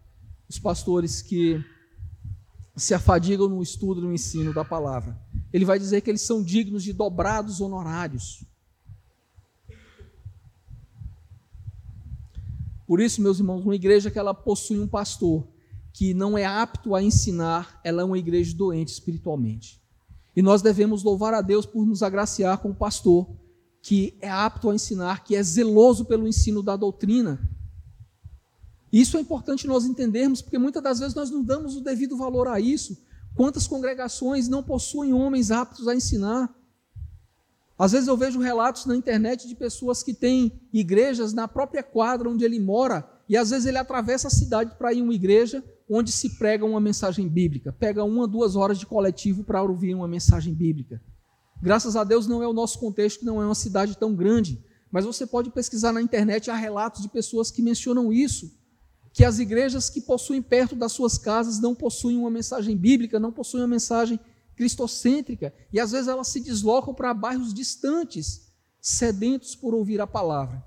os 0.50 0.58
pastores 0.58 1.22
que 1.22 1.64
se 2.76 2.94
afadigam 2.94 3.48
no 3.48 3.62
estudo 3.62 4.02
e 4.02 4.04
no 4.04 4.14
ensino 4.14 4.54
da 4.54 4.66
palavra. 4.66 5.20
Ele 5.54 5.66
vai 5.66 5.78
dizer 5.78 6.02
que 6.02 6.10
eles 6.10 6.22
são 6.22 6.44
dignos 6.44 6.84
de 6.84 6.92
dobrados 6.92 7.62
honorários. 7.62 8.44
Por 12.88 13.02
isso, 13.02 13.22
meus 13.22 13.40
irmãos, 13.40 13.64
uma 13.64 13.76
igreja 13.76 14.12
que 14.12 14.20
ela 14.20 14.34
possui 14.34 14.80
um 14.80 14.88
pastor 14.88 15.48
que 15.92 16.14
não 16.14 16.38
é 16.38 16.46
apto 16.46 16.94
a 16.94 17.02
ensinar, 17.02 17.80
ela 17.84 18.02
é 18.02 18.06
uma 18.06 18.18
igreja 18.18 18.54
doente 18.56 18.90
espiritualmente. 18.90 19.82
E 20.36 20.42
nós 20.42 20.62
devemos 20.62 21.04
louvar 21.04 21.34
a 21.34 21.42
Deus 21.42 21.66
por 21.66 21.86
nos 21.86 22.04
agraciar 22.04 22.58
com 22.58 22.72
o 22.72 22.76
pastor 22.76 23.28
que 23.82 24.18
é 24.20 24.30
apto 24.30 24.70
a 24.70 24.76
ensinar, 24.76 25.24
que 25.24 25.36
é 25.36 25.44
zeloso 25.44 26.06
pelo 26.06 26.28
ensino 26.28 26.62
da 26.62 26.76
doutrina. 26.76 27.40
Isso 28.92 29.16
é 29.16 29.22
importante 29.22 29.68
nós 29.68 29.86
entendermos, 29.86 30.42
porque 30.42 30.58
muitas 30.58 30.82
das 30.82 31.00
vezes 31.00 31.16
nós 31.16 31.30
não 31.30 31.44
damos 31.44 31.76
o 31.76 31.82
devido 31.82 32.18
valor 32.18 32.48
a 32.48 32.60
isso. 32.60 32.98
Quantas 33.36 33.68
congregações 33.68 34.48
não 34.48 34.64
possuem 34.64 35.14
homens 35.14 35.52
aptos 35.52 35.88
a 35.88 35.96
ensinar? 35.96 36.54
Às 37.78 37.92
vezes 37.92 38.08
eu 38.08 38.16
vejo 38.16 38.40
relatos 38.40 38.86
na 38.86 38.96
internet 38.96 39.48
de 39.48 39.56
pessoas 39.56 40.02
que 40.02 40.14
têm 40.14 40.62
igrejas 40.72 41.34
na 41.34 41.48
própria 41.48 41.84
quadra 41.84 42.30
onde 42.30 42.46
ele 42.46 42.60
mora, 42.60 43.08
e 43.28 43.36
às 43.36 43.50
vezes 43.50 43.66
ele 43.66 43.78
atravessa 43.78 44.28
a 44.28 44.32
cidade 44.32 44.76
para 44.78 44.94
ir 44.94 45.02
a 45.02 45.04
uma 45.04 45.14
igreja 45.14 45.64
onde 45.90 46.12
se 46.12 46.38
prega 46.38 46.66
uma 46.66 46.80
mensagem 46.80 47.28
bíblica. 47.28 47.74
Pega 47.74 48.04
uma, 48.04 48.28
duas 48.28 48.56
horas 48.56 48.80
de 48.80 48.86
coletivo 48.86 49.44
para 49.44 49.62
ouvir 49.62 49.94
uma 49.94 50.08
mensagem 50.08 50.54
bíblica. 50.54 51.02
Graças 51.62 51.96
a 51.96 52.04
Deus 52.04 52.28
não 52.28 52.42
é 52.42 52.48
o 52.48 52.54
nosso 52.54 52.80
contexto, 52.80 53.26
não 53.26 53.42
é 53.42 53.46
uma 53.46 53.56
cidade 53.56 53.98
tão 53.98 54.16
grande, 54.16 54.64
mas 54.92 55.06
você 55.06 55.28
pode 55.28 55.50
pesquisar 55.50 55.92
na 55.92 56.02
internet, 56.02 56.50
há 56.50 56.56
relatos 56.56 57.02
de 57.02 57.10
pessoas 57.10 57.52
que 57.52 57.62
mencionam 57.62 58.14
isso, 58.14 58.52
que 59.12 59.24
as 59.24 59.40
igrejas 59.40 59.90
que 59.90 60.02
possuem 60.02 60.42
perto 60.42 60.76
das 60.76 60.92
suas 60.92 61.18
casas 61.18 61.60
não 61.60 61.76
possuem 61.76 62.18
uma 62.18 62.30
mensagem 62.30 62.76
bíblica, 62.78 63.20
não 63.20 63.32
possuem 63.32 63.64
uma 63.64 63.68
mensagem 63.68 64.20
cristocêntrica, 64.56 65.54
e 65.72 65.80
às 65.80 65.92
vezes 65.92 66.08
elas 66.08 66.28
se 66.28 66.40
deslocam 66.40 66.94
para 66.94 67.14
bairros 67.14 67.54
distantes, 67.54 68.52
sedentos 68.80 69.56
por 69.56 69.74
ouvir 69.74 70.00
a 70.00 70.08
palavra. 70.08 70.64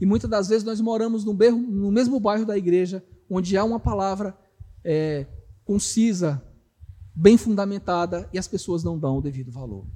E 0.00 0.06
muitas 0.06 0.30
das 0.30 0.48
vezes 0.48 0.64
nós 0.64 0.80
moramos 0.80 1.24
no 1.24 1.90
mesmo 1.90 2.20
bairro 2.20 2.46
da 2.46 2.56
igreja, 2.56 3.04
onde 3.28 3.56
há 3.56 3.64
uma 3.64 3.80
palavra 3.80 4.36
é, 4.84 5.26
concisa, 5.64 6.42
bem 7.14 7.36
fundamentada, 7.36 8.28
e 8.32 8.38
as 8.38 8.46
pessoas 8.46 8.84
não 8.84 8.98
dão 8.98 9.18
o 9.18 9.22
devido 9.22 9.50
valor. 9.50 9.86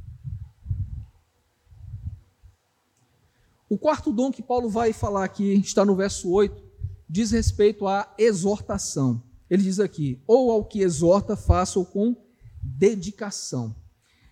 O 3.69 3.79
quarto 3.79 4.13
dom 4.13 4.31
que 4.31 4.43
Paulo 4.43 4.69
vai 4.69 4.93
falar 4.93 5.25
aqui, 5.25 5.55
está 5.55 5.85
no 5.85 5.97
verso 5.97 6.31
8, 6.31 6.63
diz 7.09 7.31
respeito 7.31 7.87
à 7.87 8.13
exortação. 8.19 9.23
Ele 9.49 9.63
diz 9.63 9.81
aqui: 9.81 10.23
ou 10.27 10.51
ao 10.51 10.65
que 10.65 10.81
exorta, 10.81 11.37
faça-o 11.37 11.85
com 11.85 12.15
dedicação. 12.63 13.75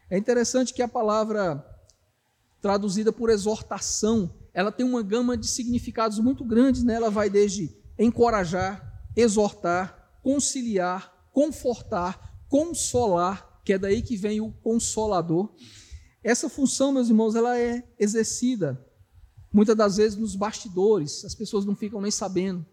É 0.09 0.17
interessante 0.17 0.73
que 0.73 0.83
a 0.83 0.89
palavra 0.89 1.65
traduzida 2.61 3.13
por 3.13 3.31
exortação, 3.31 4.35
ela 4.53 4.71
tem 4.71 4.85
uma 4.85 5.03
gama 5.03 5.37
de 5.37 5.47
significados 5.47 6.19
muito 6.19 6.45
grandes, 6.45 6.83
né? 6.83 6.95
Ela 6.95 7.11
vai 7.11 7.31
desde 7.31 7.75
encorajar, 7.99 9.05
exortar, 9.17 10.19
conciliar, 10.23 11.13
confortar, 11.33 12.39
consolar, 12.49 13.61
que 13.65 13.73
é 13.73 13.79
daí 13.79 14.03
que 14.03 14.17
vem 14.17 14.41
o 14.41 14.53
consolador. 14.53 15.53
Essa 16.23 16.49
função, 16.49 16.93
meus 16.93 17.09
irmãos, 17.09 17.35
ela 17.35 17.59
é 17.59 17.83
exercida 17.99 18.87
muitas 19.53 19.77
das 19.77 19.97
vezes 19.97 20.19
nos 20.19 20.37
bastidores, 20.37 21.25
as 21.25 21.35
pessoas 21.35 21.65
não 21.65 21.75
ficam 21.75 22.01
nem 22.01 22.11
sabendo. 22.11 22.65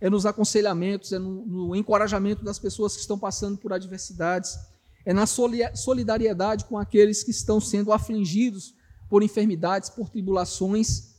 É 0.00 0.10
nos 0.10 0.26
aconselhamentos, 0.26 1.12
é 1.12 1.18
no, 1.18 1.46
no 1.46 1.76
encorajamento 1.76 2.44
das 2.44 2.58
pessoas 2.58 2.94
que 2.94 3.00
estão 3.00 3.18
passando 3.18 3.56
por 3.58 3.72
adversidades, 3.72 4.58
é 5.04 5.12
na 5.12 5.26
solidariedade 5.26 6.64
com 6.64 6.78
aqueles 6.78 7.22
que 7.22 7.30
estão 7.30 7.60
sendo 7.60 7.92
afligidos 7.92 8.74
por 9.08 9.22
enfermidades, 9.22 9.90
por 9.90 10.08
tribulações. 10.08 11.16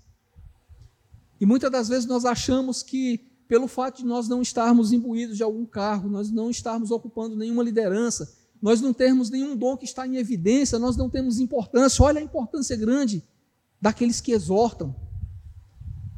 E 1.40 1.46
muitas 1.46 1.72
das 1.72 1.90
vezes 1.90 2.06
nós 2.06 2.26
achamos 2.26 2.82
que, 2.82 3.20
pelo 3.48 3.68
fato 3.68 3.98
de 3.98 4.06
nós 4.06 4.28
não 4.28 4.42
estarmos 4.42 4.92
imbuídos 4.92 5.38
de 5.38 5.44
algum 5.44 5.66
cargo, 5.66 6.10
nós 6.10 6.32
não 6.32 6.50
estarmos 6.50 6.92
ocupando 6.92 7.36
nenhuma 7.36 7.62
liderança, 7.62 8.34
nós 8.62 8.80
não 8.80 8.94
termos 8.94 9.30
nenhum 9.30 9.58
dom 9.58 9.76
que 9.76 9.84
está 9.84 10.08
em 10.08 10.16
evidência, 10.16 10.80
nós 10.80 10.96
não 10.96 11.10
temos 11.10 11.40
importância. 11.40 12.04
Olha 12.04 12.20
a 12.20 12.24
importância 12.24 12.76
grande 12.78 13.22
daqueles 13.82 14.22
que 14.22 14.32
exortam, 14.32 14.96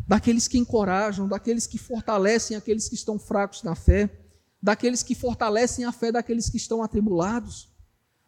daqueles 0.07 0.47
que 0.47 0.59
encorajam, 0.59 1.27
daqueles 1.27 1.65
que 1.65 1.79
fortalecem 1.79 2.55
aqueles 2.55 2.87
que 2.87 2.93
estão 2.93 3.17
fracos 3.17 3.63
na 3.63 3.73
fé, 3.73 4.24
daqueles 4.65 5.03
que 5.03 5.13
fortalecem 5.13 5.85
a 5.85 5.91
fé 5.91 6.11
daqueles 6.11 6.49
que 6.49 6.57
estão 6.57 6.81
atribulados. 6.81 7.71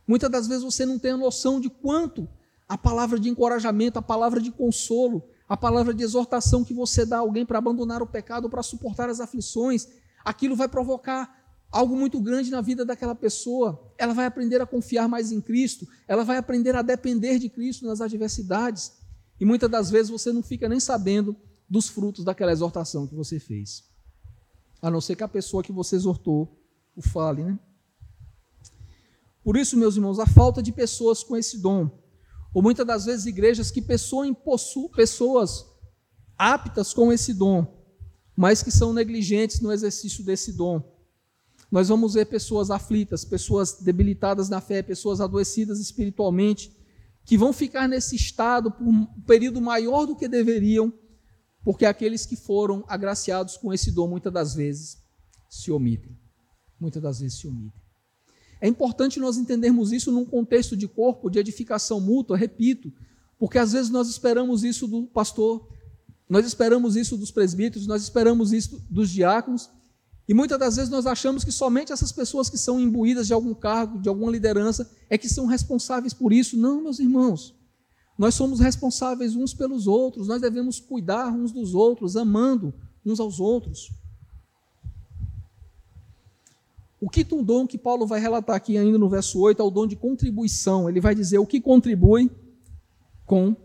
Muitas 0.07 0.29
das 0.29 0.47
vezes 0.47 0.63
você 0.63 0.85
não 0.85 0.99
tem 0.99 1.09
a 1.09 1.17
noção 1.17 1.59
de 1.59 1.67
quanto 1.67 2.29
a 2.69 2.77
palavra 2.77 3.19
de 3.19 3.27
encorajamento, 3.27 3.97
a 3.97 4.03
palavra 4.03 4.39
de 4.39 4.51
consolo, 4.51 5.27
a 5.49 5.57
palavra 5.57 5.95
de 5.95 6.03
exortação 6.03 6.63
que 6.63 6.75
você 6.75 7.07
dá 7.07 7.17
a 7.17 7.21
alguém 7.21 7.43
para 7.43 7.57
abandonar 7.57 8.03
o 8.03 8.05
pecado, 8.05 8.51
para 8.51 8.61
suportar 8.61 9.09
as 9.09 9.19
aflições, 9.19 9.88
aquilo 10.23 10.55
vai 10.55 10.67
provocar 10.67 11.43
algo 11.71 11.95
muito 11.95 12.21
grande 12.21 12.51
na 12.51 12.61
vida 12.61 12.85
daquela 12.85 13.15
pessoa. 13.15 13.91
Ela 13.97 14.13
vai 14.13 14.27
aprender 14.27 14.61
a 14.61 14.67
confiar 14.67 15.09
mais 15.09 15.31
em 15.31 15.41
Cristo, 15.41 15.88
ela 16.07 16.23
vai 16.23 16.38
aprender 16.38 16.75
a 16.75 16.83
depender 16.83 17.39
de 17.39 17.49
Cristo 17.49 17.83
nas 17.83 17.99
adversidades. 17.99 18.91
E 19.39 19.45
muitas 19.45 19.71
das 19.71 19.89
vezes 19.89 20.11
você 20.11 20.31
não 20.31 20.43
fica 20.43 20.69
nem 20.69 20.79
sabendo 20.79 21.35
dos 21.67 21.89
frutos 21.89 22.23
daquela 22.23 22.51
exortação 22.51 23.07
que 23.07 23.15
você 23.15 23.39
fez. 23.39 23.86
A 24.82 24.91
não 24.91 25.01
ser 25.01 25.15
que 25.15 25.23
a 25.23 25.28
pessoa 25.28 25.63
que 25.63 25.71
você 25.71 25.95
exortou 25.95 26.55
o 26.95 27.01
fale, 27.01 27.43
né? 27.43 27.59
Por 29.43 29.55
isso, 29.55 29.78
meus 29.78 29.95
irmãos, 29.95 30.19
a 30.19 30.25
falta 30.25 30.61
de 30.61 30.71
pessoas 30.71 31.23
com 31.23 31.38
esse 31.38 31.57
dom 31.57 31.89
ou 32.53 32.61
muitas 32.61 32.86
das 32.86 33.05
vezes 33.05 33.25
igrejas 33.25 33.69
que 33.69 33.82
possuem 33.82 34.36
pessoas 34.95 35.65
aptas 36.38 36.93
com 36.93 37.13
esse 37.13 37.34
dom, 37.34 37.65
mas 38.36 38.63
que 38.63 38.71
são 38.71 38.93
negligentes 38.93 39.61
no 39.61 39.71
exercício 39.71 40.23
desse 40.23 40.53
dom. 40.53 40.82
Nós 41.71 41.89
vamos 41.89 42.13
ver 42.13 42.25
pessoas 42.25 42.71
aflitas, 42.71 43.25
pessoas 43.25 43.73
debilitadas 43.82 44.49
na 44.49 44.61
fé, 44.61 44.82
pessoas 44.82 45.19
adoecidas 45.19 45.80
espiritualmente, 45.80 46.75
que 47.25 47.38
vão 47.38 47.51
ficar 47.51 47.88
nesse 47.88 48.15
estado 48.15 48.71
por 48.71 48.88
um 48.88 49.05
período 49.23 49.61
maior 49.61 50.05
do 50.05 50.15
que 50.15 50.28
deveriam, 50.28 50.93
porque 51.68 51.86
aqueles 51.86 52.26
que 52.26 52.38
foram 52.38 52.86
agraciados 52.88 53.57
com 53.57 53.74
esse 53.74 53.91
dom 53.91 54.07
muitas 54.07 54.32
das 54.32 54.55
vezes 54.55 54.99
se 55.49 55.70
omitem. 55.70 56.18
Muitas 56.80 57.03
das 57.03 57.20
vezes 57.20 57.39
se 57.39 57.45
omitem. 57.45 57.82
É 58.61 58.70
importante 58.70 59.20
nós 59.20 59.36
entendermos 59.36 59.91
isso 59.91 60.09
num 60.09 60.24
contexto 60.24 60.78
de 60.78 60.88
corpo, 60.88 61.30
de 61.30 61.39
edificação 61.39 61.99
mútua, 61.99 62.38
repito, 62.38 62.89
porque 63.38 63.57
às 63.57 63.74
vezes 63.74 63.89
nós 63.91 64.07
esperamos 64.07 64.63
isso 64.63 64.88
do 64.88 65.07
pastor, 65.07 65.68
nós 66.30 66.45
esperamos 66.45 66.95
isso 66.95 67.18
dos 67.18 67.32
presbíteros, 67.32 67.86
nós 67.86 68.01
esperamos 68.01 68.53
isso 68.53 68.82
dos 68.89 69.09
diáconos, 69.09 69.70
e 70.26 70.34
muitas 70.34 70.57
das 70.57 70.78
vezes 70.78 70.89
nós 70.89 71.05
achamos 71.05 71.43
que 71.43 71.51
somente 71.51 71.91
essas 71.91 72.13
pessoas 72.13 72.49
que 72.49 72.57
são 72.57 72.80
imbuídas 72.80 73.28
de 73.28 73.34
algum 73.34 73.53
cargo, 73.53 73.99
de 73.99 74.07
alguma 74.07 74.32
liderança, 74.32 74.89
é 75.09 75.18
que 75.18 75.28
são 75.28 75.45
responsáveis 75.45 76.13
por 76.13 76.32
isso. 76.32 76.55
Não, 76.55 76.82
meus 76.82 76.97
irmãos. 76.97 77.56
Nós 78.18 78.34
somos 78.34 78.59
responsáveis 78.59 79.36
uns 79.36 79.53
pelos 79.53 79.86
outros, 79.86 80.28
nós 80.28 80.41
devemos 80.41 80.80
cuidar 80.80 81.32
uns 81.32 81.51
dos 81.51 81.76
outros, 81.76 82.15
amando 82.15 82.74
uns 83.05 83.20
aos 83.20 83.39
outros. 83.39 83.91
O 86.99 87.09
quinto 87.09 87.43
dom 87.43 87.68
que 87.68 87.78
Paulo 87.78 88.07
vai 88.07 88.20
relatar 88.20 88.55
aqui 88.55 88.76
ainda 88.76 88.97
no 88.97 89.07
verso 89.07 89.39
8 89.39 89.61
é 89.61 89.65
o 89.65 89.70
dom 89.70 89.86
de 89.86 89.95
contribuição. 89.95 90.89
Ele 90.89 90.99
vai 90.99 91.13
dizer 91.13 91.38
o 91.38 91.45
que 91.45 91.61
contribui 91.61 92.32
com 93.24 93.55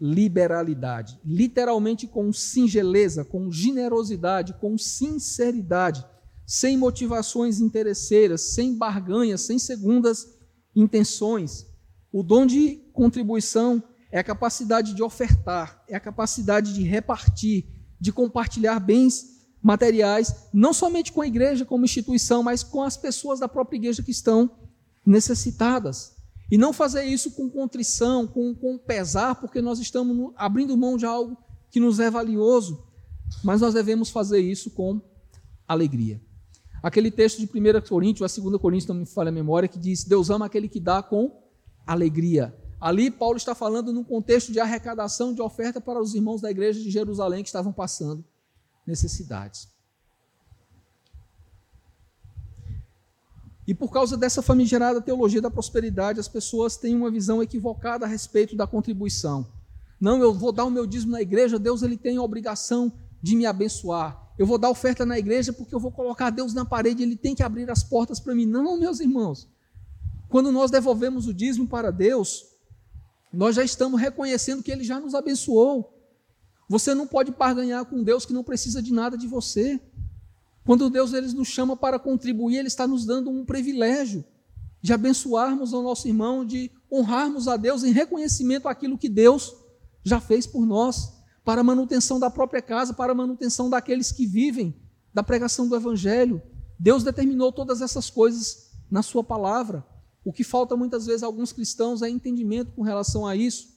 liberalidade, 0.00 1.20
literalmente 1.24 2.06
com 2.06 2.32
singeleza, 2.32 3.24
com 3.24 3.50
generosidade, 3.52 4.54
com 4.54 4.76
sinceridade, 4.76 6.04
sem 6.44 6.76
motivações 6.76 7.60
interesseiras, 7.60 8.40
sem 8.40 8.76
barganhas, 8.76 9.42
sem 9.42 9.58
segundas 9.58 10.34
intenções. 10.74 11.66
O 12.10 12.24
dom 12.24 12.44
de 12.44 12.80
contribuição 12.92 13.80
é 14.12 14.18
a 14.18 14.24
capacidade 14.24 14.94
de 14.94 15.02
ofertar, 15.02 15.82
é 15.88 15.96
a 15.96 16.00
capacidade 16.00 16.74
de 16.74 16.82
repartir, 16.82 17.66
de 17.98 18.12
compartilhar 18.12 18.78
bens 18.80 19.40
materiais, 19.62 20.48
não 20.52 20.72
somente 20.72 21.12
com 21.12 21.20
a 21.20 21.26
igreja 21.26 21.64
como 21.64 21.84
instituição, 21.84 22.42
mas 22.42 22.62
com 22.62 22.82
as 22.82 22.96
pessoas 22.96 23.38
da 23.38 23.48
própria 23.48 23.76
igreja 23.76 24.02
que 24.02 24.10
estão 24.10 24.50
necessitadas. 25.04 26.16
E 26.50 26.58
não 26.58 26.72
fazer 26.72 27.04
isso 27.04 27.30
com 27.32 27.48
contrição, 27.48 28.26
com, 28.26 28.54
com 28.54 28.76
pesar, 28.78 29.36
porque 29.36 29.60
nós 29.60 29.78
estamos 29.78 30.32
abrindo 30.36 30.76
mão 30.76 30.96
de 30.96 31.06
algo 31.06 31.36
que 31.70 31.78
nos 31.78 32.00
é 32.00 32.10
valioso, 32.10 32.82
mas 33.44 33.60
nós 33.60 33.74
devemos 33.74 34.10
fazer 34.10 34.40
isso 34.40 34.70
com 34.70 35.00
alegria. 35.68 36.20
Aquele 36.82 37.10
texto 37.10 37.38
de 37.38 37.44
1 37.44 37.88
Coríntios, 37.88 38.38
a 38.38 38.40
2 38.40 38.60
Coríntios, 38.60 38.88
não 38.88 38.96
me 38.96 39.06
falha 39.06 39.28
a 39.28 39.32
memória, 39.32 39.68
que 39.68 39.78
diz: 39.78 40.02
Deus 40.02 40.30
ama 40.30 40.46
aquele 40.46 40.68
que 40.68 40.80
dá 40.80 41.02
com 41.02 41.30
alegria. 41.86 42.54
Ali, 42.80 43.10
Paulo 43.10 43.36
está 43.36 43.54
falando 43.54 43.92
num 43.92 44.02
contexto 44.02 44.50
de 44.50 44.58
arrecadação 44.58 45.34
de 45.34 45.42
oferta 45.42 45.80
para 45.80 46.00
os 46.00 46.14
irmãos 46.14 46.40
da 46.40 46.50
igreja 46.50 46.80
de 46.80 46.90
Jerusalém 46.90 47.42
que 47.42 47.48
estavam 47.48 47.72
passando 47.72 48.24
necessidades. 48.86 49.68
E 53.66 53.74
por 53.74 53.92
causa 53.92 54.16
dessa 54.16 54.40
famigerada 54.40 55.00
teologia 55.00 55.42
da 55.42 55.50
prosperidade, 55.50 56.18
as 56.18 56.26
pessoas 56.26 56.76
têm 56.76 56.96
uma 56.96 57.10
visão 57.10 57.42
equivocada 57.42 58.06
a 58.06 58.08
respeito 58.08 58.56
da 58.56 58.66
contribuição. 58.66 59.46
Não, 60.00 60.20
eu 60.22 60.32
vou 60.32 60.50
dar 60.50 60.64
o 60.64 60.70
meu 60.70 60.86
dízimo 60.86 61.12
na 61.12 61.20
igreja, 61.20 61.58
Deus 61.58 61.82
ele 61.82 61.98
tem 61.98 62.16
a 62.16 62.22
obrigação 62.22 62.90
de 63.22 63.36
me 63.36 63.44
abençoar. 63.44 64.32
Eu 64.38 64.46
vou 64.46 64.56
dar 64.56 64.70
oferta 64.70 65.04
na 65.04 65.18
igreja 65.18 65.52
porque 65.52 65.74
eu 65.74 65.78
vou 65.78 65.92
colocar 65.92 66.30
Deus 66.30 66.54
na 66.54 66.64
parede, 66.64 67.02
ele 67.02 67.14
tem 67.14 67.34
que 67.34 67.42
abrir 67.42 67.70
as 67.70 67.84
portas 67.84 68.18
para 68.18 68.34
mim. 68.34 68.46
Não, 68.46 68.78
meus 68.78 68.98
irmãos. 68.98 69.46
Quando 70.30 70.50
nós 70.50 70.70
devolvemos 70.70 71.26
o 71.26 71.34
dízimo 71.34 71.68
para 71.68 71.90
Deus, 71.90 72.49
nós 73.32 73.56
já 73.56 73.64
estamos 73.64 74.00
reconhecendo 74.00 74.62
que 74.62 74.70
ele 74.70 74.84
já 74.84 74.98
nos 74.98 75.14
abençoou. 75.14 75.96
Você 76.68 76.94
não 76.94 77.06
pode 77.06 77.32
barganhar 77.32 77.84
com 77.84 78.02
Deus 78.02 78.24
que 78.24 78.32
não 78.32 78.44
precisa 78.44 78.82
de 78.82 78.92
nada 78.92 79.16
de 79.16 79.26
você. 79.26 79.80
Quando 80.64 80.90
Deus 80.90 81.12
ele 81.12 81.32
nos 81.32 81.48
chama 81.48 81.76
para 81.76 81.98
contribuir, 81.98 82.58
Ele 82.58 82.68
está 82.68 82.86
nos 82.86 83.04
dando 83.04 83.30
um 83.30 83.44
privilégio 83.44 84.24
de 84.82 84.92
abençoarmos 84.92 85.72
o 85.72 85.82
nosso 85.82 86.08
irmão, 86.08 86.44
de 86.44 86.70
honrarmos 86.90 87.48
a 87.48 87.56
Deus 87.56 87.84
em 87.84 87.92
reconhecimento 87.92 88.68
àquilo 88.68 88.96
que 88.96 89.08
Deus 89.08 89.54
já 90.02 90.20
fez 90.20 90.46
por 90.46 90.64
nós, 90.64 91.12
para 91.44 91.60
a 91.60 91.64
manutenção 91.64 92.18
da 92.18 92.30
própria 92.30 92.62
casa, 92.62 92.94
para 92.94 93.12
a 93.12 93.14
manutenção 93.14 93.68
daqueles 93.68 94.12
que 94.12 94.26
vivem 94.26 94.74
da 95.12 95.22
pregação 95.22 95.68
do 95.68 95.76
Evangelho. 95.76 96.40
Deus 96.78 97.02
determinou 97.02 97.52
todas 97.52 97.82
essas 97.82 98.08
coisas 98.08 98.70
na 98.90 99.02
Sua 99.02 99.22
palavra. 99.22 99.84
O 100.24 100.32
que 100.32 100.44
falta 100.44 100.76
muitas 100.76 101.06
vezes 101.06 101.22
a 101.22 101.26
alguns 101.26 101.52
cristãos 101.52 102.02
é 102.02 102.08
entendimento 102.08 102.72
com 102.72 102.82
relação 102.82 103.26
a 103.26 103.34
isso. 103.34 103.68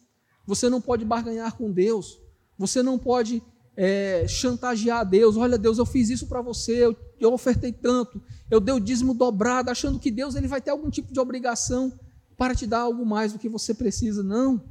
Você 0.45 0.69
não 0.69 0.81
pode 0.81 1.05
barganhar 1.05 1.55
com 1.55 1.71
Deus. 1.71 2.19
Você 2.57 2.83
não 2.83 2.97
pode 2.99 3.41
é, 3.75 4.25
chantagear 4.27 5.07
Deus. 5.07 5.37
Olha, 5.37 5.57
Deus, 5.57 5.77
eu 5.77 5.85
fiz 5.85 6.09
isso 6.09 6.27
para 6.27 6.41
você, 6.41 6.85
eu, 6.85 6.95
eu 7.19 7.33
ofertei 7.33 7.71
tanto, 7.71 8.21
eu 8.49 8.59
dei 8.59 8.73
o 8.73 8.79
dízimo 8.79 9.13
dobrado, 9.13 9.71
achando 9.71 9.99
que 9.99 10.11
Deus 10.11 10.35
ele 10.35 10.47
vai 10.47 10.61
ter 10.61 10.71
algum 10.71 10.89
tipo 10.89 11.11
de 11.11 11.19
obrigação 11.19 11.91
para 12.37 12.55
te 12.55 12.67
dar 12.67 12.81
algo 12.81 13.05
mais 13.05 13.33
do 13.33 13.39
que 13.39 13.49
você 13.49 13.73
precisa. 13.73 14.21
Não. 14.21 14.61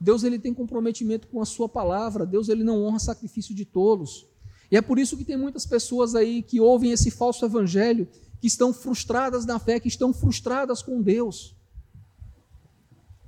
Deus 0.00 0.24
ele 0.24 0.38
tem 0.38 0.54
comprometimento 0.54 1.28
com 1.28 1.42
a 1.42 1.44
sua 1.44 1.68
palavra. 1.68 2.24
Deus 2.24 2.48
ele 2.48 2.64
não 2.64 2.82
honra 2.82 2.98
sacrifício 2.98 3.54
de 3.54 3.64
tolos. 3.64 4.26
E 4.70 4.76
é 4.76 4.80
por 4.80 4.98
isso 4.98 5.16
que 5.16 5.24
tem 5.24 5.36
muitas 5.36 5.66
pessoas 5.66 6.14
aí 6.14 6.42
que 6.42 6.60
ouvem 6.60 6.92
esse 6.92 7.10
falso 7.10 7.44
evangelho, 7.44 8.08
que 8.40 8.46
estão 8.46 8.72
frustradas 8.72 9.44
na 9.44 9.58
fé, 9.58 9.78
que 9.78 9.88
estão 9.88 10.12
frustradas 10.12 10.82
com 10.82 11.02
Deus. 11.02 11.54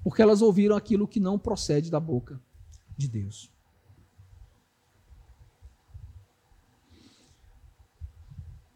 Porque 0.03 0.23
elas 0.23 0.41
ouviram 0.43 0.75
aquilo 0.75 1.07
que 1.07 1.21
não 1.21 1.39
procede 1.39 1.91
da 1.91 2.01
boca 2.01 2.41
de 2.97 3.07
Deus. 3.07 3.53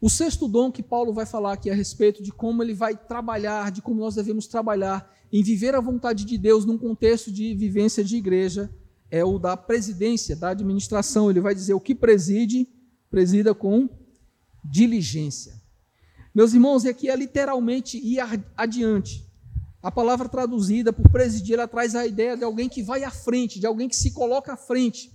O 0.01 0.11
sexto 0.11 0.47
dom 0.47 0.71
que 0.71 0.83
Paulo 0.83 1.13
vai 1.13 1.25
falar 1.25 1.55
aqui 1.55 1.71
a 1.71 1.75
respeito 1.75 2.23
de 2.23 2.31
como 2.31 2.63
ele 2.63 2.75
vai 2.75 2.95
trabalhar, 2.95 3.73
de 3.73 3.81
como 3.81 4.01
nós 4.01 4.15
devemos 4.15 4.47
trabalhar 4.47 5.11
em 5.33 5.43
viver 5.43 5.75
a 5.75 5.81
vontade 5.81 6.25
de 6.25 6.37
Deus 6.37 6.65
num 6.65 6.79
contexto 6.79 7.33
de 7.33 7.55
vivência 7.55 8.05
de 8.05 8.17
igreja, 8.17 8.71
é 9.11 9.25
o 9.25 9.39
da 9.39 9.57
presidência, 9.57 10.37
da 10.37 10.51
administração. 10.51 11.31
Ele 11.31 11.41
vai 11.41 11.55
dizer 11.55 11.75
o 11.75 11.81
que 11.81 11.95
preside, 11.95 12.69
presida 13.11 13.55
com 13.55 13.89
diligência. 14.63 15.66
Meus 16.37 16.53
irmãos, 16.53 16.85
aqui 16.85 17.09
é 17.09 17.17
literalmente 17.17 17.97
ir 17.97 18.19
adiante. 18.55 19.27
A 19.83 19.91
palavra 19.91 20.29
traduzida 20.29 20.93
por 20.93 21.09
presidir, 21.09 21.55
ela 21.55 21.67
traz 21.67 21.95
a 21.95 22.07
ideia 22.07 22.37
de 22.37 22.45
alguém 22.45 22.69
que 22.69 22.83
vai 22.83 23.05
à 23.05 23.11
frente, 23.11 23.59
de 23.59 23.67
alguém 23.67 23.89
que 23.89 23.97
se 23.97 24.11
coloca 24.11 24.53
à 24.53 24.57
frente. 24.57 25.11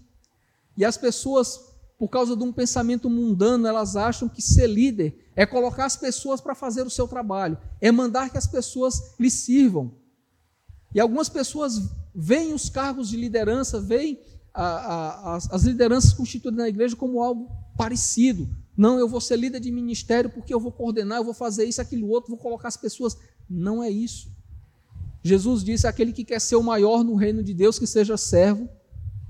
E 0.75 0.83
as 0.83 0.97
pessoas, 0.97 1.59
por 1.99 2.07
causa 2.07 2.35
de 2.35 2.43
um 2.43 2.51
pensamento 2.51 3.07
mundano, 3.07 3.67
elas 3.67 3.95
acham 3.95 4.27
que 4.27 4.41
ser 4.41 4.65
líder 4.65 5.29
é 5.35 5.45
colocar 5.45 5.85
as 5.85 5.95
pessoas 5.95 6.41
para 6.41 6.55
fazer 6.55 6.87
o 6.87 6.89
seu 6.89 7.07
trabalho, 7.07 7.55
é 7.79 7.91
mandar 7.91 8.31
que 8.31 8.37
as 8.39 8.47
pessoas 8.47 9.13
lhe 9.19 9.29
sirvam. 9.29 9.91
E 10.91 10.99
algumas 10.99 11.29
pessoas 11.29 11.79
veem 12.15 12.51
os 12.51 12.67
cargos 12.67 13.07
de 13.07 13.15
liderança, 13.15 13.79
veem 13.79 14.19
a, 14.53 14.63
a, 14.63 15.35
as, 15.35 15.51
as 15.51 15.63
lideranças 15.63 16.13
constituídas 16.13 16.57
na 16.57 16.69
igreja 16.69 16.95
como 16.95 17.21
algo 17.21 17.49
parecido. 17.77 18.49
Não, 18.75 18.97
eu 18.99 19.07
vou 19.07 19.21
ser 19.21 19.37
líder 19.37 19.59
de 19.59 19.71
ministério 19.71 20.29
porque 20.29 20.53
eu 20.53 20.59
vou 20.59 20.71
coordenar, 20.71 21.19
eu 21.19 21.23
vou 21.23 21.33
fazer 21.33 21.65
isso, 21.65 21.81
aquilo 21.81 22.07
outro, 22.09 22.29
vou 22.29 22.37
colocar 22.37 22.67
as 22.67 22.77
pessoas. 22.77 23.17
Não 23.49 23.83
é 23.83 23.89
isso. 23.89 24.31
Jesus 25.23 25.63
disse: 25.63 25.87
aquele 25.87 26.11
que 26.11 26.23
quer 26.23 26.39
ser 26.39 26.55
o 26.55 26.63
maior 26.63 27.03
no 27.03 27.15
reino 27.15 27.43
de 27.43 27.53
Deus, 27.53 27.77
que 27.77 27.87
seja 27.87 28.17
servo 28.17 28.69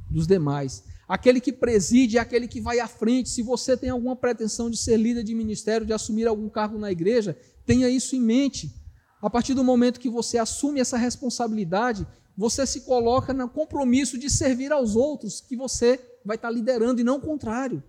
dos 0.10 0.28
demais. 0.28 0.84
Aquele 1.08 1.42
que 1.42 1.52
preside 1.52 2.18
é 2.18 2.22
aquele 2.22 2.48
que 2.48 2.62
vai 2.62 2.80
à 2.80 2.88
frente. 2.88 3.30
Se 3.30 3.42
você 3.42 3.76
tem 3.76 3.90
alguma 3.90 4.16
pretensão 4.16 4.70
de 4.70 4.78
ser 4.78 4.96
líder 4.96 5.24
de 5.24 5.36
ministério, 5.36 5.86
de 5.86 5.92
assumir 5.92 6.26
algum 6.26 6.48
cargo 6.48 6.78
na 6.78 6.90
igreja, 6.90 7.38
tenha 7.66 7.90
isso 7.90 8.16
em 8.16 8.22
mente. 8.22 8.74
A 9.22 9.30
partir 9.30 9.54
do 9.54 9.64
momento 9.64 10.00
que 10.00 10.10
você 10.10 10.38
assume 10.38 10.80
essa 10.80 10.98
responsabilidade, 10.98 12.08
você 12.36 12.66
se 12.66 12.82
coloca 12.82 13.34
no 13.34 13.50
compromisso 13.50 14.18
de 14.18 14.30
servir 14.30 14.72
aos 14.72 14.96
outros 14.96 15.42
que 15.42 15.56
você 15.56 16.00
vai 16.26 16.36
estar 16.36 16.50
liderando 16.50 17.02
e 17.02 17.04
não 17.04 17.18
o 17.18 17.22
contrário. 17.22 17.84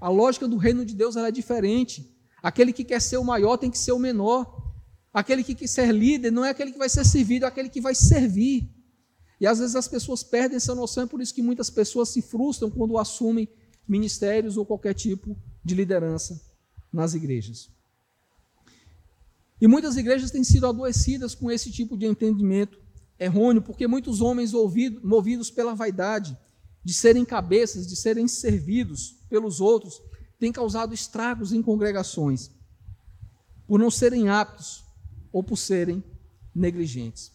A 0.00 0.08
lógica 0.08 0.48
do 0.48 0.56
reino 0.56 0.84
de 0.84 0.94
Deus 0.94 1.16
é 1.16 1.30
diferente. 1.30 2.16
Aquele 2.42 2.72
que 2.72 2.84
quer 2.84 3.00
ser 3.00 3.16
o 3.18 3.24
maior 3.24 3.56
tem 3.56 3.70
que 3.70 3.78
ser 3.78 3.92
o 3.92 3.98
menor. 3.98 4.70
Aquele 5.12 5.42
que 5.42 5.54
quer 5.54 5.66
ser 5.66 5.92
líder 5.92 6.30
não 6.30 6.44
é 6.44 6.50
aquele 6.50 6.72
que 6.72 6.78
vai 6.78 6.88
ser 6.88 7.04
servido, 7.04 7.44
é 7.44 7.48
aquele 7.48 7.68
que 7.68 7.80
vai 7.80 7.94
servir. 7.94 8.70
E 9.40 9.46
às 9.46 9.58
vezes 9.58 9.74
as 9.74 9.88
pessoas 9.88 10.22
perdem 10.22 10.56
essa 10.56 10.74
noção, 10.74 11.04
é 11.04 11.06
por 11.06 11.20
isso 11.20 11.34
que 11.34 11.42
muitas 11.42 11.70
pessoas 11.70 12.10
se 12.10 12.20
frustram 12.20 12.70
quando 12.70 12.98
assumem 12.98 13.48
ministérios 13.88 14.56
ou 14.56 14.66
qualquer 14.66 14.94
tipo 14.94 15.36
de 15.64 15.74
liderança 15.74 16.40
nas 16.92 17.14
igrejas. 17.14 17.70
E 19.60 19.66
muitas 19.66 19.96
igrejas 19.96 20.30
têm 20.30 20.44
sido 20.44 20.66
adoecidas 20.66 21.34
com 21.34 21.50
esse 21.50 21.70
tipo 21.70 21.96
de 21.96 22.06
entendimento 22.06 22.78
errôneo, 23.20 23.60
porque 23.60 23.86
muitos 23.86 24.22
homens 24.22 24.54
ouvido, 24.54 25.06
movidos 25.06 25.50
pela 25.50 25.74
vaidade 25.74 26.36
de 26.82 26.94
serem 26.94 27.24
cabeças, 27.24 27.86
de 27.86 27.94
serem 27.94 28.26
servidos 28.26 29.18
pelos 29.28 29.60
outros, 29.60 30.00
têm 30.38 30.50
causado 30.50 30.94
estragos 30.94 31.52
em 31.52 31.62
congregações, 31.62 32.50
por 33.66 33.78
não 33.78 33.90
serem 33.90 34.30
aptos 34.30 34.82
ou 35.30 35.44
por 35.44 35.58
serem 35.58 36.02
negligentes. 36.54 37.30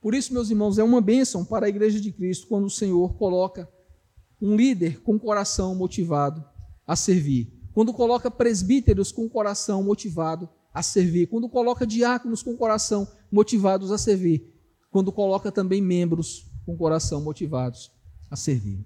Por 0.00 0.14
isso, 0.14 0.32
meus 0.32 0.50
irmãos, 0.50 0.76
é 0.76 0.82
uma 0.82 1.00
bênção 1.00 1.44
para 1.44 1.66
a 1.66 1.68
igreja 1.68 2.00
de 2.00 2.10
Cristo 2.10 2.48
quando 2.48 2.66
o 2.66 2.70
Senhor 2.70 3.14
coloca 3.14 3.68
um 4.42 4.56
líder 4.56 5.00
com 5.02 5.18
coração 5.18 5.74
motivado 5.74 6.44
a 6.86 6.96
servir, 6.96 7.52
quando 7.72 7.92
coloca 7.92 8.30
presbíteros 8.30 9.12
com 9.12 9.28
coração 9.28 9.82
motivado 9.82 10.48
a 10.74 10.82
servir, 10.82 11.28
quando 11.28 11.48
coloca 11.48 11.86
diáconos 11.86 12.42
com 12.42 12.56
coração 12.56 13.06
motivados 13.30 13.90
a 13.92 13.98
servir, 13.98 14.57
quando 14.98 15.12
coloca 15.12 15.52
também 15.52 15.80
membros 15.80 16.44
com 16.66 16.76
coração 16.76 17.20
motivados 17.20 17.88
a 18.28 18.34
servir. 18.34 18.84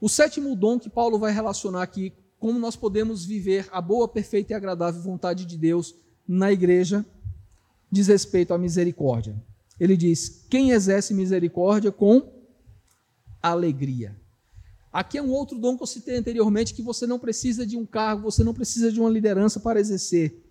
O 0.00 0.08
sétimo 0.08 0.54
dom 0.54 0.78
que 0.78 0.88
Paulo 0.88 1.18
vai 1.18 1.32
relacionar 1.32 1.82
aqui, 1.82 2.12
como 2.38 2.56
nós 2.60 2.76
podemos 2.76 3.24
viver 3.24 3.68
a 3.72 3.80
boa, 3.80 4.06
perfeita 4.06 4.52
e 4.52 4.54
agradável 4.54 5.02
vontade 5.02 5.44
de 5.44 5.58
Deus 5.58 5.96
na 6.28 6.52
igreja, 6.52 7.04
diz 7.90 8.06
respeito 8.06 8.54
à 8.54 8.58
misericórdia. 8.58 9.34
Ele 9.80 9.96
diz: 9.96 10.46
quem 10.48 10.70
exerce 10.70 11.12
misericórdia 11.12 11.90
com 11.90 12.22
alegria. 13.42 14.16
Aqui 14.92 15.18
é 15.18 15.22
um 15.22 15.32
outro 15.32 15.58
dom 15.58 15.76
que 15.76 15.82
eu 15.82 15.88
citei 15.88 16.16
anteriormente, 16.16 16.72
que 16.72 16.82
você 16.82 17.04
não 17.04 17.18
precisa 17.18 17.66
de 17.66 17.76
um 17.76 17.84
cargo, 17.84 18.22
você 18.22 18.44
não 18.44 18.54
precisa 18.54 18.92
de 18.92 19.00
uma 19.00 19.10
liderança 19.10 19.58
para 19.58 19.80
exercer 19.80 20.47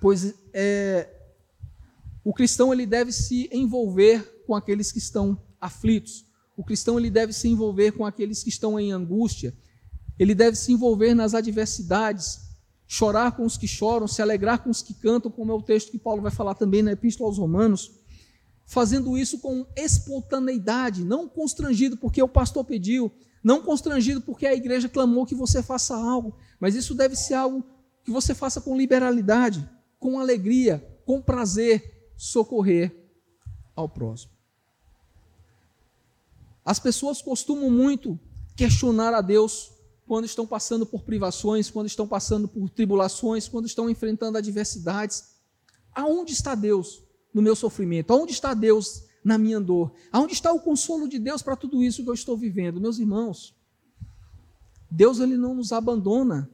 pois 0.00 0.34
é, 0.52 1.08
o 2.24 2.32
cristão 2.32 2.72
ele 2.72 2.86
deve 2.86 3.12
se 3.12 3.48
envolver 3.52 4.44
com 4.46 4.54
aqueles 4.54 4.92
que 4.92 4.98
estão 4.98 5.40
aflitos. 5.60 6.26
O 6.56 6.64
cristão 6.64 6.98
ele 6.98 7.10
deve 7.10 7.32
se 7.32 7.48
envolver 7.48 7.92
com 7.92 8.04
aqueles 8.04 8.42
que 8.42 8.48
estão 8.48 8.78
em 8.78 8.92
angústia. 8.92 9.56
Ele 10.18 10.34
deve 10.34 10.56
se 10.56 10.72
envolver 10.72 11.14
nas 11.14 11.32
adversidades, 11.32 12.40
chorar 12.86 13.32
com 13.32 13.44
os 13.44 13.56
que 13.56 13.68
choram, 13.68 14.08
se 14.08 14.20
alegrar 14.20 14.62
com 14.62 14.70
os 14.70 14.82
que 14.82 14.92
cantam, 14.94 15.30
como 15.30 15.52
é 15.52 15.54
o 15.54 15.62
texto 15.62 15.90
que 15.90 15.98
Paulo 15.98 16.20
vai 16.20 16.30
falar 16.30 16.54
também 16.54 16.82
na 16.82 16.92
Epístola 16.92 17.30
aos 17.30 17.38
Romanos, 17.38 17.92
fazendo 18.66 19.16
isso 19.16 19.38
com 19.38 19.66
espontaneidade, 19.76 21.04
não 21.04 21.28
constrangido 21.28 21.96
porque 21.96 22.22
o 22.22 22.28
pastor 22.28 22.64
pediu, 22.64 23.12
não 23.42 23.62
constrangido 23.62 24.20
porque 24.20 24.46
a 24.46 24.54
igreja 24.54 24.88
clamou 24.88 25.24
que 25.24 25.34
você 25.34 25.62
faça 25.62 25.94
algo, 25.94 26.36
mas 26.58 26.74
isso 26.74 26.94
deve 26.94 27.14
ser 27.16 27.34
algo 27.34 27.64
que 28.04 28.10
você 28.10 28.34
faça 28.34 28.60
com 28.60 28.76
liberalidade 28.76 29.66
com 29.98 30.18
alegria, 30.18 30.78
com 31.04 31.20
prazer, 31.20 32.12
socorrer 32.16 32.94
ao 33.74 33.88
próximo. 33.88 34.32
As 36.64 36.78
pessoas 36.78 37.22
costumam 37.22 37.70
muito 37.70 38.18
questionar 38.54 39.14
a 39.14 39.20
Deus 39.20 39.72
quando 40.06 40.24
estão 40.24 40.46
passando 40.46 40.84
por 40.84 41.02
privações, 41.02 41.70
quando 41.70 41.86
estão 41.86 42.06
passando 42.06 42.48
por 42.48 42.68
tribulações, 42.70 43.46
quando 43.46 43.66
estão 43.66 43.88
enfrentando 43.88 44.38
adversidades. 44.38 45.36
Aonde 45.94 46.32
está 46.32 46.54
Deus 46.54 47.02
no 47.32 47.42
meu 47.42 47.54
sofrimento? 47.54 48.12
Aonde 48.12 48.32
está 48.32 48.54
Deus 48.54 49.04
na 49.24 49.38
minha 49.38 49.60
dor? 49.60 49.92
Aonde 50.10 50.32
está 50.32 50.52
o 50.52 50.60
consolo 50.60 51.08
de 51.08 51.18
Deus 51.18 51.42
para 51.42 51.56
tudo 51.56 51.82
isso 51.82 52.02
que 52.02 52.10
eu 52.10 52.14
estou 52.14 52.36
vivendo? 52.36 52.80
Meus 52.80 52.98
irmãos, 52.98 53.54
Deus 54.90 55.20
ele 55.20 55.36
não 55.36 55.54
nos 55.54 55.72
abandona 55.72 56.50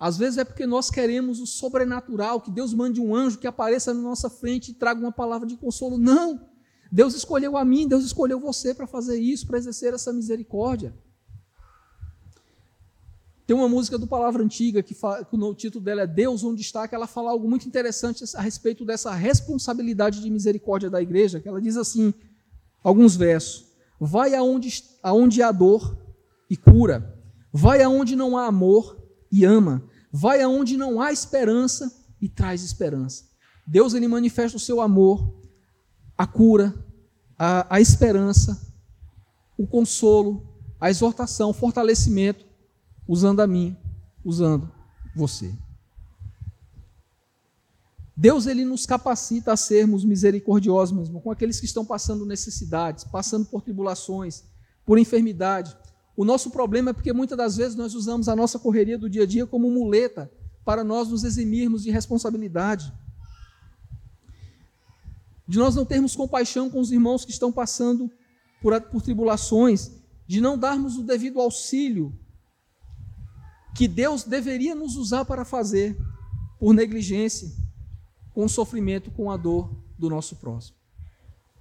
às 0.00 0.16
vezes 0.16 0.38
é 0.38 0.44
porque 0.44 0.66
nós 0.66 0.90
queremos 0.90 1.40
o 1.40 1.46
sobrenatural, 1.46 2.40
que 2.40 2.50
Deus 2.50 2.72
mande 2.72 2.98
um 2.98 3.14
anjo 3.14 3.38
que 3.38 3.46
apareça 3.46 3.92
na 3.92 4.00
nossa 4.00 4.30
frente 4.30 4.70
e 4.70 4.74
traga 4.74 4.98
uma 4.98 5.12
palavra 5.12 5.46
de 5.46 5.58
consolo. 5.58 5.98
Não! 5.98 6.48
Deus 6.90 7.14
escolheu 7.14 7.54
a 7.54 7.64
mim, 7.66 7.86
Deus 7.86 8.02
escolheu 8.02 8.40
você 8.40 8.72
para 8.74 8.86
fazer 8.86 9.20
isso, 9.20 9.46
para 9.46 9.58
exercer 9.58 9.92
essa 9.92 10.10
misericórdia. 10.10 10.94
Tem 13.46 13.54
uma 13.54 13.68
música 13.68 13.98
do 13.98 14.06
Palavra 14.06 14.42
Antiga 14.42 14.82
que, 14.82 14.94
fala, 14.94 15.22
que 15.22 15.36
o 15.36 15.54
título 15.54 15.84
dela 15.84 16.02
é 16.02 16.06
Deus 16.06 16.42
onde 16.44 16.62
está, 16.62 16.88
que 16.88 16.94
ela 16.94 17.06
fala 17.06 17.32
algo 17.32 17.48
muito 17.48 17.68
interessante 17.68 18.24
a 18.34 18.40
respeito 18.40 18.86
dessa 18.86 19.12
responsabilidade 19.12 20.22
de 20.22 20.30
misericórdia 20.30 20.88
da 20.88 21.02
igreja, 21.02 21.40
que 21.40 21.48
ela 21.48 21.60
diz 21.60 21.76
assim, 21.76 22.14
alguns 22.82 23.16
versos: 23.16 23.66
Vai 24.00 24.34
aonde, 24.34 24.82
aonde 25.02 25.42
há 25.42 25.52
dor 25.52 25.98
e 26.48 26.56
cura, 26.56 27.20
vai 27.52 27.82
aonde 27.82 28.16
não 28.16 28.38
há 28.38 28.46
amor 28.46 28.99
e 29.30 29.44
ama, 29.44 29.82
vai 30.12 30.42
aonde 30.42 30.76
não 30.76 31.00
há 31.00 31.12
esperança 31.12 31.90
e 32.20 32.28
traz 32.28 32.62
esperança. 32.62 33.24
Deus 33.66 33.94
ele 33.94 34.08
manifesta 34.08 34.56
o 34.56 34.60
seu 34.60 34.80
amor, 34.80 35.40
a 36.16 36.26
cura, 36.26 36.74
a, 37.38 37.76
a 37.76 37.80
esperança, 37.80 38.74
o 39.56 39.66
consolo, 39.66 40.46
a 40.80 40.90
exortação, 40.90 41.50
o 41.50 41.54
fortalecimento, 41.54 42.44
usando 43.06 43.40
a 43.40 43.46
mim, 43.46 43.76
usando 44.24 44.70
você. 45.14 45.52
Deus 48.16 48.46
ele 48.46 48.64
nos 48.64 48.84
capacita 48.84 49.52
a 49.52 49.56
sermos 49.56 50.04
misericordiosos 50.04 50.94
mesmo 50.94 51.22
com 51.22 51.30
aqueles 51.30 51.58
que 51.58 51.64
estão 51.64 51.86
passando 51.86 52.26
necessidades, 52.26 53.04
passando 53.04 53.46
por 53.46 53.62
tribulações, 53.62 54.44
por 54.84 54.98
enfermidade, 54.98 55.74
o 56.20 56.24
nosso 56.24 56.50
problema 56.50 56.90
é 56.90 56.92
porque 56.92 57.14
muitas 57.14 57.38
das 57.38 57.56
vezes 57.56 57.74
nós 57.74 57.94
usamos 57.94 58.28
a 58.28 58.36
nossa 58.36 58.58
correria 58.58 58.98
do 58.98 59.08
dia 59.08 59.22
a 59.22 59.26
dia 59.26 59.46
como 59.46 59.70
muleta 59.70 60.30
para 60.66 60.84
nós 60.84 61.08
nos 61.08 61.24
eximirmos 61.24 61.82
de 61.82 61.90
responsabilidade. 61.90 62.92
De 65.48 65.56
nós 65.56 65.74
não 65.74 65.86
termos 65.86 66.14
compaixão 66.14 66.68
com 66.68 66.78
os 66.78 66.92
irmãos 66.92 67.24
que 67.24 67.30
estão 67.30 67.50
passando 67.50 68.10
por, 68.60 68.78
por 68.82 69.00
tribulações, 69.00 69.92
de 70.26 70.42
não 70.42 70.58
darmos 70.58 70.98
o 70.98 71.02
devido 71.02 71.40
auxílio 71.40 72.14
que 73.74 73.88
Deus 73.88 74.22
deveria 74.22 74.74
nos 74.74 74.96
usar 74.96 75.24
para 75.24 75.42
fazer 75.42 75.96
por 76.58 76.74
negligência, 76.74 77.50
com 78.34 78.44
o 78.44 78.48
sofrimento, 78.50 79.10
com 79.10 79.30
a 79.30 79.38
dor 79.38 79.74
do 79.98 80.10
nosso 80.10 80.36
próximo. 80.36 80.76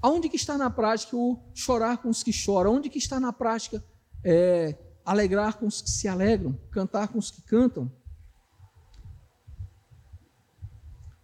Aonde 0.01 0.28
que 0.28 0.36
está 0.36 0.57
na 0.57 0.70
prática 0.70 1.16
o 1.16 1.39
chorar 1.53 1.99
com 1.99 2.10
os 2.10 2.22
que 2.22 2.34
choram? 2.34 2.72
Aonde 2.72 2.89
que 2.89 2.97
está 2.97 3.22
na 3.22 3.32
prática 3.32 3.82
é, 4.24 4.76
alegrar 5.05 5.57
com 5.57 5.65
os 5.65 5.82
que 5.82 5.89
se 5.89 6.07
alegram, 6.07 6.57
cantar 6.72 7.07
com 7.07 7.17
os 7.17 7.32
que 7.32 7.41
cantam. 7.41 7.91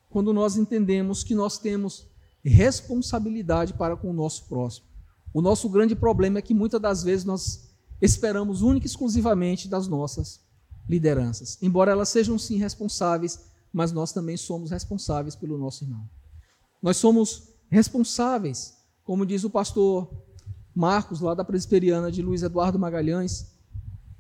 Quando 0.10 0.34
nós 0.34 0.56
entendemos 0.56 1.24
que 1.24 1.36
nós 1.36 1.58
temos 1.58 2.08
responsabilidade 2.44 3.74
para 3.74 3.98
com 3.98 4.10
o 4.10 4.14
nosso 4.14 4.46
próximo. 4.46 4.88
O 5.34 5.42
nosso 5.42 5.68
grande 5.68 5.96
problema 5.96 6.40
é 6.40 6.42
que 6.42 6.54
muitas 6.54 6.80
das 6.80 7.04
vezes 7.04 7.26
nós 7.26 7.70
esperamos 8.02 8.62
única 8.62 8.86
e 8.86 8.90
exclusivamente 8.90 9.68
das 9.68 9.88
nossas 9.88 10.40
lideranças. 10.88 11.58
Embora 11.62 11.92
elas 11.92 12.10
sejam 12.10 12.38
sim 12.38 12.58
responsáveis, 12.58 13.46
mas 13.74 13.92
nós 13.92 14.14
também 14.14 14.38
somos 14.38 14.72
responsáveis 14.72 15.36
pelo 15.36 15.58
nosso 15.58 15.84
irmão. 15.84 16.08
Nós 16.82 16.98
somos 16.98 17.50
responsáveis, 17.70 18.78
como 19.04 19.26
diz 19.26 19.44
o 19.44 19.50
pastor 19.50 20.10
Marcos, 20.76 21.22
lá 21.22 21.34
da 21.34 21.46
Presbiteriana 21.46 22.12
de 22.12 22.22
Luiz 22.22 22.44
Eduardo 22.44 22.78
Magalhães. 22.78 23.56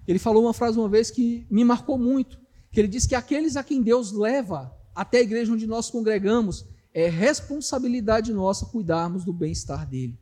Ele 0.08 0.18
falou 0.18 0.43
uma 0.43 0.53
frase 0.53 0.80
uma 0.80 0.88
vez 0.88 1.12
que 1.12 1.45
me 1.51 1.66
marcou 1.66 1.97
muito, 1.97 2.39
que 2.72 2.80
ele 2.80 2.88
diz 2.88 3.06
que 3.06 3.14
aqueles 3.14 3.58
a 3.58 3.64
quem 3.64 3.82
Deus 3.82 4.14
leva 4.14 4.74
até 4.95 5.18
a 5.18 5.22
igreja 5.22 5.51
onde 5.51 5.68
nós 5.68 5.89
congregamos, 5.89 6.66
é 6.93 7.10
responsabilidade 7.10 8.32
nossa 8.32 8.68
cuidarmos 8.68 9.26
do 9.26 9.34
bem-estar 9.34 9.86
dele, 9.86 10.18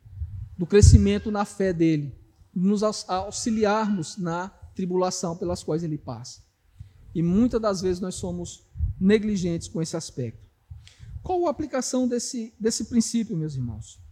do 0.58 0.66
crescimento 0.66 1.30
na 1.30 1.44
fé 1.44 1.72
dele, 1.72 2.12
nos 2.52 2.82
auxiliarmos 2.82 4.16
na 4.16 4.48
tribulação 4.74 5.36
pelas 5.36 5.62
quais 5.62 5.84
ele 5.84 5.96
passa. 5.96 6.42
E 7.14 7.22
muitas 7.22 7.60
das 7.60 7.80
vezes 7.80 8.00
nós 8.00 8.16
somos 8.16 8.66
negligentes 9.00 9.68
com 9.68 9.80
esse 9.80 9.96
aspecto. 9.96 10.48
Qual 11.22 11.46
a 11.46 11.50
aplicação 11.50 12.08
desse, 12.08 12.52
desse 12.58 12.86
princípio, 12.86 13.36
meus 13.36 13.54
irmãos? 13.54 14.03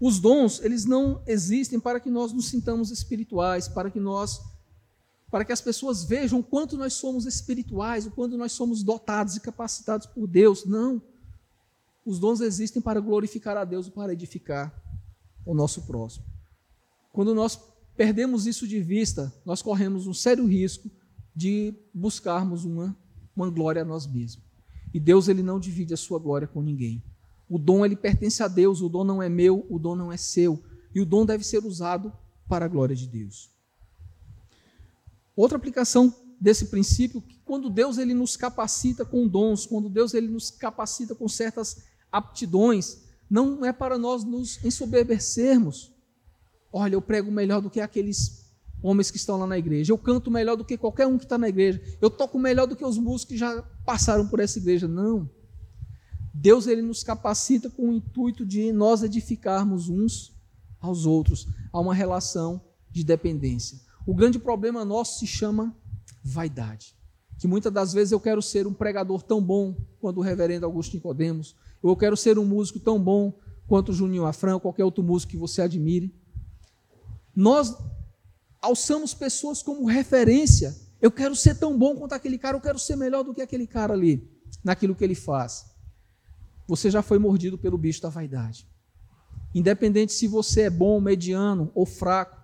Os 0.00 0.18
dons, 0.18 0.60
eles 0.62 0.84
não 0.84 1.22
existem 1.26 1.80
para 1.80 1.98
que 1.98 2.10
nós 2.10 2.32
nos 2.32 2.48
sintamos 2.48 2.90
espirituais, 2.90 3.68
para 3.68 3.90
que 3.90 4.00
nós 4.00 4.40
para 5.30 5.44
que 5.44 5.52
as 5.52 5.60
pessoas 5.60 6.04
vejam 6.04 6.38
o 6.38 6.44
quanto 6.44 6.76
nós 6.76 6.94
somos 6.94 7.26
espirituais, 7.26 8.06
o 8.06 8.12
quanto 8.12 8.38
nós 8.38 8.52
somos 8.52 8.82
dotados 8.84 9.36
e 9.36 9.40
capacitados 9.40 10.06
por 10.06 10.26
Deus. 10.26 10.64
Não. 10.64 11.02
Os 12.04 12.20
dons 12.20 12.40
existem 12.40 12.80
para 12.80 13.00
glorificar 13.00 13.56
a 13.56 13.64
Deus 13.64 13.88
e 13.88 13.90
para 13.90 14.12
edificar 14.12 14.72
o 15.44 15.52
nosso 15.52 15.82
próximo. 15.82 16.24
Quando 17.12 17.34
nós 17.34 17.58
perdemos 17.96 18.46
isso 18.46 18.68
de 18.68 18.80
vista, 18.80 19.32
nós 19.44 19.60
corremos 19.60 20.06
um 20.06 20.14
sério 20.14 20.46
risco 20.46 20.88
de 21.34 21.74
buscarmos 21.92 22.64
uma, 22.64 22.96
uma 23.34 23.50
glória 23.50 23.82
a 23.82 23.84
nós 23.84 24.06
mesmos. 24.06 24.44
E 24.94 25.00
Deus 25.00 25.28
ele 25.28 25.42
não 25.42 25.58
divide 25.58 25.92
a 25.92 25.96
sua 25.96 26.18
glória 26.18 26.46
com 26.46 26.62
ninguém. 26.62 27.02
O 27.48 27.58
dom 27.58 27.84
ele 27.84 27.96
pertence 27.96 28.42
a 28.42 28.48
Deus, 28.48 28.80
o 28.80 28.88
dom 28.88 29.04
não 29.04 29.22
é 29.22 29.28
meu, 29.28 29.66
o 29.70 29.78
dom 29.78 29.94
não 29.94 30.12
é 30.12 30.16
seu, 30.16 30.62
e 30.94 31.00
o 31.00 31.06
dom 31.06 31.24
deve 31.24 31.44
ser 31.44 31.64
usado 31.64 32.12
para 32.48 32.64
a 32.64 32.68
glória 32.68 32.96
de 32.96 33.06
Deus. 33.06 33.50
Outra 35.34 35.56
aplicação 35.56 36.14
desse 36.40 36.66
princípio, 36.66 37.20
que 37.20 37.38
quando 37.44 37.70
Deus 37.70 37.98
ele 37.98 38.14
nos 38.14 38.36
capacita 38.36 39.04
com 39.04 39.28
dons, 39.28 39.66
quando 39.66 39.88
Deus 39.88 40.14
ele 40.14 40.28
nos 40.28 40.50
capacita 40.50 41.14
com 41.14 41.28
certas 41.28 41.84
aptidões, 42.10 43.04
não 43.28 43.64
é 43.64 43.72
para 43.72 43.98
nós 43.98 44.24
nos 44.24 44.62
ensoberbecermos, 44.64 45.96
Olha, 46.78 46.94
eu 46.94 47.00
prego 47.00 47.32
melhor 47.32 47.62
do 47.62 47.70
que 47.70 47.80
aqueles 47.80 48.44
homens 48.82 49.10
que 49.10 49.16
estão 49.16 49.38
lá 49.38 49.46
na 49.46 49.56
igreja. 49.56 49.90
Eu 49.90 49.96
canto 49.96 50.30
melhor 50.30 50.56
do 50.56 50.64
que 50.64 50.76
qualquer 50.76 51.06
um 51.06 51.16
que 51.16 51.24
está 51.24 51.38
na 51.38 51.48
igreja. 51.48 51.80
Eu 52.02 52.10
toco 52.10 52.38
melhor 52.38 52.66
do 52.66 52.76
que 52.76 52.84
os 52.84 52.98
músicos 52.98 53.32
que 53.32 53.38
já 53.38 53.62
passaram 53.84 54.28
por 54.28 54.40
essa 54.40 54.58
igreja. 54.58 54.86
Não. 54.86 55.26
Deus 56.38 56.66
ele 56.66 56.82
nos 56.82 57.02
capacita 57.02 57.70
com 57.70 57.88
o 57.88 57.92
intuito 57.94 58.44
de 58.44 58.70
nós 58.70 59.02
edificarmos 59.02 59.88
uns 59.88 60.34
aos 60.78 61.06
outros, 61.06 61.48
a 61.72 61.80
uma 61.80 61.94
relação 61.94 62.60
de 62.90 63.02
dependência. 63.02 63.80
O 64.06 64.14
grande 64.14 64.38
problema 64.38 64.84
nosso 64.84 65.18
se 65.18 65.26
chama 65.26 65.74
vaidade. 66.22 66.94
Que 67.38 67.46
muitas 67.46 67.72
das 67.72 67.92
vezes 67.92 68.12
eu 68.12 68.20
quero 68.20 68.42
ser 68.42 68.66
um 68.66 68.74
pregador 68.74 69.22
tão 69.22 69.42
bom 69.42 69.74
quanto 69.98 70.18
o 70.18 70.22
reverendo 70.22 70.66
Augusto 70.66 70.94
Nicodemos, 70.94 71.56
eu 71.82 71.96
quero 71.96 72.16
ser 72.16 72.38
um 72.38 72.44
músico 72.44 72.78
tão 72.78 73.02
bom 73.02 73.32
quanto 73.66 73.90
o 73.90 73.94
Juninho 73.94 74.26
Afran, 74.26 74.58
qualquer 74.58 74.84
outro 74.84 75.02
músico 75.02 75.30
que 75.30 75.38
você 75.38 75.62
admire. 75.62 76.14
Nós 77.34 77.74
alçamos 78.60 79.14
pessoas 79.14 79.62
como 79.62 79.86
referência. 79.86 80.76
Eu 81.00 81.10
quero 81.10 81.34
ser 81.34 81.54
tão 81.58 81.78
bom 81.78 81.96
quanto 81.96 82.12
aquele 82.12 82.38
cara, 82.38 82.56
eu 82.56 82.60
quero 82.60 82.78
ser 82.78 82.96
melhor 82.96 83.22
do 83.22 83.32
que 83.32 83.40
aquele 83.40 83.66
cara 83.66 83.94
ali, 83.94 84.30
naquilo 84.62 84.94
que 84.94 85.04
ele 85.04 85.14
faz. 85.14 85.75
Você 86.66 86.90
já 86.90 87.02
foi 87.02 87.18
mordido 87.18 87.56
pelo 87.56 87.78
bicho 87.78 88.02
da 88.02 88.08
vaidade. 88.08 88.66
Independente 89.54 90.12
se 90.12 90.26
você 90.26 90.62
é 90.62 90.70
bom, 90.70 91.00
mediano 91.00 91.70
ou 91.74 91.86
fraco, 91.86 92.36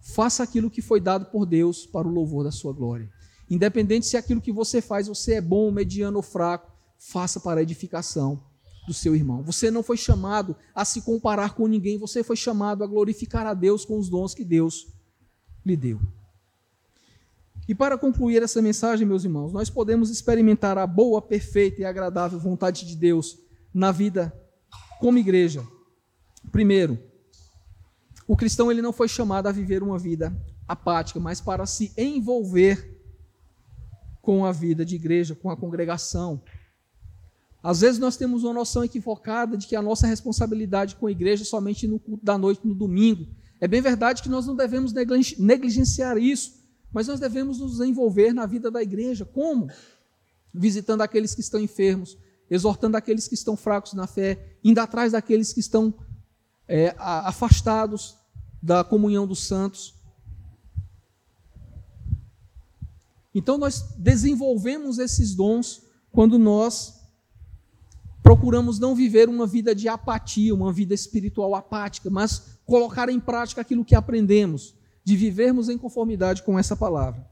faça 0.00 0.42
aquilo 0.42 0.70
que 0.70 0.80
foi 0.80 1.00
dado 1.00 1.26
por 1.26 1.44
Deus 1.44 1.86
para 1.86 2.06
o 2.06 2.10
louvor 2.10 2.44
da 2.44 2.50
sua 2.50 2.72
glória. 2.72 3.10
Independente 3.50 4.06
se 4.06 4.16
aquilo 4.16 4.40
que 4.40 4.52
você 4.52 4.80
faz, 4.80 5.06
você 5.06 5.34
é 5.34 5.40
bom, 5.40 5.70
mediano 5.70 6.16
ou 6.16 6.22
fraco, 6.22 6.72
faça 6.98 7.40
para 7.40 7.60
a 7.60 7.62
edificação 7.62 8.42
do 8.86 8.94
seu 8.94 9.14
irmão. 9.14 9.42
Você 9.42 9.70
não 9.70 9.82
foi 9.82 9.96
chamado 9.96 10.56
a 10.74 10.84
se 10.84 11.02
comparar 11.02 11.54
com 11.54 11.66
ninguém, 11.66 11.98
você 11.98 12.22
foi 12.22 12.36
chamado 12.36 12.84
a 12.84 12.86
glorificar 12.86 13.46
a 13.46 13.54
Deus 13.54 13.84
com 13.84 13.98
os 13.98 14.08
dons 14.08 14.34
que 14.34 14.44
Deus 14.44 14.86
lhe 15.64 15.76
deu. 15.76 16.00
E 17.66 17.74
para 17.74 17.96
concluir 17.96 18.42
essa 18.42 18.60
mensagem, 18.60 19.06
meus 19.06 19.24
irmãos, 19.24 19.52
nós 19.52 19.70
podemos 19.70 20.10
experimentar 20.10 20.76
a 20.76 20.86
boa, 20.86 21.20
perfeita 21.22 21.80
e 21.80 21.84
agradável 21.84 22.38
vontade 22.38 22.86
de 22.86 22.94
Deus 22.94 23.38
na 23.74 23.90
vida 23.90 24.32
como 25.00 25.18
igreja. 25.18 25.66
Primeiro, 26.52 26.98
o 28.26 28.36
cristão 28.36 28.70
ele 28.70 28.80
não 28.80 28.92
foi 28.92 29.08
chamado 29.08 29.48
a 29.48 29.52
viver 29.52 29.82
uma 29.82 29.98
vida 29.98 30.34
apática, 30.66 31.18
mas 31.18 31.40
para 31.40 31.66
se 31.66 31.92
envolver 31.98 32.92
com 34.22 34.46
a 34.46 34.52
vida 34.52 34.84
de 34.84 34.94
igreja, 34.94 35.34
com 35.34 35.50
a 35.50 35.56
congregação, 35.56 36.40
às 37.62 37.80
vezes 37.80 37.98
nós 37.98 38.16
temos 38.16 38.44
uma 38.44 38.52
noção 38.52 38.84
equivocada 38.84 39.56
de 39.56 39.66
que 39.66 39.74
a 39.74 39.82
nossa 39.82 40.06
responsabilidade 40.06 40.96
com 40.96 41.06
a 41.06 41.10
igreja 41.10 41.42
é 41.42 41.46
somente 41.46 41.86
no 41.86 41.98
culto 41.98 42.24
da 42.24 42.36
noite, 42.36 42.60
no 42.62 42.74
domingo. 42.74 43.26
É 43.60 43.66
bem 43.66 43.80
verdade 43.80 44.22
que 44.22 44.28
nós 44.28 44.46
não 44.46 44.54
devemos 44.54 44.92
negligenciar 45.38 46.18
isso, 46.18 46.62
mas 46.92 47.08
nós 47.08 47.18
devemos 47.18 47.58
nos 47.58 47.80
envolver 47.80 48.32
na 48.32 48.44
vida 48.44 48.70
da 48.70 48.82
igreja. 48.82 49.24
Como? 49.24 49.68
Visitando 50.52 51.00
aqueles 51.00 51.34
que 51.34 51.40
estão 51.40 51.58
enfermos, 51.58 52.18
exortando 52.50 52.96
aqueles 52.96 53.26
que 53.26 53.34
estão 53.34 53.56
fracos 53.56 53.94
na 53.94 54.06
fé, 54.06 54.56
indo 54.62 54.78
atrás 54.78 55.12
daqueles 55.12 55.52
que 55.52 55.60
estão 55.60 55.94
é, 56.68 56.94
afastados 56.98 58.16
da 58.62 58.82
comunhão 58.82 59.26
dos 59.26 59.46
santos. 59.46 59.94
Então 63.34 63.58
nós 63.58 63.94
desenvolvemos 63.98 64.98
esses 64.98 65.34
dons 65.34 65.82
quando 66.12 66.38
nós 66.38 67.00
procuramos 68.22 68.78
não 68.78 68.94
viver 68.94 69.28
uma 69.28 69.46
vida 69.46 69.74
de 69.74 69.86
apatia, 69.86 70.54
uma 70.54 70.72
vida 70.72 70.94
espiritual 70.94 71.54
apática, 71.54 72.08
mas 72.08 72.58
colocar 72.64 73.10
em 73.10 73.20
prática 73.20 73.60
aquilo 73.60 73.84
que 73.84 73.94
aprendemos, 73.94 74.74
de 75.04 75.14
vivermos 75.14 75.68
em 75.68 75.76
conformidade 75.76 76.42
com 76.42 76.58
essa 76.58 76.74
palavra. 76.74 77.28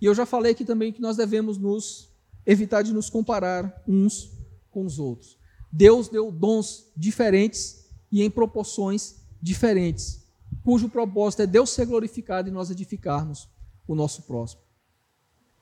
E 0.00 0.06
eu 0.06 0.14
já 0.14 0.24
falei 0.24 0.52
aqui 0.52 0.64
também 0.64 0.92
que 0.92 1.02
nós 1.02 1.16
devemos 1.16 1.58
nos 1.58 2.07
evitar 2.48 2.80
de 2.80 2.94
nos 2.94 3.10
comparar 3.10 3.82
uns 3.86 4.32
com 4.70 4.86
os 4.86 4.98
outros. 4.98 5.38
Deus 5.70 6.08
deu 6.08 6.32
dons 6.32 6.90
diferentes 6.96 7.86
e 8.10 8.22
em 8.22 8.30
proporções 8.30 9.16
diferentes, 9.40 10.26
cujo 10.64 10.88
propósito 10.88 11.42
é 11.42 11.46
Deus 11.46 11.68
ser 11.68 11.84
glorificado 11.84 12.48
e 12.48 12.50
nós 12.50 12.70
edificarmos 12.70 13.50
o 13.86 13.94
nosso 13.94 14.22
próximo. 14.22 14.62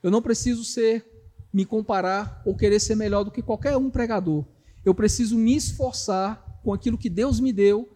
Eu 0.01 0.09
não 0.09 0.21
preciso 0.21 0.63
ser 0.63 1.05
me 1.51 1.65
comparar 1.65 2.41
ou 2.45 2.55
querer 2.55 2.79
ser 2.79 2.95
melhor 2.95 3.25
do 3.25 3.31
que 3.31 3.41
qualquer 3.41 3.75
um 3.75 3.89
pregador. 3.89 4.45
Eu 4.85 4.95
preciso 4.95 5.37
me 5.37 5.57
esforçar 5.57 6.61
com 6.63 6.71
aquilo 6.71 6.97
que 6.97 7.09
Deus 7.09 7.41
me 7.41 7.51
deu 7.51 7.89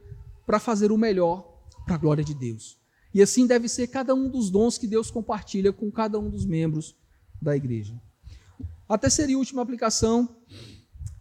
para 0.46 0.60
fazer 0.60 0.92
o 0.92 0.98
melhor 0.98 1.64
para 1.86 1.96
a 1.96 1.98
glória 1.98 2.26
de 2.26 2.34
Deus. 2.34 2.78
E 3.14 3.22
assim 3.22 3.48
deve 3.48 3.70
ser 3.70 3.88
cada 3.88 4.14
um 4.14 4.30
dos 4.30 4.50
dons 4.50 4.78
que 4.78 4.88
Deus 4.88 5.10
compartilha 5.10 5.72
com 5.72 5.90
cada 5.90 6.20
um 6.20 6.30
dos 6.30 6.46
membros 6.46 6.96
da 7.42 7.56
igreja. 7.56 7.98
A 8.92 8.98
terceira 8.98 9.32
e 9.32 9.38
última 9.38 9.62
aplicação: 9.62 10.36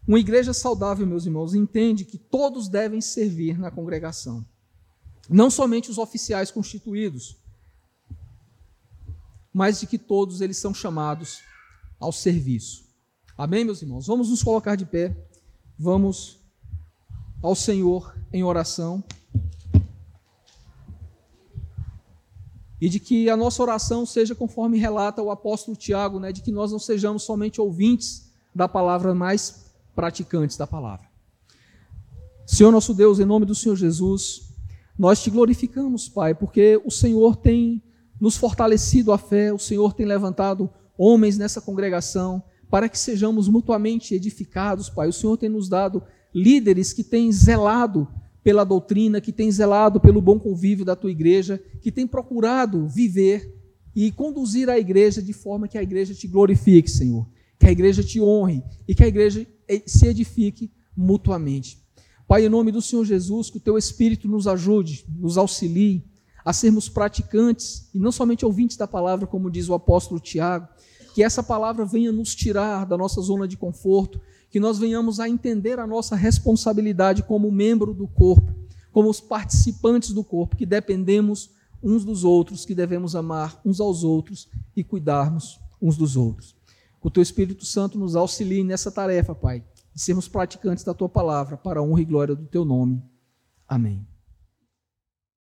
uma 0.05 0.19
igreja 0.19 0.53
saudável, 0.53 1.07
meus 1.07 1.25
irmãos, 1.25 1.55
entende 1.55 2.03
que 2.03 2.17
todos 2.17 2.67
devem 2.67 2.99
servir 2.99 3.57
na 3.57 3.71
congregação. 3.71 4.45
Não 5.29 5.49
somente 5.49 5.89
os 5.89 5.97
oficiais 5.97 6.51
constituídos, 6.51 7.37
mas 9.53 9.79
de 9.79 9.87
que 9.87 9.97
todos 9.97 10.41
eles 10.41 10.57
são 10.57 10.73
chamados 10.73 11.39
ao 11.97 12.11
serviço. 12.11 12.83
Amém, 13.37 13.63
meus 13.63 13.81
irmãos? 13.81 14.05
Vamos 14.05 14.29
nos 14.29 14.43
colocar 14.43 14.75
de 14.75 14.85
pé, 14.85 15.15
vamos 15.79 16.41
ao 17.41 17.55
Senhor 17.55 18.13
em 18.33 18.43
oração. 18.43 19.01
E 22.81 22.89
de 22.89 22.99
que 22.99 23.29
a 23.29 23.37
nossa 23.37 23.61
oração 23.61 24.05
seja 24.05 24.33
conforme 24.33 24.79
relata 24.79 25.21
o 25.21 25.29
apóstolo 25.29 25.77
Tiago, 25.77 26.19
né, 26.19 26.31
de 26.31 26.41
que 26.41 26.51
nós 26.51 26.71
não 26.71 26.79
sejamos 26.79 27.21
somente 27.21 27.61
ouvintes 27.61 28.33
da 28.53 28.67
palavra, 28.67 29.13
mas 29.13 29.71
praticantes 29.95 30.57
da 30.57 30.65
palavra. 30.65 31.07
Senhor 32.45 32.71
nosso 32.71 32.93
Deus, 32.93 33.19
em 33.19 33.25
nome 33.25 33.45
do 33.45 33.53
Senhor 33.53 33.75
Jesus, 33.75 34.51
nós 34.97 35.21
te 35.21 35.29
glorificamos, 35.29 36.09
Pai, 36.09 36.33
porque 36.33 36.81
o 36.83 36.91
Senhor 36.91 37.35
tem 37.35 37.81
nos 38.19 38.35
fortalecido 38.35 39.11
a 39.11 39.17
fé, 39.17 39.53
o 39.53 39.59
Senhor 39.59 39.93
tem 39.93 40.05
levantado 40.05 40.69
homens 40.97 41.37
nessa 41.37 41.61
congregação, 41.61 42.43
para 42.69 42.89
que 42.89 42.97
sejamos 42.97 43.47
mutuamente 43.47 44.15
edificados, 44.15 44.89
Pai. 44.89 45.07
O 45.07 45.13
Senhor 45.13 45.37
tem 45.37 45.49
nos 45.49 45.69
dado 45.69 46.03
líderes 46.33 46.93
que 46.93 47.03
têm 47.03 47.31
zelado 47.31 48.07
pela 48.43 48.63
doutrina, 48.63 49.21
que 49.21 49.31
têm 49.31 49.51
zelado 49.51 49.99
pelo 49.99 50.21
bom 50.21 50.39
convívio 50.39 50.83
da 50.83 50.95
tua 50.95 51.11
igreja, 51.11 51.61
que 51.81 51.91
têm 51.91 52.07
procurado 52.07 52.87
viver 52.87 53.53
e 53.95 54.11
conduzir 54.11 54.69
a 54.69 54.79
igreja 54.79 55.21
de 55.21 55.33
forma 55.33 55.67
que 55.67 55.77
a 55.77 55.83
igreja 55.83 56.13
te 56.13 56.27
glorifique, 56.27 56.89
Senhor, 56.89 57.27
que 57.59 57.67
a 57.67 57.71
igreja 57.71 58.03
te 58.03 58.19
honre 58.21 58.63
e 58.87 58.95
que 58.95 59.03
a 59.03 59.07
igreja 59.07 59.45
se 59.85 60.07
edifique 60.07 60.71
mutuamente. 60.95 61.79
Pai, 62.27 62.45
em 62.45 62.49
nome 62.49 62.71
do 62.71 62.81
Senhor 62.81 63.05
Jesus, 63.05 63.49
que 63.49 63.57
o 63.57 63.61
teu 63.61 63.77
Espírito 63.77 64.27
nos 64.27 64.47
ajude, 64.47 65.05
nos 65.19 65.37
auxilie 65.37 66.03
a 66.43 66.53
sermos 66.53 66.89
praticantes 66.89 67.89
e 67.93 67.99
não 67.99 68.11
somente 68.11 68.45
ouvintes 68.45 68.77
da 68.77 68.87
palavra, 68.87 69.27
como 69.27 69.51
diz 69.51 69.69
o 69.69 69.73
apóstolo 69.73 70.19
Tiago, 70.19 70.67
que 71.13 71.23
essa 71.23 71.43
palavra 71.43 71.85
venha 71.85 72.11
nos 72.11 72.33
tirar 72.33 72.85
da 72.85 72.97
nossa 72.97 73.21
zona 73.21 73.47
de 73.47 73.57
conforto, 73.57 74.19
que 74.51 74.59
nós 74.59 74.77
venhamos 74.77 75.19
a 75.19 75.29
entender 75.29 75.79
a 75.79 75.87
nossa 75.87 76.15
responsabilidade 76.15 77.23
como 77.23 77.49
membro 77.49 77.93
do 77.93 78.05
corpo, 78.05 78.53
como 78.91 79.09
os 79.09 79.21
participantes 79.21 80.11
do 80.11 80.23
corpo, 80.23 80.57
que 80.57 80.65
dependemos 80.65 81.49
uns 81.81 82.03
dos 82.03 82.25
outros, 82.25 82.65
que 82.65 82.75
devemos 82.75 83.15
amar 83.15 83.59
uns 83.65 83.79
aos 83.79 84.03
outros 84.03 84.49
e 84.75 84.83
cuidarmos 84.83 85.57
uns 85.81 85.95
dos 85.95 86.17
outros. 86.17 86.55
Que 87.01 87.07
o 87.07 87.09
teu 87.09 87.23
Espírito 87.23 87.65
Santo 87.65 87.97
nos 87.97 88.15
auxilie 88.15 88.63
nessa 88.63 88.91
tarefa, 88.91 89.33
Pai, 89.33 89.63
de 89.93 90.01
sermos 90.01 90.27
praticantes 90.27 90.83
da 90.83 90.93
tua 90.93 91.09
palavra, 91.09 91.55
para 91.55 91.79
a 91.79 91.83
honra 91.83 92.01
e 92.01 92.05
glória 92.05 92.35
do 92.35 92.45
teu 92.45 92.65
nome. 92.65 93.01
Amém. 93.67 94.10